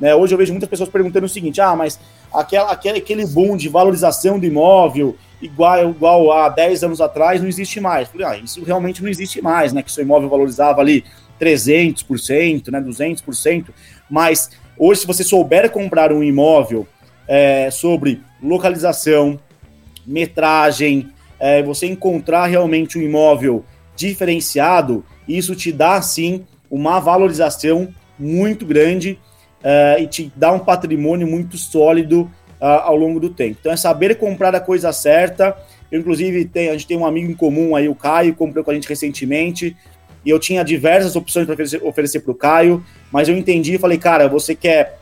Né? 0.00 0.14
Hoje 0.14 0.34
eu 0.34 0.38
vejo 0.38 0.52
muitas 0.52 0.68
pessoas 0.68 0.88
perguntando 0.88 1.26
o 1.26 1.28
seguinte: 1.28 1.60
ah, 1.60 1.76
mas 1.76 2.00
aquela, 2.34 2.72
aquele, 2.72 2.98
aquele 2.98 3.24
boom 3.24 3.56
de 3.56 3.68
valorização 3.68 4.38
do 4.38 4.46
imóvel 4.46 5.16
igual, 5.40 5.90
igual 5.90 6.32
a 6.32 6.48
10 6.48 6.84
anos 6.84 7.00
atrás 7.00 7.40
não 7.40 7.48
existe 7.48 7.80
mais. 7.80 8.08
Falei, 8.08 8.26
ah, 8.26 8.36
isso 8.36 8.64
realmente 8.64 9.02
não 9.02 9.08
existe 9.08 9.40
mais, 9.40 9.72
né? 9.72 9.82
Que 9.82 9.92
seu 9.92 10.02
imóvel 10.02 10.28
valorizava 10.28 10.80
ali 10.80 11.04
300%, 11.40 12.70
né, 12.70 12.80
200%, 12.80 13.66
mas 14.08 14.50
hoje 14.78 15.00
se 15.00 15.06
você 15.06 15.24
souber 15.24 15.68
comprar 15.70 16.12
um 16.12 16.22
imóvel 16.22 16.86
é, 17.26 17.68
sobre 17.70 18.20
localização, 18.42 19.38
metragem, 20.06 21.10
é, 21.38 21.62
você 21.62 21.86
encontrar 21.86 22.46
realmente 22.46 22.98
um 22.98 23.02
imóvel 23.02 23.64
diferenciado, 23.94 25.04
isso 25.28 25.54
te 25.54 25.70
dá 25.70 26.00
sim 26.02 26.44
uma 26.70 26.98
valorização 26.98 27.88
muito 28.18 28.64
grande 28.64 29.18
é, 29.62 29.98
e 30.00 30.06
te 30.06 30.32
dá 30.34 30.52
um 30.52 30.58
patrimônio 30.58 31.26
muito 31.26 31.56
sólido 31.56 32.30
uh, 32.62 32.82
ao 32.84 32.96
longo 32.96 33.18
do 33.18 33.28
tempo. 33.28 33.56
Então 33.60 33.72
é 33.72 33.76
saber 33.76 34.14
comprar 34.16 34.54
a 34.54 34.60
coisa 34.60 34.92
certa. 34.92 35.56
Eu, 35.90 36.00
inclusive, 36.00 36.44
tem, 36.44 36.68
a 36.68 36.72
gente 36.72 36.86
tem 36.86 36.96
um 36.96 37.04
amigo 37.04 37.30
em 37.30 37.34
comum 37.34 37.74
aí, 37.74 37.88
o 37.88 37.94
Caio, 37.94 38.34
comprou 38.34 38.64
com 38.64 38.70
a 38.70 38.74
gente 38.74 38.88
recentemente, 38.88 39.76
e 40.24 40.30
eu 40.30 40.38
tinha 40.38 40.62
diversas 40.62 41.16
opções 41.16 41.46
para 41.46 41.56
oferecer 41.86 42.20
para 42.20 42.30
o 42.30 42.34
Caio, 42.34 42.84
mas 43.10 43.28
eu 43.28 43.36
entendi 43.36 43.74
e 43.74 43.78
falei, 43.78 43.98
cara, 43.98 44.28
você 44.28 44.54
quer 44.54 44.98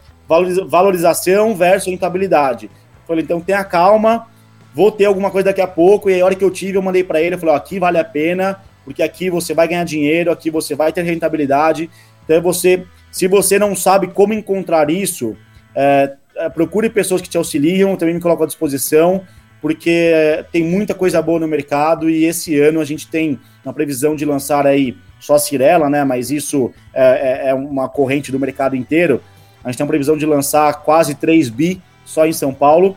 valorização 0.66 1.54
versus 1.54 1.90
rentabilidade. 1.90 2.70
Falei, 3.10 3.24
então 3.24 3.40
tenha 3.40 3.64
calma, 3.64 4.28
vou 4.72 4.92
ter 4.92 5.06
alguma 5.06 5.32
coisa 5.32 5.46
daqui 5.46 5.60
a 5.60 5.66
pouco. 5.66 6.08
E 6.08 6.14
aí, 6.14 6.20
a 6.20 6.24
hora 6.24 6.36
que 6.36 6.44
eu 6.44 6.50
tive, 6.50 6.78
eu 6.78 6.82
mandei 6.82 7.02
para 7.02 7.20
ele, 7.20 7.34
eu 7.34 7.38
falei, 7.40 7.56
ó, 7.56 7.58
aqui 7.58 7.76
vale 7.76 7.98
a 7.98 8.04
pena, 8.04 8.60
porque 8.84 9.02
aqui 9.02 9.28
você 9.28 9.52
vai 9.52 9.66
ganhar 9.66 9.82
dinheiro, 9.82 10.30
aqui 10.30 10.48
você 10.48 10.76
vai 10.76 10.92
ter 10.92 11.02
rentabilidade. 11.02 11.90
Então, 12.22 12.40
você, 12.40 12.84
se 13.10 13.26
você 13.26 13.58
não 13.58 13.74
sabe 13.74 14.06
como 14.06 14.32
encontrar 14.32 14.88
isso, 14.90 15.36
é, 15.74 16.12
é, 16.36 16.48
procure 16.48 16.88
pessoas 16.88 17.20
que 17.20 17.28
te 17.28 17.36
auxiliam, 17.36 17.96
também 17.96 18.14
me 18.14 18.20
coloco 18.20 18.44
à 18.44 18.46
disposição, 18.46 19.22
porque 19.60 19.90
é, 19.90 20.44
tem 20.44 20.62
muita 20.62 20.94
coisa 20.94 21.20
boa 21.20 21.40
no 21.40 21.48
mercado 21.48 22.08
e 22.08 22.24
esse 22.24 22.60
ano 22.60 22.80
a 22.80 22.84
gente 22.84 23.08
tem 23.08 23.40
uma 23.64 23.74
previsão 23.74 24.14
de 24.14 24.24
lançar 24.24 24.68
aí 24.68 24.96
só 25.18 25.34
a 25.34 25.38
Cirela, 25.40 25.90
né? 25.90 26.04
Mas 26.04 26.30
isso 26.30 26.72
é, 26.94 27.46
é, 27.46 27.48
é 27.48 27.54
uma 27.54 27.88
corrente 27.88 28.30
do 28.30 28.38
mercado 28.38 28.76
inteiro. 28.76 29.20
A 29.64 29.68
gente 29.68 29.78
tem 29.78 29.84
uma 29.84 29.90
previsão 29.90 30.16
de 30.16 30.24
lançar 30.24 30.72
quase 30.84 31.16
3 31.16 31.48
bi 31.48 31.82
só 32.04 32.26
em 32.26 32.32
São 32.32 32.52
Paulo. 32.52 32.96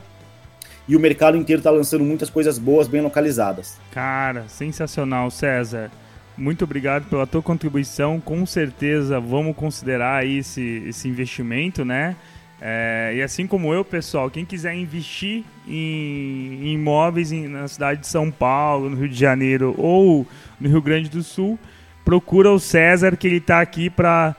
E 0.87 0.95
o 0.95 0.99
mercado 0.99 1.37
inteiro 1.37 1.59
está 1.59 1.71
lançando 1.71 2.03
muitas 2.03 2.29
coisas 2.29 2.57
boas, 2.57 2.87
bem 2.87 3.01
localizadas. 3.01 3.79
Cara, 3.91 4.45
sensacional, 4.47 5.31
César. 5.31 5.89
Muito 6.37 6.63
obrigado 6.63 7.05
pela 7.05 7.25
tua 7.25 7.41
contribuição. 7.41 8.19
Com 8.19 8.45
certeza 8.45 9.19
vamos 9.19 9.55
considerar 9.55 10.25
esse, 10.25 10.83
esse 10.87 11.07
investimento, 11.07 11.85
né? 11.85 12.15
É, 12.59 13.13
e 13.15 13.21
assim 13.21 13.45
como 13.45 13.73
eu, 13.73 13.83
pessoal, 13.83 14.31
quem 14.31 14.45
quiser 14.45 14.73
investir 14.73 15.43
em, 15.67 16.59
em 16.61 16.73
imóveis 16.73 17.31
em, 17.31 17.47
na 17.47 17.67
cidade 17.67 18.01
de 18.01 18.07
São 18.07 18.31
Paulo, 18.31 18.89
no 18.89 18.95
Rio 18.95 19.09
de 19.09 19.19
Janeiro 19.19 19.75
ou 19.77 20.25
no 20.59 20.69
Rio 20.69 20.81
Grande 20.81 21.09
do 21.09 21.21
Sul, 21.21 21.59
procura 22.05 22.51
o 22.51 22.59
César, 22.59 23.17
que 23.17 23.27
ele 23.27 23.37
está 23.37 23.59
aqui 23.59 23.89
para 23.89 24.35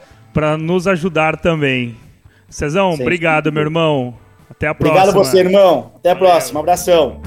nos 0.58 0.86
ajudar 0.88 1.36
também. 1.36 1.96
Cezão, 2.48 2.92
Sempre. 2.92 3.04
obrigado, 3.04 3.52
meu 3.52 3.62
irmão. 3.62 4.14
Até 4.50 4.68
a 4.68 4.74
próxima. 4.74 5.00
Obrigado 5.00 5.14
você, 5.14 5.38
irmão. 5.38 5.92
Até 5.96 6.10
a 6.10 6.16
próxima. 6.16 6.60
Um 6.60 6.62
abração. 6.62 7.20